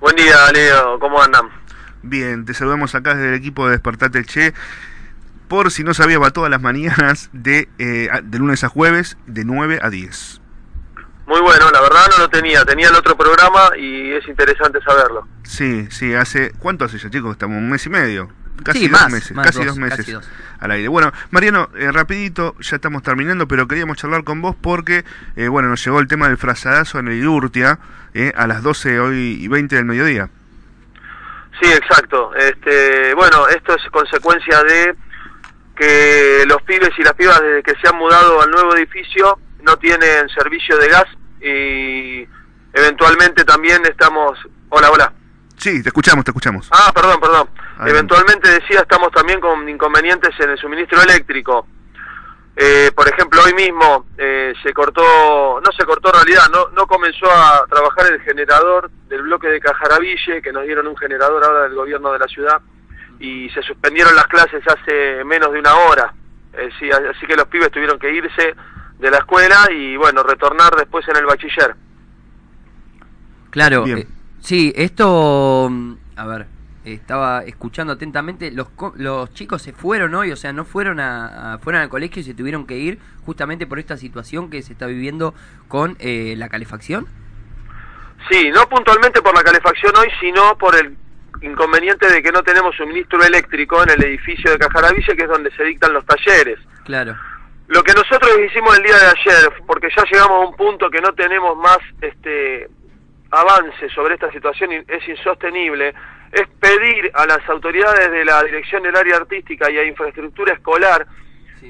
Buen 0.00 0.14
día, 0.14 0.36
Leo, 0.52 1.00
¿cómo 1.00 1.20
andan? 1.20 1.48
Bien, 2.04 2.44
te 2.44 2.54
saludamos 2.54 2.94
acá 2.94 3.14
desde 3.14 3.30
el 3.30 3.34
equipo 3.34 3.66
de 3.66 3.72
Despertate 3.72 4.24
Che. 4.24 4.54
Por 5.52 5.70
si 5.70 5.84
no 5.84 5.92
sabías, 5.92 6.18
va 6.18 6.30
todas 6.30 6.50
las 6.50 6.62
mañanas 6.62 7.28
de, 7.34 7.68
eh, 7.78 8.08
de 8.22 8.38
lunes 8.38 8.64
a 8.64 8.70
jueves, 8.70 9.18
de 9.26 9.44
9 9.44 9.80
a 9.82 9.90
10. 9.90 10.40
Muy 11.26 11.40
bueno, 11.42 11.70
la 11.70 11.82
verdad 11.82 12.06
no 12.10 12.16
lo 12.20 12.30
tenía, 12.30 12.64
tenía 12.64 12.88
el 12.88 12.94
otro 12.94 13.18
programa 13.18 13.76
y 13.76 14.12
es 14.12 14.26
interesante 14.28 14.78
saberlo. 14.80 15.28
Sí, 15.42 15.88
sí, 15.90 16.14
hace. 16.14 16.52
¿Cuánto 16.58 16.86
hace 16.86 16.96
ya, 16.96 17.10
chicos? 17.10 17.32
Estamos 17.32 17.58
un 17.58 17.68
mes 17.68 17.84
y 17.84 17.90
medio. 17.90 18.30
Casi 18.64 18.78
Sí, 18.78 18.88
dos 18.88 18.98
más, 19.02 19.12
meses, 19.12 19.32
más, 19.36 19.44
casi 19.44 19.58
dos, 19.58 19.66
dos 19.66 19.76
meses 19.76 19.98
casi 19.98 20.12
dos. 20.12 20.26
al 20.58 20.70
aire. 20.70 20.88
Bueno, 20.88 21.12
Mariano, 21.30 21.68
eh, 21.76 21.92
rapidito, 21.92 22.56
ya 22.60 22.76
estamos 22.76 23.02
terminando, 23.02 23.46
pero 23.46 23.68
queríamos 23.68 23.98
charlar 23.98 24.24
con 24.24 24.40
vos 24.40 24.56
porque, 24.58 25.04
eh, 25.36 25.48
bueno, 25.48 25.68
nos 25.68 25.84
llegó 25.84 26.00
el 26.00 26.06
tema 26.08 26.28
del 26.28 26.38
frazadazo 26.38 26.98
en 26.98 27.08
el 27.08 27.18
Idurtia 27.18 27.78
eh, 28.14 28.32
a 28.34 28.46
las 28.46 28.62
12 28.62 29.00
hoy 29.00 29.36
y 29.38 29.48
20 29.48 29.76
del 29.76 29.84
mediodía. 29.84 30.30
Sí, 31.60 31.70
exacto. 31.70 32.34
Este, 32.36 33.12
bueno, 33.12 33.48
esto 33.48 33.74
es 33.76 33.82
consecuencia 33.90 34.62
de 34.62 34.96
que 35.76 36.44
los 36.46 36.62
pibes 36.62 36.90
y 36.98 37.02
las 37.02 37.14
pibas 37.14 37.40
desde 37.40 37.62
que 37.62 37.74
se 37.80 37.88
han 37.88 37.96
mudado 37.96 38.42
al 38.42 38.50
nuevo 38.50 38.74
edificio 38.74 39.38
no 39.62 39.76
tienen 39.76 40.28
servicio 40.28 40.76
de 40.78 40.88
gas 40.88 41.06
y 41.40 42.28
eventualmente 42.72 43.44
también 43.44 43.84
estamos... 43.86 44.38
Hola, 44.68 44.90
hola. 44.90 45.12
Sí, 45.56 45.82
te 45.82 45.90
escuchamos, 45.90 46.24
te 46.24 46.30
escuchamos. 46.30 46.68
Ah, 46.72 46.90
perdón, 46.94 47.20
perdón. 47.20 47.48
Adelante. 47.56 47.90
Eventualmente 47.90 48.50
decía, 48.50 48.80
estamos 48.80 49.10
también 49.12 49.40
con 49.40 49.68
inconvenientes 49.68 50.30
en 50.40 50.50
el 50.50 50.58
suministro 50.58 51.00
eléctrico. 51.02 51.66
Eh, 52.54 52.90
por 52.94 53.08
ejemplo, 53.08 53.40
hoy 53.42 53.54
mismo 53.54 54.06
eh, 54.18 54.52
se 54.62 54.74
cortó, 54.74 55.60
no 55.60 55.72
se 55.72 55.84
cortó 55.84 56.08
en 56.08 56.14
realidad, 56.14 56.42
no, 56.52 56.68
no 56.68 56.86
comenzó 56.86 57.30
a 57.30 57.64
trabajar 57.68 58.12
el 58.12 58.20
generador 58.20 58.90
del 59.08 59.22
bloque 59.22 59.48
de 59.48 59.60
Cajaraville, 59.60 60.42
que 60.42 60.52
nos 60.52 60.64
dieron 60.64 60.86
un 60.86 60.96
generador 60.96 61.42
ahora 61.44 61.62
del 61.62 61.74
gobierno 61.74 62.12
de 62.12 62.18
la 62.18 62.26
ciudad, 62.26 62.60
y 63.22 63.48
se 63.50 63.62
suspendieron 63.62 64.14
las 64.16 64.26
clases 64.26 64.62
hace 64.66 65.24
menos 65.24 65.52
de 65.52 65.60
una 65.60 65.74
hora. 65.76 66.12
Eh, 66.54 66.68
sí, 66.78 66.90
así 66.90 67.26
que 67.26 67.36
los 67.36 67.46
pibes 67.46 67.70
tuvieron 67.70 67.98
que 67.98 68.12
irse 68.12 68.54
de 68.98 69.10
la 69.10 69.18
escuela 69.18 69.68
y 69.70 69.96
bueno, 69.96 70.22
retornar 70.22 70.74
después 70.76 71.06
en 71.08 71.16
el 71.16 71.24
bachiller. 71.26 71.74
Claro, 73.50 73.86
eh, 73.86 74.06
sí, 74.40 74.72
esto, 74.76 75.68
mm, 75.70 75.92
a 76.16 76.26
ver, 76.26 76.46
estaba 76.84 77.44
escuchando 77.44 77.92
atentamente, 77.92 78.50
los, 78.50 78.68
co- 78.70 78.94
los 78.96 79.32
chicos 79.34 79.62
se 79.62 79.72
fueron 79.72 80.14
hoy, 80.14 80.32
o 80.32 80.36
sea, 80.36 80.52
no 80.52 80.64
fueron 80.64 81.00
a, 81.00 81.54
a- 81.54 81.58
fueron 81.58 81.82
al 81.82 81.88
colegio 81.88 82.20
y 82.20 82.24
se 82.24 82.34
tuvieron 82.34 82.66
que 82.66 82.78
ir 82.78 82.98
justamente 83.24 83.66
por 83.66 83.78
esta 83.78 83.96
situación 83.96 84.50
que 84.50 84.62
se 84.62 84.72
está 84.72 84.86
viviendo 84.86 85.34
con 85.68 85.96
eh, 86.00 86.34
la 86.36 86.48
calefacción. 86.48 87.06
Sí, 88.30 88.50
no 88.54 88.68
puntualmente 88.68 89.20
por 89.20 89.34
la 89.34 89.42
calefacción 89.42 89.92
hoy, 89.96 90.08
sino 90.20 90.56
por 90.56 90.74
el 90.76 90.96
inconveniente 91.40 92.08
de 92.08 92.22
que 92.22 92.30
no 92.30 92.42
tenemos 92.42 92.76
suministro 92.76 93.22
eléctrico 93.22 93.82
en 93.82 93.90
el 93.90 94.04
edificio 94.04 94.50
de 94.50 94.58
Cajaravilla, 94.58 95.14
que 95.14 95.22
es 95.22 95.28
donde 95.28 95.50
se 95.52 95.64
dictan 95.64 95.92
los 95.92 96.04
talleres. 96.04 96.58
Claro. 96.84 97.16
Lo 97.68 97.82
que 97.82 97.94
nosotros 97.94 98.30
hicimos 98.46 98.76
el 98.76 98.84
día 98.84 98.96
de 98.98 99.06
ayer, 99.06 99.52
porque 99.66 99.88
ya 99.96 100.04
llegamos 100.04 100.44
a 100.44 100.48
un 100.48 100.56
punto 100.56 100.90
que 100.90 101.00
no 101.00 101.12
tenemos 101.14 101.56
más 101.56 101.78
este 102.00 102.68
avance 103.30 103.88
sobre 103.94 104.14
esta 104.14 104.30
situación 104.30 104.72
y 104.72 104.76
es 104.86 105.08
insostenible, 105.08 105.94
es 106.32 106.46
pedir 106.60 107.10
a 107.14 107.26
las 107.26 107.48
autoridades 107.48 108.10
de 108.10 108.24
la 108.24 108.42
Dirección 108.42 108.82
del 108.82 108.96
Área 108.96 109.16
Artística 109.16 109.70
y 109.70 109.78
a 109.78 109.84
Infraestructura 109.84 110.52
Escolar 110.52 111.06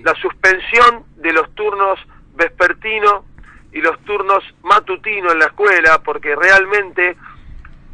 la 0.02 0.14
suspensión 0.14 1.04
de 1.16 1.32
los 1.32 1.54
turnos 1.54 1.98
vespertino 2.34 3.24
y 3.72 3.80
los 3.80 3.98
turnos 4.04 4.42
matutino 4.62 5.32
en 5.32 5.38
la 5.38 5.46
escuela, 5.46 6.02
porque 6.02 6.34
realmente 6.34 7.16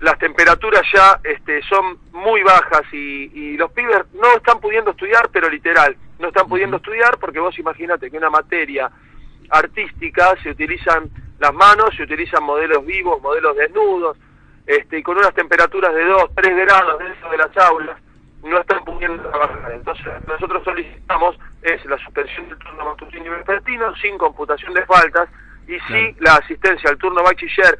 las 0.00 0.18
temperaturas 0.18 0.82
ya 0.92 1.20
este, 1.24 1.62
son 1.62 1.98
muy 2.12 2.42
bajas 2.42 2.82
y, 2.92 3.30
y 3.34 3.56
los 3.56 3.70
pibes 3.72 4.04
no 4.14 4.36
están 4.36 4.60
pudiendo 4.60 4.92
estudiar, 4.92 5.28
pero 5.32 5.48
literal, 5.48 5.96
no 6.18 6.28
están 6.28 6.48
pudiendo 6.48 6.76
estudiar 6.76 7.18
porque 7.18 7.40
vos 7.40 7.58
imagínate 7.58 8.10
que 8.10 8.16
una 8.16 8.30
materia 8.30 8.90
artística 9.50 10.34
se 10.42 10.50
utilizan 10.50 11.10
las 11.38 11.54
manos, 11.54 11.94
se 11.96 12.02
utilizan 12.02 12.42
modelos 12.42 12.84
vivos, 12.84 13.20
modelos 13.22 13.56
desnudos, 13.56 14.16
este, 14.66 14.98
y 14.98 15.02
con 15.02 15.16
unas 15.16 15.34
temperaturas 15.34 15.94
de 15.94 16.04
2, 16.04 16.30
3 16.34 16.56
grados 16.56 16.98
dentro 16.98 17.30
de 17.30 17.36
las 17.38 17.56
aulas, 17.56 17.96
no 18.42 18.60
están 18.60 18.84
pudiendo 18.84 19.22
trabajar. 19.22 19.72
Entonces, 19.72 20.06
nosotros 20.26 20.62
solicitamos 20.64 21.36
es 21.62 21.84
la 21.86 21.98
suspensión 21.98 22.48
del 22.48 22.58
turno 22.58 22.84
matutino 22.84 23.26
y 23.26 23.28
vespertino 23.30 23.94
sin 23.96 24.18
computación 24.18 24.74
de 24.74 24.84
faltas 24.86 25.28
y 25.66 25.78
sí 25.80 26.16
la 26.20 26.34
asistencia 26.34 26.90
al 26.90 26.98
turno 26.98 27.22
bachiller 27.22 27.78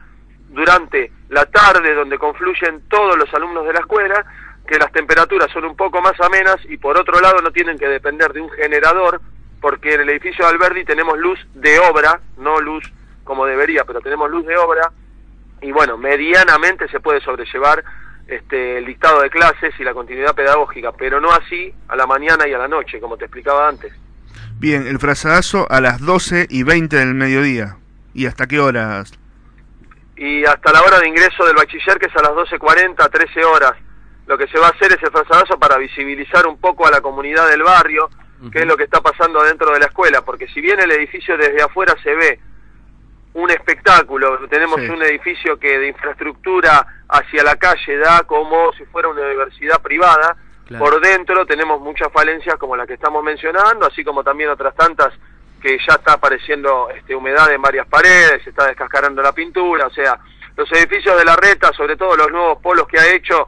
durante 0.49 1.13
la 1.29 1.47
tarde 1.47 1.95
donde 1.95 2.19
confluyen 2.19 2.83
todos 2.89 3.17
los 3.17 3.33
alumnos 3.35 3.67
de 3.67 3.73
la 3.73 3.81
escuela, 3.81 4.25
que 4.67 4.79
las 4.79 4.93
temperaturas 4.93 5.51
son 5.53 5.65
un 5.65 5.77
poco 5.77 6.01
más 6.01 6.19
amenas 6.21 6.57
y 6.69 6.77
por 6.77 6.99
otro 6.99 7.21
lado 7.21 7.41
no 7.41 7.51
tienen 7.51 7.79
que 7.79 7.89
depender 7.89 8.33
de 8.33 8.41
un 8.41 8.51
generador 8.51 9.21
porque 9.61 9.95
en 9.95 10.03
el 10.03 10.11
edificio 10.11 10.45
de 10.45 10.51
Alberdi 10.53 10.85
tenemos 10.85 11.19
luz 11.19 11.39
de 11.55 11.79
obra, 11.81 12.21
no 12.37 12.61
luz 12.61 12.85
como 13.25 13.47
debería, 13.47 13.85
pero 13.85 14.01
tenemos 14.01 14.31
luz 14.31 14.47
de 14.47 14.57
obra 14.57 14.93
y 15.61 15.73
bueno, 15.73 15.97
medianamente 15.97 16.89
se 16.89 17.01
puede 17.01 17.21
sobrellevar 17.21 17.83
este, 18.29 18.79
el 18.79 18.85
dictado 18.85 19.23
de 19.23 19.31
clases 19.31 19.75
y 19.79 19.85
la 19.85 19.95
continuidad 19.95 20.35
pedagógica, 20.35 20.93
pero 20.93 21.21
no 21.21 21.33
así 21.33 21.73
a 21.89 21.97
la 21.97 22.07
mañana 22.07 22.47
y 22.47 22.53
a 22.53 22.59
la 22.59 22.69
noche, 22.69 23.01
como 23.01 23.17
te 23.17 23.25
explicaba 23.25 23.69
antes. 23.69 23.93
Bien, 24.59 24.87
el 24.87 24.99
frazadazo 24.99 25.67
a 25.71 25.81
las 25.81 26.01
12 26.01 26.47
y 26.51 26.63
20 26.63 26.97
del 26.97 27.15
mediodía. 27.15 27.77
¿Y 28.13 28.27
hasta 28.27 28.47
qué 28.47 28.61
horas? 28.61 29.19
Y 30.19 30.45
hasta 30.45 30.73
la 30.73 30.83
hora 30.83 30.99
de 30.99 31.09
ingreso 31.09 31.45
del 31.47 31.55
bachiller, 31.57 31.99
que 31.99 32.07
es 32.07 32.17
a 32.17 32.23
las 32.23 32.33
12.40, 32.33 33.09
13 33.09 33.45
horas. 33.45 33.73
Lo 34.27 34.37
que 34.37 34.49
se 34.49 34.59
va 34.59 34.67
a 34.67 34.71
hacer 34.71 34.93
es 34.93 35.03
el 35.03 35.11
frazadazo 35.11 35.59
para 35.59 35.79
visibilizar 35.79 36.47
un 36.47 36.61
poco 36.61 36.87
a 36.87 36.91
la 36.91 37.01
comunidad 37.01 37.49
del 37.49 37.63
barrio, 37.63 38.11
qué 38.53 38.61
es 38.61 38.67
lo 38.67 38.77
que 38.77 38.85
está 38.85 39.01
pasando 39.01 39.43
dentro 39.43 39.71
de 39.73 39.79
la 39.81 39.87
escuela, 39.87 40.23
porque 40.23 40.47
si 40.49 40.61
bien 40.61 40.79
el 40.81 40.91
edificio 40.93 41.37
desde 41.39 41.63
afuera 41.63 41.95
se 42.03 42.15
ve 42.15 42.41
un 43.35 43.51
espectáculo, 43.51 44.39
tenemos 44.49 44.81
Sí. 44.81 44.89
un 44.89 45.03
edificio 45.03 45.59
que 45.59 45.79
de 45.79 45.89
infraestructura 45.89 46.85
hacia 47.09 47.43
la 47.45 47.57
calle 47.57 47.97
da 47.99 48.23
como 48.27 48.73
si 48.73 48.85
fuera 48.87 49.09
una 49.09 49.23
universidad 49.23 49.81
privada, 49.81 50.37
Claro. 50.67 50.85
por 50.85 51.01
dentro 51.01 51.47
tenemos 51.47 51.81
muchas 51.81 52.13
falencias 52.13 52.57
como 52.57 52.77
la 52.77 52.87
que 52.87 52.95
estamos 52.95 53.23
mencionando, 53.25 53.87
así 53.87 54.05
como 54.05 54.23
también 54.25 54.51
otras 54.51 54.75
tantas 54.75 55.15
que 55.61 55.79
ya 55.87 55.95
está 55.95 56.15
apareciendo 56.15 56.89
este, 56.91 57.15
humedad 57.15 57.53
en 57.53 57.63
varias 57.63 57.87
paredes, 57.87 58.43
se 58.45 58.51
está 58.51 58.67
descascarando 58.67 59.23
la 59.23 59.33
pintura, 59.33 59.87
o 59.87 59.91
sea, 59.91 60.19
los 60.57 60.71
edificios 60.73 61.17
de 61.17 61.25
la 61.25 61.37
reta, 61.37 61.73
sobre 61.73 61.97
todo 61.97 62.17
los 62.17 62.31
nuevos 62.31 62.59
polos 62.61 62.87
que 62.89 62.99
ha 62.99 63.13
hecho, 63.13 63.47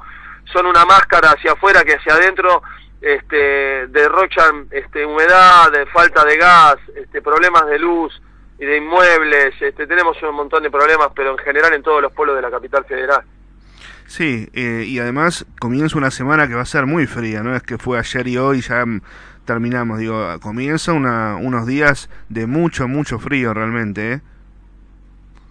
son 0.53 0.67
una 0.67 0.85
máscara 0.85 1.31
hacia 1.31 1.53
afuera 1.53 1.83
que 1.83 1.95
hacia 1.95 2.15
adentro 2.15 2.63
este, 3.01 3.87
derrochan 3.89 4.67
este, 4.71 5.05
humedad, 5.05 5.71
de 5.73 5.87
falta 5.87 6.25
de 6.25 6.37
gas, 6.37 6.77
este, 6.95 7.23
problemas 7.23 7.67
de 7.67 7.79
luz 7.79 8.21
y 8.59 8.65
de 8.65 8.77
inmuebles, 8.77 9.55
este, 9.61 9.87
tenemos 9.87 10.23
un 10.23 10.35
montón 10.35 10.63
de 10.63 10.71
problemas, 10.71 11.09
pero 11.15 11.33
en 11.33 11.39
general 11.39 11.73
en 11.73 11.83
todos 11.83 12.03
los 12.03 12.13
polos 12.13 12.37
de 12.37 12.43
la 12.43 12.51
capital 12.51 12.85
federal. 12.85 13.23
Sí, 14.07 14.49
eh, 14.53 14.85
y 14.87 14.99
además 14.99 15.47
comienza 15.61 15.97
una 15.97 16.11
semana 16.11 16.49
que 16.49 16.55
va 16.55 16.63
a 16.63 16.67
ser 16.67 16.85
muy 16.85 17.07
fría, 17.07 17.43
no 17.43 17.55
es 17.55 17.63
que 17.63 17.79
fue 17.79 17.99
ayer 17.99 18.27
y 18.27 18.37
hoy 18.37 18.61
ya 18.61 18.85
terminamos, 19.51 19.99
digo, 19.99 20.39
comienza 20.41 20.93
una, 20.93 21.35
unos 21.35 21.67
días 21.67 22.09
de 22.29 22.47
mucho, 22.47 22.87
mucho 22.87 23.19
frío 23.19 23.53
realmente, 23.53 24.13
¿eh? 24.13 24.21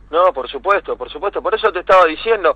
No, 0.10 0.32
por 0.32 0.50
supuesto, 0.50 0.96
por 0.96 1.10
supuesto. 1.10 1.42
Por 1.42 1.54
eso 1.54 1.70
te 1.74 1.80
estaba 1.80 2.06
diciendo, 2.06 2.56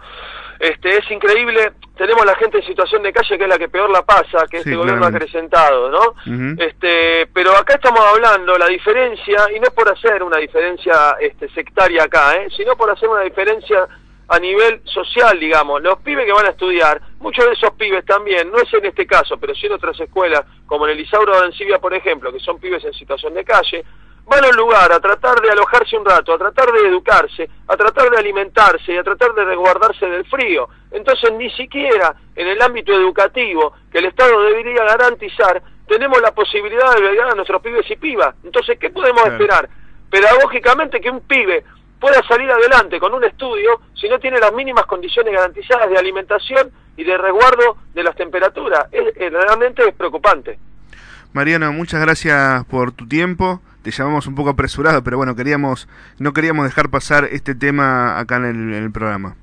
este, 0.58 0.98
es 0.98 1.12
increíble. 1.12 1.74
Tenemos 1.98 2.26
la 2.26 2.34
gente 2.36 2.60
en 2.60 2.66
situación 2.66 3.04
de 3.04 3.12
calle 3.12 3.38
que 3.38 3.44
es 3.44 3.50
la 3.50 3.58
que 3.58 3.68
peor 3.68 3.90
la 3.90 4.04
pasa, 4.04 4.48
que 4.50 4.64
Sí, 4.64 4.70
este 4.70 4.76
gobierno 4.76 5.04
ha 5.06 5.10
acrecentado, 5.10 5.92
¿no? 5.92 6.16
Este, 6.58 7.28
pero 7.34 7.52
acá 7.58 7.74
estamos 7.76 8.00
hablando 8.00 8.58
la 8.58 8.68
diferencia 8.68 9.48
y 9.54 9.60
no 9.60 9.68
es 9.68 9.74
por 9.74 9.92
hacer 9.92 10.24
una 10.24 10.38
diferencia 10.38 11.18
este, 11.20 11.50
sectaria 11.50 12.04
acá, 12.04 12.36
¿eh? 12.38 12.48
sino 12.56 12.78
por 12.78 12.90
hacer 12.90 13.10
una 13.10 13.22
diferencia 13.22 13.86
a 14.28 14.40
nivel 14.40 14.82
social, 14.86 15.40
digamos. 15.40 15.82
Los 15.82 16.00
pibes 16.00 16.26
que 16.26 16.34
van 16.34 16.46
a 16.46 16.50
estudiar, 16.50 17.02
muchos 17.20 17.46
de 17.46 17.54
esos 17.54 17.72
pibes 17.72 18.06
también, 18.06 18.52
no 18.52 18.58
es 18.58 18.74
en 18.74 18.86
este 18.86 19.06
caso, 19.06 19.38
pero 19.38 19.54
sí 19.54 19.66
en 19.68 19.74
otras 19.74 20.00
escuelas, 20.00 20.44
como 20.66 20.88
en 20.88 20.94
el 20.94 21.00
Isauro 21.00 21.40
de 21.40 21.46
Ancibia, 21.46 21.80
por 21.80 21.94
ejemplo, 21.94 22.32
que 22.32 22.40
son 22.40 22.60
pibes 22.60 22.84
en 22.86 22.94
situación 22.94 23.34
de 23.34 23.44
calle, 23.44 23.84
van 24.26 24.46
a 24.46 24.50
un 24.50 24.56
lugar 24.56 24.92
a 24.92 25.00
tratar 25.00 25.42
de 25.42 25.52
alojarse 25.52 25.98
un 25.98 26.06
rato, 26.06 26.34
a 26.34 26.38
tratar 26.38 26.72
de 26.72 26.88
educarse, 26.88 27.50
a 27.68 27.76
tratar 27.76 28.10
de 28.10 28.18
alimentarse 28.18 28.94
y 28.94 28.98
a 28.98 29.04
tratar 29.04 29.34
de 29.34 29.44
resguardarse 29.44 30.06
del 30.06 30.26
frío. 30.26 30.70
Entonces 30.92 31.32
ni 31.34 31.50
siquiera 31.52 32.16
en 32.36 32.48
el 32.48 32.62
ámbito 32.62 32.94
educativo, 32.94 33.74
que 33.92 34.00
el 34.00 34.06
Estado 34.06 34.42
debería 34.44 34.84
garantizar, 34.86 35.62
tenemos 35.88 36.22
la 36.22 36.34
posibilidad 36.34 36.92
de 36.92 36.98
albergar 36.98 37.32
a 37.32 37.36
nuestros 37.36 37.62
pibes 37.62 37.90
y 37.92 37.96
pibas. 37.98 38.36
Entonces, 38.44 38.80
¿qué 38.80 38.90
podemos 38.90 39.26
esperar? 39.26 39.70
Pedagógicamente 40.10 41.02
que 41.02 41.10
un 41.10 41.22
pibe 41.22 41.64
pueda 42.04 42.22
salir 42.28 42.52
adelante 42.52 43.00
con 43.00 43.14
un 43.14 43.24
estudio 43.24 43.80
si 43.96 44.10
no 44.10 44.20
tiene 44.20 44.38
las 44.38 44.52
mínimas 44.52 44.86
condiciones 44.88 45.34
garantizadas 45.34 45.90
de 45.90 45.98
alimentación 45.98 46.70
y 46.98 47.06
de 47.06 47.18
resguardo 47.18 47.78
de 47.94 48.04
las 48.04 48.14
temperaturas. 48.18 48.88
Es, 48.92 49.16
es- 49.16 49.32
realmente 49.32 49.90
preocupante. 49.94 50.60
Mariano, 51.32 51.72
muchas 51.72 52.02
gracias 52.02 52.66
por 52.66 52.92
tu 52.92 53.08
tiempo. 53.08 53.62
Te 53.84 53.92
llamamos 53.92 54.28
un 54.28 54.36
poco 54.36 54.50
apresurado, 54.50 55.02
pero 55.02 55.16
bueno, 55.16 55.34
queríamos 55.36 55.88
no 56.20 56.34
queríamos 56.34 56.66
dejar 56.66 56.90
pasar 56.90 57.24
este 57.32 57.56
tema 57.56 58.20
acá 58.20 58.36
en 58.36 58.74
el 58.74 58.92
programa. 58.92 59.36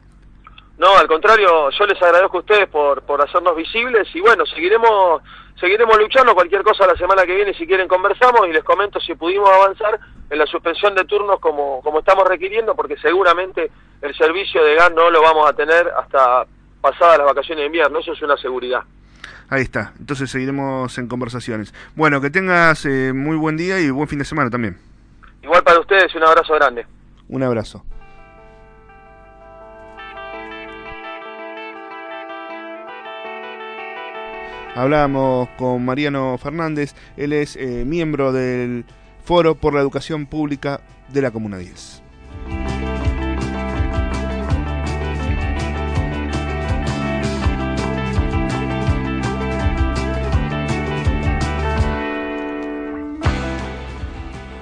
No, 0.81 0.97
al 0.97 1.07
contrario, 1.07 1.69
yo 1.69 1.85
les 1.85 2.01
agradezco 2.01 2.39
a 2.39 2.41
ustedes 2.41 2.67
por, 2.69 3.03
por 3.03 3.21
hacernos 3.21 3.55
visibles 3.55 4.09
y 4.15 4.21
bueno, 4.23 4.47
seguiremos 4.47 5.21
seguiremos 5.61 5.99
luchando. 5.99 6.35
Cualquier 6.35 6.63
cosa 6.63 6.87
la 6.87 6.97
semana 6.97 7.27
que 7.27 7.37
viene, 7.37 7.53
si 7.53 7.67
quieren, 7.67 7.87
conversamos 7.87 8.49
y 8.49 8.53
les 8.55 8.65
comento 8.65 8.99
si 8.99 9.15
pudimos 9.15 9.51
avanzar 9.51 10.01
en 10.31 10.39
la 10.39 10.47
suspensión 10.47 10.95
de 10.95 11.05
turnos 11.05 11.39
como, 11.39 11.83
como 11.83 11.99
estamos 11.99 12.27
requiriendo, 12.27 12.75
porque 12.75 12.97
seguramente 12.97 13.71
el 14.01 14.17
servicio 14.17 14.65
de 14.65 14.77
gas 14.77 14.91
no 14.95 15.11
lo 15.11 15.21
vamos 15.21 15.51
a 15.51 15.53
tener 15.53 15.87
hasta 15.89 16.47
pasadas 16.81 17.19
las 17.19 17.27
vacaciones 17.27 17.61
de 17.61 17.67
invierno. 17.67 17.99
Eso 17.99 18.15
es 18.15 18.23
una 18.23 18.39
seguridad. 18.39 18.81
Ahí 19.51 19.61
está, 19.61 19.93
entonces 19.99 20.31
seguiremos 20.31 20.97
en 20.97 21.09
conversaciones. 21.09 21.75
Bueno, 21.95 22.23
que 22.23 22.31
tengas 22.31 22.87
eh, 22.87 23.13
muy 23.13 23.37
buen 23.37 23.59
día 23.59 23.79
y 23.81 23.91
buen 23.91 24.09
fin 24.09 24.19
de 24.19 24.25
semana 24.25 24.49
también. 24.49 24.79
Igual 25.43 25.63
para 25.63 25.79
ustedes, 25.79 26.15
un 26.15 26.23
abrazo 26.23 26.55
grande. 26.55 26.87
Un 27.29 27.43
abrazo. 27.43 27.85
Hablamos 34.77 35.49
con 35.59 35.85
Mariano 35.85 36.39
Fernández, 36.39 36.95
él 37.17 37.33
es 37.33 37.57
eh, 37.57 37.85
miembro 37.85 38.33
del 38.33 38.85
Foro 39.25 39.57
por 39.57 39.75
la 39.75 39.81
Educación 39.81 40.27
Pública 40.27 40.81
de 41.13 41.23
la 41.23 41.33
Comuna 41.33 41.59
10. 41.59 42.03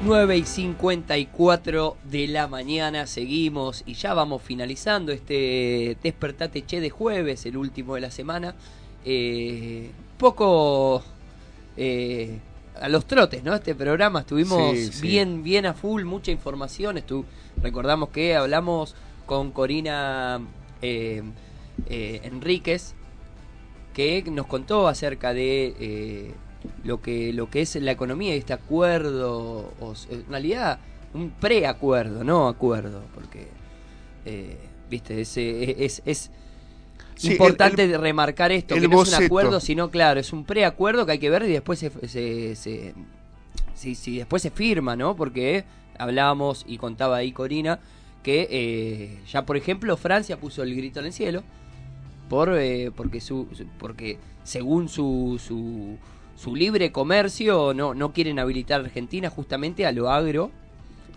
Nueve 0.04 0.38
y 0.38 0.44
54 0.44 1.98
de 2.04 2.28
la 2.28 2.48
mañana 2.48 3.06
seguimos 3.06 3.82
y 3.84 3.92
ya 3.92 4.14
vamos 4.14 4.40
finalizando 4.42 5.12
este 5.12 5.98
Despertate 6.02 6.64
Che 6.64 6.80
de 6.80 6.88
jueves, 6.88 7.44
el 7.44 7.58
último 7.58 7.94
de 7.94 8.00
la 8.00 8.10
semana. 8.10 8.54
Eh, 9.04 9.90
poco 10.18 11.02
eh, 11.76 12.38
a 12.80 12.88
los 12.88 13.06
trotes, 13.06 13.42
¿no? 13.42 13.54
Este 13.54 13.74
programa 13.74 14.20
estuvimos 14.20 14.76
Sí, 14.76 14.92
sí. 14.92 15.02
bien 15.02 15.42
bien 15.42 15.66
a 15.66 15.74
full, 15.74 16.04
mucha 16.04 16.30
información. 16.30 16.98
Estu 16.98 17.24
recordamos 17.62 18.10
que 18.10 18.36
hablamos 18.36 18.94
con 19.26 19.50
Corina 19.52 20.40
eh, 20.82 21.22
Enríquez 21.88 22.94
que 23.94 24.22
nos 24.30 24.46
contó 24.46 24.88
acerca 24.88 25.34
de 25.34 26.34
lo 26.84 27.00
que 27.00 27.32
lo 27.32 27.50
que 27.50 27.62
es 27.62 27.74
la 27.76 27.92
economía 27.92 28.34
y 28.34 28.38
este 28.38 28.52
acuerdo, 28.52 29.72
o, 29.80 29.94
en 30.10 30.26
realidad 30.28 30.78
un 31.14 31.30
preacuerdo, 31.30 32.22
no 32.24 32.48
acuerdo, 32.48 33.02
porque 33.14 33.48
viste 34.88 35.20
es, 35.20 35.36
eh, 35.36 35.76
es, 35.78 36.02
es 36.04 36.30
Sí, 37.18 37.32
importante 37.32 37.84
el- 37.84 37.92
el- 37.92 38.00
remarcar 38.00 38.52
esto, 38.52 38.74
que 38.74 38.80
no 38.88 39.02
es 39.02 39.08
un 39.08 39.14
acuerdo, 39.26 39.60
sino 39.60 39.90
claro, 39.90 40.20
es 40.20 40.32
un 40.32 40.44
preacuerdo 40.44 41.04
que 41.04 41.12
hay 41.12 41.18
que 41.18 41.30
ver 41.30 41.42
y 41.42 41.48
después 41.52 41.78
se, 41.78 41.90
se, 42.08 42.54
se- 42.56 42.94
si, 43.74 43.94
si 43.94 44.18
después 44.18 44.42
se 44.42 44.50
firma, 44.50 44.96
¿no? 44.96 45.14
Porque 45.16 45.64
hablábamos 45.98 46.64
y 46.66 46.78
contaba 46.78 47.16
ahí 47.16 47.32
Corina 47.32 47.80
que 48.22 48.46
eh, 48.50 49.18
ya 49.30 49.44
por 49.46 49.56
ejemplo 49.56 49.96
Francia 49.96 50.36
puso 50.38 50.62
el 50.62 50.74
grito 50.74 51.00
en 51.00 51.06
el 51.06 51.12
cielo 51.12 51.42
por 52.28 52.56
eh, 52.58 52.90
porque 52.94 53.20
su, 53.20 53.46
porque 53.78 54.18
según 54.44 54.88
su, 54.88 55.40
su 55.44 55.96
su 56.36 56.54
libre 56.54 56.92
comercio 56.92 57.74
no 57.74 57.94
no 57.94 58.12
quieren 58.12 58.38
habilitar 58.38 58.80
a 58.80 58.84
Argentina 58.84 59.30
justamente 59.30 59.86
a 59.86 59.92
lo 59.92 60.10
agro 60.10 60.50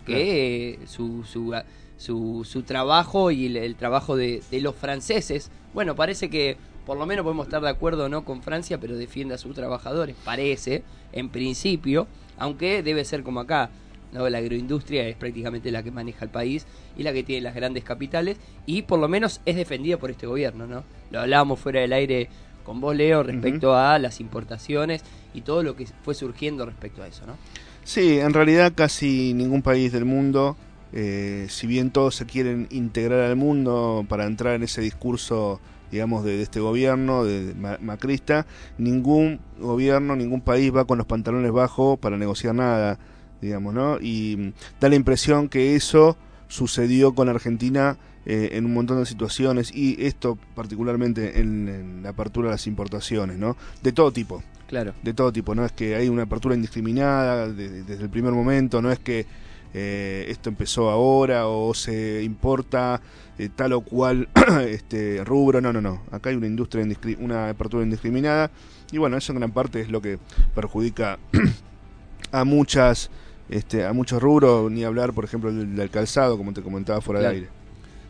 que 0.06 0.70
eh, 0.70 0.78
su, 0.86 1.22
su, 1.24 1.54
su, 1.96 2.44
su 2.44 2.62
trabajo 2.62 3.30
y 3.30 3.46
el, 3.46 3.56
el 3.56 3.76
trabajo 3.76 4.16
de, 4.16 4.42
de 4.50 4.60
los 4.60 4.74
franceses 4.74 5.50
bueno 5.74 5.94
parece 5.94 6.28
que 6.30 6.56
por 6.86 6.98
lo 6.98 7.06
menos 7.06 7.22
podemos 7.22 7.46
estar 7.46 7.62
de 7.62 7.68
acuerdo 7.68 8.08
no 8.08 8.24
con 8.24 8.42
Francia 8.42 8.78
pero 8.78 8.96
defiende 8.96 9.34
a 9.34 9.38
sus 9.38 9.54
trabajadores 9.54 10.16
parece 10.24 10.82
en 11.12 11.28
principio 11.28 12.06
aunque 12.38 12.82
debe 12.82 13.04
ser 13.04 13.22
como 13.22 13.40
acá 13.40 13.70
¿no? 14.12 14.28
La 14.28 14.38
agroindustria 14.38 15.08
es 15.08 15.16
prácticamente 15.16 15.70
la 15.70 15.82
que 15.82 15.90
maneja 15.90 16.24
el 16.24 16.30
país 16.30 16.66
y 16.96 17.02
la 17.02 17.12
que 17.12 17.22
tiene 17.22 17.42
las 17.42 17.54
grandes 17.54 17.82
capitales 17.82 18.36
y 18.66 18.82
por 18.82 18.98
lo 18.98 19.08
menos 19.08 19.40
es 19.46 19.56
defendida 19.56 19.96
por 19.96 20.10
este 20.10 20.26
gobierno, 20.26 20.66
¿no? 20.66 20.84
Lo 21.10 21.20
hablábamos 21.20 21.58
fuera 21.58 21.80
del 21.80 21.92
aire 21.92 22.28
con 22.64 22.80
vos, 22.80 22.94
Leo, 22.94 23.22
respecto 23.22 23.74
a 23.74 23.98
las 23.98 24.20
importaciones 24.20 25.02
y 25.34 25.40
todo 25.40 25.62
lo 25.62 25.74
que 25.74 25.86
fue 26.04 26.14
surgiendo 26.14 26.64
respecto 26.64 27.02
a 27.02 27.08
eso, 27.08 27.26
¿no? 27.26 27.36
Sí, 27.84 28.18
en 28.20 28.32
realidad 28.32 28.72
casi 28.76 29.34
ningún 29.34 29.62
país 29.62 29.90
del 29.90 30.04
mundo, 30.04 30.56
eh, 30.92 31.46
si 31.48 31.66
bien 31.66 31.90
todos 31.90 32.14
se 32.16 32.26
quieren 32.26 32.66
integrar 32.70 33.20
al 33.20 33.36
mundo 33.36 34.04
para 34.08 34.26
entrar 34.26 34.54
en 34.54 34.62
ese 34.62 34.80
discurso, 34.80 35.60
digamos, 35.90 36.24
de, 36.24 36.36
de 36.36 36.42
este 36.42 36.60
gobierno, 36.60 37.24
de, 37.24 37.54
ma- 37.54 37.78
macrista, 37.80 38.46
ningún 38.78 39.40
gobierno, 39.58 40.16
ningún 40.16 40.40
país 40.40 40.74
va 40.74 40.84
con 40.84 40.98
los 40.98 41.06
pantalones 41.06 41.50
bajos 41.52 41.98
para 41.98 42.16
negociar 42.16 42.54
nada, 42.54 42.98
digamos, 43.40 43.74
¿no? 43.74 43.98
Y 44.00 44.36
mm, 44.38 44.52
da 44.80 44.88
la 44.88 44.96
impresión 44.96 45.48
que 45.48 45.74
eso 45.76 46.16
sucedió 46.48 47.14
con 47.14 47.28
Argentina 47.28 47.96
eh, 48.26 48.50
en 48.52 48.66
un 48.66 48.74
montón 48.74 48.98
de 49.00 49.06
situaciones 49.06 49.74
y 49.74 49.96
esto 50.04 50.38
particularmente 50.54 51.40
en, 51.40 51.68
en 51.68 52.02
la 52.02 52.10
apertura 52.10 52.48
de 52.48 52.52
las 52.52 52.66
importaciones, 52.66 53.36
¿no? 53.38 53.56
De 53.82 53.92
todo 53.92 54.12
tipo 54.12 54.42
Claro. 54.68 54.94
de 55.02 55.12
todo 55.12 55.32
tipo, 55.32 55.54
no 55.54 55.66
es 55.66 55.72
que 55.72 55.96
hay 55.96 56.08
una 56.08 56.22
apertura 56.22 56.54
indiscriminada 56.54 57.48
de- 57.48 57.68
de- 57.68 57.82
desde 57.82 58.04
el 58.04 58.08
primer 58.10 58.32
momento, 58.32 58.80
no 58.80 58.90
es 58.92 58.98
que 58.98 59.26
eh, 59.74 60.26
esto 60.28 60.48
empezó 60.48 60.90
ahora 60.90 61.46
o 61.48 61.72
se 61.74 62.22
importa 62.22 63.00
eh, 63.38 63.48
tal 63.54 63.72
o 63.72 63.80
cual 63.80 64.28
este 64.68 65.24
rubro, 65.24 65.60
no, 65.60 65.72
no, 65.72 65.80
no, 65.80 66.02
acá 66.10 66.30
hay 66.30 66.36
una 66.36 66.46
industria 66.46 66.86
una 67.18 67.48
apertura 67.50 67.82
indiscriminada 67.82 68.50
y 68.90 68.98
bueno, 68.98 69.16
eso 69.16 69.32
en 69.32 69.38
gran 69.38 69.52
parte 69.52 69.80
es 69.80 69.88
lo 69.90 70.02
que 70.02 70.18
perjudica 70.54 71.18
a 72.32 72.44
muchas 72.44 73.10
este, 73.48 73.84
a 73.84 73.92
muchos 73.92 74.22
rubros, 74.22 74.70
ni 74.70 74.84
hablar 74.84 75.12
por 75.12 75.24
ejemplo 75.24 75.52
del, 75.52 75.74
del 75.76 75.90
calzado, 75.90 76.38
como 76.38 76.52
te 76.52 76.62
comentaba 76.62 77.00
fuera 77.00 77.20
Claro. 77.20 77.34
del 77.34 77.42
aire. 77.44 77.52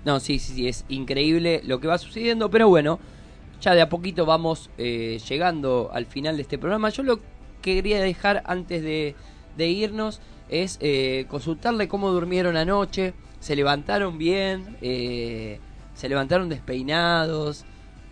No, 0.05 0.21
sí, 0.21 0.39
sí, 0.39 0.55
sí, 0.55 0.69
es 0.69 0.85
increíble 0.89 1.63
lo 1.65 1.81
que 1.81 1.87
va 1.87 1.99
sucediendo, 1.99 2.51
pero 2.51 2.69
bueno, 2.69 2.99
ya 3.61 3.75
de 3.75 3.81
a 3.81 3.89
poquito 3.89 4.27
vamos 4.27 4.69
eh, 4.79 5.21
llegando 5.29 5.91
al 5.93 6.07
final 6.07 6.37
de 6.37 6.43
este 6.43 6.59
programa. 6.59 6.91
Yo 6.91 7.05
lo 7.05 7.19
que 7.19 7.77
quería 7.77 8.01
dejar 8.01 8.43
antes 8.47 8.83
de, 8.83 9.15
de 9.57 9.69
irnos 9.69 10.21
es 10.53 10.79
eh, 10.81 11.25
consultarle 11.29 11.89
cómo 11.89 12.11
durmieron 12.11 12.57
anoche, 12.57 13.15
se 13.41 13.57
levantaron 13.57 14.19
bien, 14.19 14.77
eh, 14.83 15.59
se 15.95 16.09
levantaron 16.09 16.49
despeinados, 16.49 17.65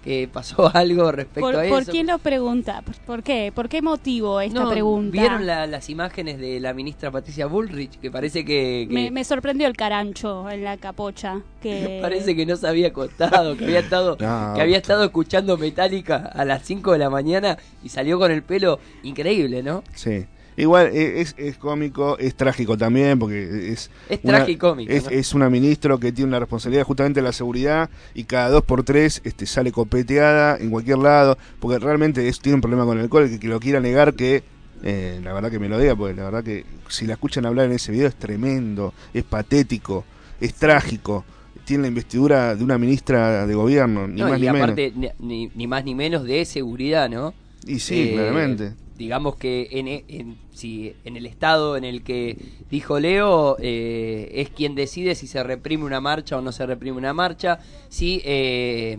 que 0.02 0.26
pasó 0.32 0.70
algo 0.74 1.12
respecto 1.12 1.40
¿Por, 1.42 1.56
a 1.56 1.68
por 1.68 1.82
eso. 1.82 1.92
quién 1.92 2.06
lo 2.06 2.16
pregunta? 2.18 2.80
¿Por- 2.80 2.96
¿Por 3.00 3.22
qué? 3.22 3.52
¿Por 3.54 3.68
qué 3.68 3.82
motivo 3.82 4.40
esta 4.40 4.64
No, 4.64 4.70
pregunta? 4.70 5.12
¿Vieron 5.12 5.46
la- 5.46 5.66
las 5.66 5.90
imágenes 5.90 6.38
de 6.38 6.58
la 6.58 6.72
ministra 6.72 7.10
Patricia 7.10 7.44
Bullrich? 7.44 8.00
Que 8.00 8.10
parece 8.10 8.42
que, 8.42 8.86
que- 8.88 8.94
Me, 8.94 9.10
me 9.10 9.24
sorprendió 9.24 9.66
el 9.66 9.76
carancho 9.76 10.48
en 10.48 10.64
la 10.64 10.78
capocha. 10.78 11.42
Que... 11.60 11.98
Parece 12.02 12.34
que 12.34 12.46
no 12.46 12.56
se 12.56 12.66
había 12.66 12.88
acostado, 12.88 13.58
que 13.58 13.64
había 13.66 13.80
estado, 13.80 14.16
No. 14.18 14.52
que 14.56 14.62
había 14.62 14.78
estado 14.78 15.04
escuchando 15.04 15.58
Metallica 15.58 16.16
a 16.16 16.46
las 16.46 16.62
5 16.64 16.92
de 16.92 16.98
la 16.98 17.10
mañana 17.10 17.58
y 17.82 17.90
salió 17.90 18.18
con 18.18 18.30
el 18.30 18.42
pelo 18.42 18.78
increíble, 19.02 19.62
¿no? 19.62 19.84
Sí. 19.94 20.24
Igual 20.60 20.88
eh, 20.92 21.20
es, 21.20 21.34
es 21.38 21.56
cómico, 21.56 22.18
es 22.18 22.34
trágico 22.34 22.76
también, 22.76 23.18
porque 23.18 23.72
es... 23.72 23.90
Es 24.08 24.20
una- 24.22 24.38
tragicómico, 24.38 24.92
Es, 24.92 25.04
¿no? 25.04 25.10
es 25.10 25.34
una 25.34 25.48
ministro 25.50 25.98
que 25.98 26.12
tiene 26.12 26.28
una 26.28 26.38
responsabilidad 26.40 26.84
justamente 26.84 27.20
de 27.20 27.24
la 27.24 27.32
seguridad 27.32 27.88
y 28.14 28.24
cada 28.24 28.48
dos 28.50 28.62
por 28.64 28.82
tres 28.84 29.20
este, 29.24 29.46
sale 29.46 29.72
copeteada 29.72 30.56
en 30.58 30.70
cualquier 30.70 30.98
lado, 30.98 31.38
porque 31.60 31.78
realmente 31.78 32.28
es, 32.28 32.40
tiene 32.40 32.56
un 32.56 32.60
problema 32.60 32.84
con 32.84 32.98
el 32.98 33.04
alcohol, 33.04 33.28
que, 33.30 33.40
que 33.40 33.48
lo 33.48 33.58
quiera 33.60 33.80
negar 33.80 34.14
que... 34.14 34.42
eh, 34.82 35.20
la 35.22 35.32
verdad 35.32 35.50
que 35.50 35.58
me 35.58 35.68
lo 35.68 35.78
diga, 35.78 35.94
porque 35.96 36.14
la 36.14 36.24
verdad 36.24 36.44
que 36.44 36.64
si 36.88 37.06
la 37.06 37.14
escuchan 37.14 37.46
hablar 37.46 37.66
en 37.66 37.72
ese 37.72 37.92
video 37.92 38.08
es 38.08 38.14
tremendo, 38.16 38.92
es 39.14 39.24
patético, 39.24 40.04
es 40.40 40.54
trágico. 40.54 41.24
Tiene 41.64 41.82
la 41.82 41.88
investidura 41.88 42.54
de 42.56 42.64
una 42.64 42.78
ministra 42.78 43.46
de 43.46 43.54
gobierno, 43.54 44.08
ni 44.08 44.20
No, 44.20 44.28
más 44.28 44.38
y 44.38 44.42
ni 44.42 44.50
menos. 44.50 44.62
aparte, 44.62 44.92
ni, 44.96 45.08
ni- 45.20 45.50
ni 45.54 45.66
más 45.66 45.84
ni 45.84 45.94
menos 45.94 46.24
de 46.24 46.44
seguridad, 46.44 47.08
¿no? 47.08 47.28
Eh, 47.66 47.72
Y 47.74 47.78
sí, 47.78 48.10
claramente. 48.14 48.72
Digamos 49.00 49.36
que 49.36 49.66
en, 49.70 49.88
e- 49.88 50.04
en- 50.08 50.36
si 50.52 50.94
en 51.06 51.16
el 51.16 51.24
estado 51.24 51.78
en 51.78 51.84
el 51.84 52.02
que 52.02 52.36
dijo 52.70 53.00
Leo, 53.00 53.56
eh, 53.58 54.30
es 54.34 54.50
quien 54.50 54.74
decide 54.74 55.14
si 55.14 55.26
se 55.26 55.42
reprime 55.42 55.84
una 55.84 56.02
marcha 56.02 56.36
o 56.36 56.42
no 56.42 56.52
se 56.52 56.66
reprime 56.66 56.98
una 56.98 57.14
marcha, 57.14 57.60
si 57.88 58.20
eh, 58.26 58.98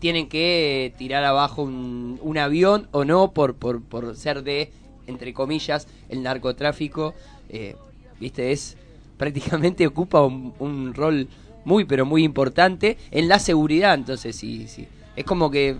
tienen 0.00 0.28
que 0.28 0.92
tirar 0.98 1.22
abajo 1.22 1.62
un, 1.62 2.36
avión 2.38 2.88
o 2.90 3.04
no 3.04 3.30
por, 3.30 3.54
por, 3.54 3.82
por 3.82 4.16
ser 4.16 4.42
de, 4.42 4.72
entre 5.06 5.32
comillas, 5.32 5.86
el 6.08 6.24
narcotráfico. 6.24 7.14
eh, 7.48 7.76
Viste, 8.18 8.50
es 8.50 8.76
prácticamente 9.16 9.86
ocupa 9.86 10.22
un 10.22 10.92
rol 10.92 11.28
muy, 11.64 11.84
pero 11.84 12.04
muy 12.04 12.24
importante 12.24 12.96
en 13.12 13.28
la 13.28 13.38
seguridad. 13.38 13.94
Entonces, 13.94 14.34
sí, 14.34 14.66
sí. 14.66 14.88
Es 15.14 15.24
como 15.24 15.52
que, 15.52 15.76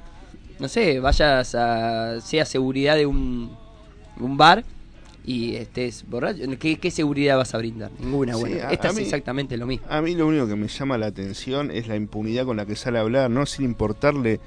no 0.59 0.68
sé, 0.68 1.00
vayas 1.00 1.54
a. 1.54 2.20
sea 2.20 2.44
seguridad 2.44 2.96
de 2.96 3.07
un, 3.07 3.50
un 4.20 4.36
bar 4.36 4.64
y 5.24 5.57
estés 5.57 6.04
borracho. 6.09 6.42
¿Qué, 6.59 6.76
qué 6.78 6.90
seguridad 6.90 7.36
vas 7.36 7.54
a 7.54 7.59
brindar? 7.59 7.90
Ninguna, 7.98 8.34
Sí, 8.34 8.40
bueno. 8.40 8.57
a- 8.68 8.72
Esta 8.72 8.88
a 8.88 8.90
es 8.92 8.96
mí- 8.96 9.02
exactamente 9.02 9.57
lo 9.57 9.66
mismo. 9.66 9.86
A 9.90 10.00
mí 10.00 10.14
lo 10.14 10.26
único 10.26 10.46
que 10.46 10.57
me 10.57 10.68
llama 10.68 10.96
la 10.98 11.07
atención 11.07 11.70
es 11.70 11.88
la 11.88 11.96
impunidad 11.96 12.44
con 12.44 12.57
la 12.57 12.64
que 12.66 12.76
sale 12.76 12.98
a 12.98 13.02
hablar, 13.02 13.30
¿no? 13.30 13.44
Sin 13.46 13.64
importarle 13.64 14.40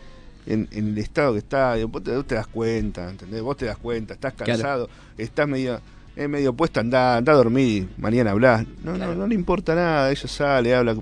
en, 0.46 0.68
en 0.72 0.88
el 0.90 0.98
estado 0.98 1.34
que 1.34 1.40
está. 1.40 1.76
Vos 1.86 2.04
te, 2.04 2.16
vos 2.16 2.26
te 2.26 2.36
das 2.36 2.48
cuenta, 2.48 3.10
¿entendés? 3.10 3.42
Vos 3.42 3.58
te 3.58 3.66
das 3.66 3.78
cuenta, 3.78 4.14
estás 4.14 4.34
Claro. 4.34 4.52
cansado, 4.54 4.90
estás 5.18 5.48
medio, 5.48 5.80
eh, 6.16 6.28
medio 6.28 6.54
puesto, 6.54 6.80
anda, 6.80 7.18
anda 7.18 7.34
a 7.34 7.36
dormir, 7.36 7.90
mañana 7.98 8.32
hablás. 8.32 8.66
No, 8.84 8.98
no, 8.98 9.14
no 9.14 9.28
le 9.28 9.36
importa 9.36 9.76
nada, 9.76 10.10
ella 10.10 10.28
sale, 10.28 10.74
habla. 10.74 10.96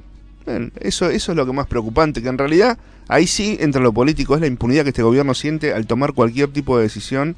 Bueno, 0.47 0.71
eso, 0.79 1.09
eso 1.09 1.31
es 1.33 1.35
lo 1.35 1.45
que 1.45 1.51
más 1.51 1.67
preocupante, 1.67 2.21
que 2.21 2.29
en 2.29 2.37
realidad 2.37 2.77
ahí 3.09 3.27
sí 3.27 3.57
entra 3.59 3.81
lo 3.81 3.91
político, 3.91 4.33
es 4.33 4.39
la 4.41 4.47
impunidad 4.47 4.83
que 4.83 4.89
este 4.89 5.03
gobierno 5.03 5.33
siente 5.33 5.73
al 5.73 5.85
tomar 5.87 6.13
cualquier 6.13 6.47
tipo 6.53 6.77
de 6.77 6.83
decisión 6.83 7.35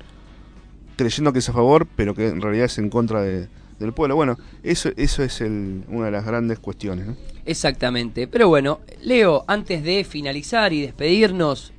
creyendo 0.96 1.34
que 1.34 1.40
es 1.40 1.50
a 1.50 1.54
favor, 1.54 1.88
pero 1.96 2.14
que 2.14 2.28
en 2.28 2.40
realidad 2.42 2.66
es 2.66 2.78
en 2.78 2.90
contra 2.90 3.22
de- 3.22 3.48
del 3.80 3.94
pueblo. 3.94 4.16
Bueno, 4.16 4.38
eso, 4.62 4.90
eso 4.98 5.24
es 5.24 5.42
el, 5.42 5.84
una 5.88 6.06
de 6.08 6.12
las 6.12 6.26
grandes 6.26 6.60
cuestiones. 6.60 7.08
¿no? 7.08 7.16
Exactamente. 7.46 8.28
Pero 8.28 8.48
bueno, 8.50 8.82
Leo, 9.02 9.44
antes 9.48 9.82
de 9.84 10.04
finalizar 10.04 10.72
y 10.74 10.82
despedirnos, 10.82 11.72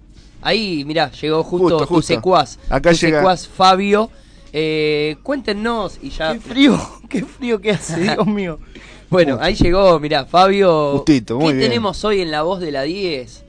ahí, 0.42 0.84
mirá, 0.86 1.10
llegó 1.12 1.42
justo, 1.44 1.64
Justo, 1.78 1.78
tu 1.86 1.94
justo. 1.94 2.14
secuaz. 2.14 2.58
Acá 2.70 2.90
tu 2.90 2.96
llega- 2.96 3.18
secuaz 3.18 3.46
Fabio. 3.46 4.10
Eh, 4.52 5.16
cuéntenos 5.22 5.98
y 6.02 6.10
ya. 6.10 6.32
Qué 6.32 6.40
frío, 6.40 6.80
qué 7.08 7.24
frío 7.24 7.60
que 7.60 7.70
hace, 7.70 8.00
Dios 8.16 8.26
mío. 8.26 8.58
Bueno, 9.10 9.38
ahí 9.40 9.54
llegó, 9.54 9.98
mirá, 9.98 10.24
Fabio. 10.24 10.92
Justito, 10.98 11.38
muy 11.38 11.48
¿Qué 11.52 11.58
bien. 11.58 11.68
tenemos 11.70 12.04
hoy 12.04 12.20
en 12.20 12.30
la 12.30 12.42
voz 12.42 12.60
de 12.60 12.70
la 12.70 12.82
10? 12.82 13.44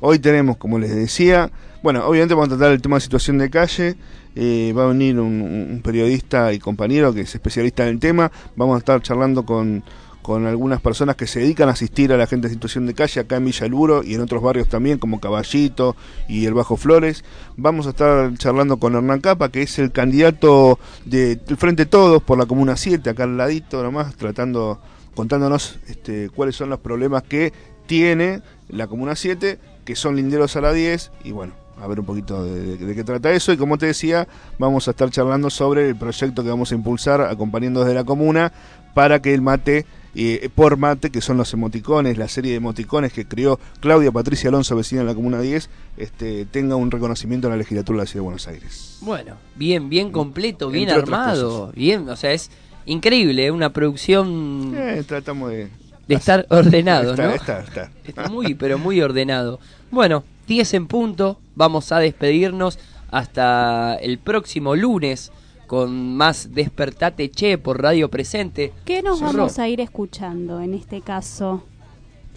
Hoy 0.00 0.18
tenemos, 0.18 0.56
como 0.56 0.78
les 0.78 0.94
decía, 0.94 1.50
bueno, 1.82 2.04
obviamente 2.06 2.34
vamos 2.34 2.48
a 2.48 2.56
tratar 2.56 2.72
el 2.72 2.82
tema 2.82 2.96
de 2.96 3.00
situación 3.02 3.38
de 3.38 3.48
calle. 3.50 3.94
eh, 4.34 4.74
va 4.76 4.84
a 4.84 4.88
venir 4.88 5.18
un, 5.18 5.40
un 5.40 5.80
periodista 5.82 6.52
y 6.52 6.58
compañero 6.58 7.14
que 7.14 7.22
es 7.22 7.34
especialista 7.34 7.84
en 7.84 7.90
el 7.90 7.98
tema. 8.00 8.30
Vamos 8.56 8.74
a 8.74 8.78
estar 8.80 9.00
charlando 9.00 9.46
con, 9.46 9.82
con 10.20 10.44
algunas 10.44 10.80
personas 10.82 11.16
que 11.16 11.26
se 11.26 11.40
dedican 11.40 11.68
a 11.70 11.72
asistir 11.72 12.12
a 12.12 12.18
la 12.18 12.26
gente 12.26 12.48
en 12.48 12.52
situación 12.52 12.84
de 12.86 12.92
calle 12.92 13.20
acá 13.20 13.36
en 13.36 13.46
Villa 13.46 13.64
Elburo 13.64 14.02
y 14.02 14.14
en 14.14 14.20
otros 14.20 14.42
barrios 14.42 14.68
también, 14.68 14.98
como 14.98 15.20
Caballito 15.20 15.96
y 16.28 16.44
el 16.44 16.52
Bajo 16.52 16.76
Flores. 16.76 17.24
Vamos 17.56 17.86
a 17.86 17.90
estar 17.90 18.36
charlando 18.36 18.76
con 18.76 18.94
Hernán 18.96 19.20
Capa, 19.20 19.50
que 19.50 19.62
es 19.62 19.78
el 19.78 19.90
candidato 19.92 20.78
de- 21.06 21.36
del 21.36 21.56
Frente 21.56 21.86
Todos 21.86 22.22
por 22.22 22.36
la 22.36 22.44
Comuna 22.44 22.76
7, 22.76 23.08
acá 23.08 23.22
al 23.24 23.38
ladito 23.38 23.82
nomás, 23.82 24.14
tratando, 24.16 24.78
contándonos 25.16 25.80
este, 25.88 26.28
cuáles 26.28 26.54
son 26.54 26.70
los 26.70 26.78
problemas 26.78 27.24
que 27.24 27.52
tiene 27.86 28.42
la 28.68 28.86
Comuna 28.86 29.16
7, 29.16 29.58
que 29.84 29.96
son 29.96 30.14
linderos 30.14 30.54
a 30.56 30.60
la 30.60 30.72
10, 30.72 31.10
y 31.24 31.32
bueno, 31.32 31.54
a 31.80 31.86
ver 31.86 32.00
un 32.00 32.06
poquito 32.06 32.44
de, 32.44 32.76
de 32.76 32.94
qué 32.94 33.02
trata 33.02 33.32
eso. 33.32 33.52
Y 33.52 33.56
como 33.56 33.78
te 33.78 33.86
decía, 33.86 34.28
vamos 34.58 34.86
a 34.86 34.92
estar 34.92 35.10
charlando 35.10 35.50
sobre 35.50 35.88
el 35.88 35.96
proyecto 35.96 36.42
que 36.44 36.50
vamos 36.50 36.70
a 36.70 36.74
impulsar 36.74 37.22
acompañando 37.22 37.80
desde 37.80 37.94
la 37.94 38.04
comuna 38.04 38.52
para 38.94 39.20
que 39.20 39.34
el 39.34 39.42
mate, 39.42 39.84
eh, 40.14 40.48
por 40.54 40.78
mate, 40.78 41.10
que 41.10 41.20
son 41.20 41.36
los 41.36 41.52
emoticones, 41.52 42.16
la 42.16 42.28
serie 42.28 42.52
de 42.52 42.56
emoticones 42.56 43.12
que 43.12 43.26
creó 43.26 43.60
Claudia 43.80 44.10
Patricia 44.10 44.48
Alonso, 44.48 44.74
vecina 44.74 45.02
de 45.02 45.06
la 45.08 45.14
Comuna 45.14 45.38
10, 45.38 45.68
este, 45.98 46.46
tenga 46.46 46.76
un 46.76 46.90
reconocimiento 46.90 47.46
en 47.46 47.52
la 47.52 47.58
legislatura 47.58 47.98
de 47.98 48.04
la 48.04 48.06
Ciudad 48.06 48.22
de 48.22 48.24
Buenos 48.24 48.48
Aires. 48.48 48.98
Bueno, 49.02 49.34
bien, 49.54 49.90
bien 49.90 50.10
completo, 50.12 50.70
bien 50.70 50.88
Entre 50.88 51.02
armado, 51.02 51.72
bien, 51.74 52.08
o 52.08 52.16
sea, 52.16 52.32
es 52.32 52.50
increíble, 52.86 53.50
una 53.50 53.72
producción 53.72 54.72
Eh, 54.76 55.02
tratamos 55.06 55.50
de... 55.50 55.68
de 56.08 56.14
estar 56.14 56.46
ordenado, 56.50 57.10
Está, 57.12 57.26
¿no? 57.26 57.34
está, 57.34 57.60
está. 57.60 57.90
Está 58.04 58.28
muy, 58.28 58.54
pero 58.54 58.78
muy 58.78 59.00
ordenado. 59.00 59.60
Bueno, 59.90 60.24
10 60.48 60.74
en 60.74 60.86
punto, 60.86 61.38
vamos 61.54 61.92
a 61.92 61.98
despedirnos 61.98 62.78
hasta 63.10 63.96
el 63.96 64.18
próximo 64.18 64.74
lunes 64.76 65.32
con 65.66 66.16
más 66.16 66.54
Despertate 66.54 67.30
Che 67.30 67.58
por 67.58 67.82
Radio 67.82 68.08
Presente. 68.08 68.72
¿Qué 68.84 69.02
nos 69.02 69.18
Cerró. 69.18 69.32
vamos 69.32 69.58
a 69.58 69.68
ir 69.68 69.80
escuchando 69.80 70.60
en 70.60 70.74
este 70.74 71.00
caso? 71.00 71.64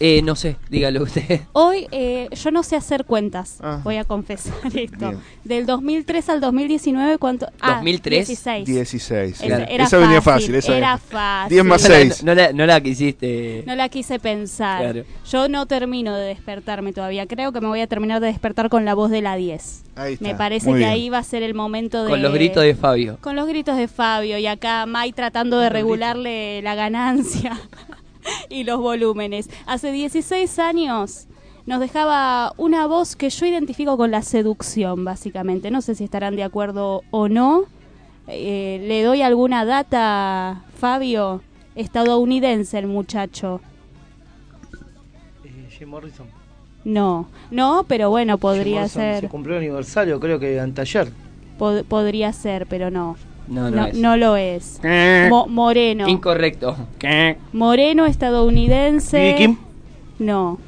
Eh, 0.01 0.21
no 0.23 0.35
sé, 0.35 0.55
dígalo 0.69 1.03
usted. 1.03 1.41
Hoy 1.51 1.87
eh, 1.91 2.29
yo 2.31 2.51
no 2.51 2.63
sé 2.63 2.75
hacer 2.77 3.05
cuentas, 3.05 3.57
Ah. 3.61 3.81
voy 3.83 3.97
a 3.97 4.03
confesar 4.05 4.53
esto. 4.75 4.97
Bien. 5.09 5.19
Del 5.43 5.65
2003 5.65 6.29
al 6.29 6.39
2019, 6.41 7.17
¿cuánto? 7.17 7.47
Ah, 7.59 7.75
2003. 7.75 8.27
16. 8.27 8.65
16. 8.65 9.41
Era- 9.43 9.63
era 9.65 9.83
esa 9.85 9.97
venía 9.97 10.21
fácil. 10.21 10.55
Esa 10.55 10.77
era 10.77 10.97
fácil. 10.97 11.49
10 11.55 11.65
más 11.65 11.83
No 11.83 11.89
la- 11.89 11.95
6. 11.95 12.23
No, 12.23 12.33
la, 12.35 12.53
no 12.53 12.65
la 12.65 12.81
quisiste. 12.81 13.63
No 13.67 13.75
la 13.75 13.89
quise 13.89 14.19
pensar. 14.19 14.81
Claro. 14.81 15.03
Yo 15.29 15.49
no 15.49 15.65
termino 15.65 16.15
de 16.15 16.27
despertarme 16.27 16.93
todavía. 16.93 17.25
Creo 17.27 17.51
que 17.51 17.59
me 17.61 17.67
voy 17.67 17.81
a 17.81 17.87
terminar 17.87 18.21
de 18.21 18.27
despertar 18.27 18.69
con 18.69 18.85
la 18.85 18.93
voz 18.93 19.11
de 19.11 19.21
la 19.21 19.35
10. 19.35 19.83
Ahí 19.95 20.13
está, 20.13 20.23
Me 20.25 20.35
parece 20.35 20.67
muy 20.69 20.75
que 20.75 20.85
bien. 20.85 20.89
ahí 20.91 21.09
va 21.09 21.17
a 21.17 21.23
ser 21.23 21.43
el 21.43 21.53
momento 21.53 22.03
de... 22.05 22.09
Con 22.09 22.21
los 22.21 22.33
gritos 22.33 22.63
de 22.63 22.73
Fabio. 22.75 23.17
Con 23.21 23.35
los 23.35 23.47
gritos 23.47 23.75
de 23.77 23.87
Fabio 23.89 24.37
y 24.37 24.47
acá 24.47 24.85
Mai 24.85 25.11
tratando 25.11 25.59
de 25.59 25.69
regularle 25.69 26.61
la 26.61 26.75
ganancia 26.75 27.59
y 28.49 28.63
los 28.63 28.79
volúmenes. 28.79 29.49
Hace 29.65 29.91
16 29.91 30.59
años 30.59 31.27
nos 31.65 31.79
dejaba 31.79 32.53
una 32.57 32.87
voz 32.87 33.15
que 33.15 33.29
yo 33.29 33.45
identifico 33.45 33.95
con 33.97 34.11
la 34.11 34.21
seducción, 34.21 35.05
básicamente. 35.05 35.69
No 35.71 35.81
sé 35.81 35.95
si 35.95 36.03
estarán 36.03 36.35
de 36.35 36.43
acuerdo 36.43 37.03
o 37.11 37.27
no. 37.29 37.63
Eh, 38.27 38.83
Le 38.87 39.03
doy 39.03 39.21
alguna 39.21 39.65
data, 39.65 40.63
Fabio. 40.77 41.41
Estadounidense 41.75 42.77
el 42.79 42.87
muchacho. 42.87 43.61
Eh, 45.43 45.67
Jim 45.77 45.89
Morrison. 45.89 46.27
No, 46.83 47.27
no, 47.51 47.85
pero 47.87 48.09
bueno, 48.09 48.33
Jim 48.33 48.39
podría 48.41 48.75
Morrison 48.81 49.01
ser. 49.01 49.21
Se 49.21 49.29
cumplió 49.29 49.57
el 49.57 49.63
aniversario, 49.63 50.19
creo 50.19 50.39
que 50.39 50.59
anteayer. 50.59 51.11
Pod- 51.57 51.83
podría 51.85 52.31
ser, 52.33 52.67
pero 52.67 52.89
no. 52.89 53.17
No, 53.49 53.69
no 53.69 53.77
no, 53.77 53.85
es. 53.87 53.95
no 53.97 54.15
lo 54.17 54.37
es. 54.37 54.79
Eh. 54.83 55.27
Mo- 55.29 55.47
moreno. 55.47 56.07
Incorrecto. 56.07 56.77
Moreno 57.51 58.05
estadounidense. 58.05 59.35
King. 59.37 59.55
No. 60.19 60.59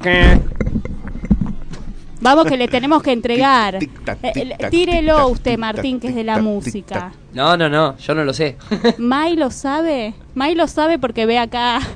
Vamos 2.20 2.46
que 2.46 2.56
le 2.56 2.68
tenemos 2.68 3.02
que 3.02 3.10
entregar. 3.12 3.78
Eh, 4.22 4.56
tírelo 4.70 5.26
usted, 5.28 5.58
Martín, 5.58 5.98
que 5.98 6.08
es 6.08 6.14
de 6.14 6.22
la 6.24 6.40
música. 6.40 7.12
No, 7.32 7.56
no, 7.56 7.68
no, 7.68 7.96
yo 7.98 8.14
no 8.14 8.24
lo 8.24 8.32
sé. 8.32 8.56
Mai 8.98 9.34
lo 9.36 9.50
sabe. 9.50 10.14
Mai 10.34 10.54
lo 10.54 10.66
sabe 10.68 10.98
porque 10.98 11.26
ve 11.26 11.38
acá. 11.38 11.80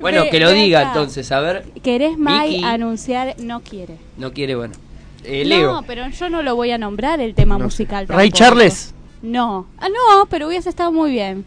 Bueno, 0.00 0.22
Ve- 0.24 0.30
que 0.30 0.40
lo 0.40 0.50
diga 0.50 0.80
acá. 0.80 0.88
entonces, 0.88 1.30
a 1.30 1.38
ver. 1.38 1.64
¿Querés 1.80 2.18
Mai 2.18 2.54
Vicky. 2.54 2.64
anunciar? 2.64 3.36
No 3.38 3.60
quiere. 3.60 3.98
No 4.16 4.32
quiere, 4.32 4.56
bueno. 4.56 4.74
Eh, 5.22 5.44
Leo. 5.44 5.74
No, 5.74 5.82
pero 5.84 6.08
yo 6.08 6.28
no 6.28 6.42
lo 6.42 6.56
voy 6.56 6.72
a 6.72 6.78
nombrar 6.78 7.20
el 7.20 7.34
tema 7.36 7.56
musical. 7.56 8.08
Ray 8.08 8.30
tampoco. 8.30 8.36
Charles. 8.38 8.94
No. 9.22 9.66
Ah, 9.78 9.88
no, 9.88 10.26
pero 10.26 10.48
hubiese 10.48 10.68
estado 10.68 10.92
muy 10.92 11.10
bien. 11.12 11.44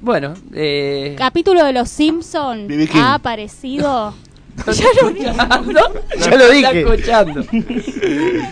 Bueno, 0.00 0.34
eh, 0.52 1.14
Capítulo 1.16 1.64
de 1.64 1.72
Los 1.72 1.88
Simpson 1.88 2.66
B.B. 2.66 2.88
King. 2.88 2.98
ha 2.98 3.14
aparecido. 3.14 4.14
ya 4.66 4.84
lo 5.00 5.10
dijo. 5.10 5.32
Ya 6.18 6.36
lo 6.36 6.44
está 6.44 6.52
dije. 6.52 6.80
escuchando. 6.80 7.34
Lo 7.40 7.42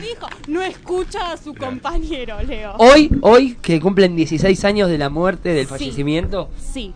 dijo. 0.00 0.28
No 0.46 0.62
escucha 0.62 1.32
a 1.32 1.36
su 1.36 1.54
compañero, 1.54 2.40
Leo. 2.42 2.74
Hoy, 2.78 3.10
hoy, 3.20 3.56
que 3.60 3.80
cumplen 3.80 4.16
16 4.16 4.64
años 4.64 4.88
de 4.88 4.96
la 4.98 5.10
muerte, 5.10 5.50
del 5.50 5.66
Sí. 5.66 5.70
fallecimiento, 5.70 6.48
Sí. 6.58 6.92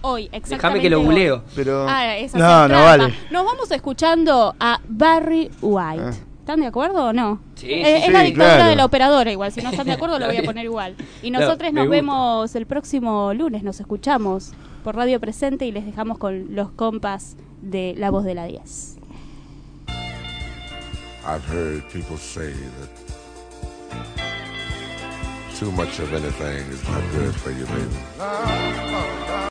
Hoy, 0.00 0.24
exactamente. 0.26 0.54
déjame 0.56 0.80
que 0.80 0.90
lo 0.90 1.00
hoy. 1.00 1.04
googleo. 1.06 1.42
Pero... 1.56 1.86
Ah, 1.88 2.16
es 2.16 2.32
No, 2.34 2.40
no 2.62 2.68
trampa. 2.68 2.84
vale. 2.84 3.14
Nos 3.32 3.44
vamos 3.44 3.70
escuchando 3.72 4.54
a 4.60 4.80
Barry 4.88 5.50
White. 5.60 6.02
Ah. 6.02 6.12
¿Están 6.48 6.60
de 6.62 6.66
acuerdo 6.68 7.04
o 7.08 7.12
no? 7.12 7.40
Sí, 7.56 7.66
Eh, 7.70 7.98
sí, 8.00 8.06
es 8.06 8.10
la 8.10 8.22
dictadura 8.22 8.54
claro. 8.54 8.70
de 8.70 8.76
la 8.76 8.86
operadora, 8.86 9.30
igual. 9.30 9.52
Si 9.52 9.60
no 9.60 9.68
están 9.68 9.86
de 9.86 9.92
acuerdo, 9.92 10.18
lo 10.18 10.24
voy 10.28 10.38
a 10.38 10.42
poner 10.42 10.64
igual. 10.64 10.96
Y 11.22 11.30
No, 11.30 11.40
nosotros 11.40 11.74
nos 11.74 11.90
vemos 11.90 12.54
el 12.56 12.64
próximo 12.64 13.34
lunes. 13.34 13.62
Nos 13.62 13.80
escuchamos 13.80 14.52
por 14.82 14.96
Radio 14.96 15.20
Presente 15.20 15.66
y 15.66 15.72
les 15.72 15.84
dejamos 15.84 16.16
con 16.16 16.54
los 16.54 16.70
compas 16.70 17.36
de 17.60 17.92
La 17.98 18.10
Voz 18.10 18.24
de 18.24 18.34
la 18.34 18.46
10. 18.46 18.96
I've 21.26 21.44
heard 21.52 21.82
people 21.92 22.16
say 22.16 22.54
that 22.54 22.88
too 25.60 25.70
much 25.72 26.00
of 26.00 26.10
anything 26.14 26.64
is 26.72 26.82
not 26.88 27.02
good 27.12 27.34
for 27.34 27.50
you, 27.50 27.66
baby. 27.66 29.38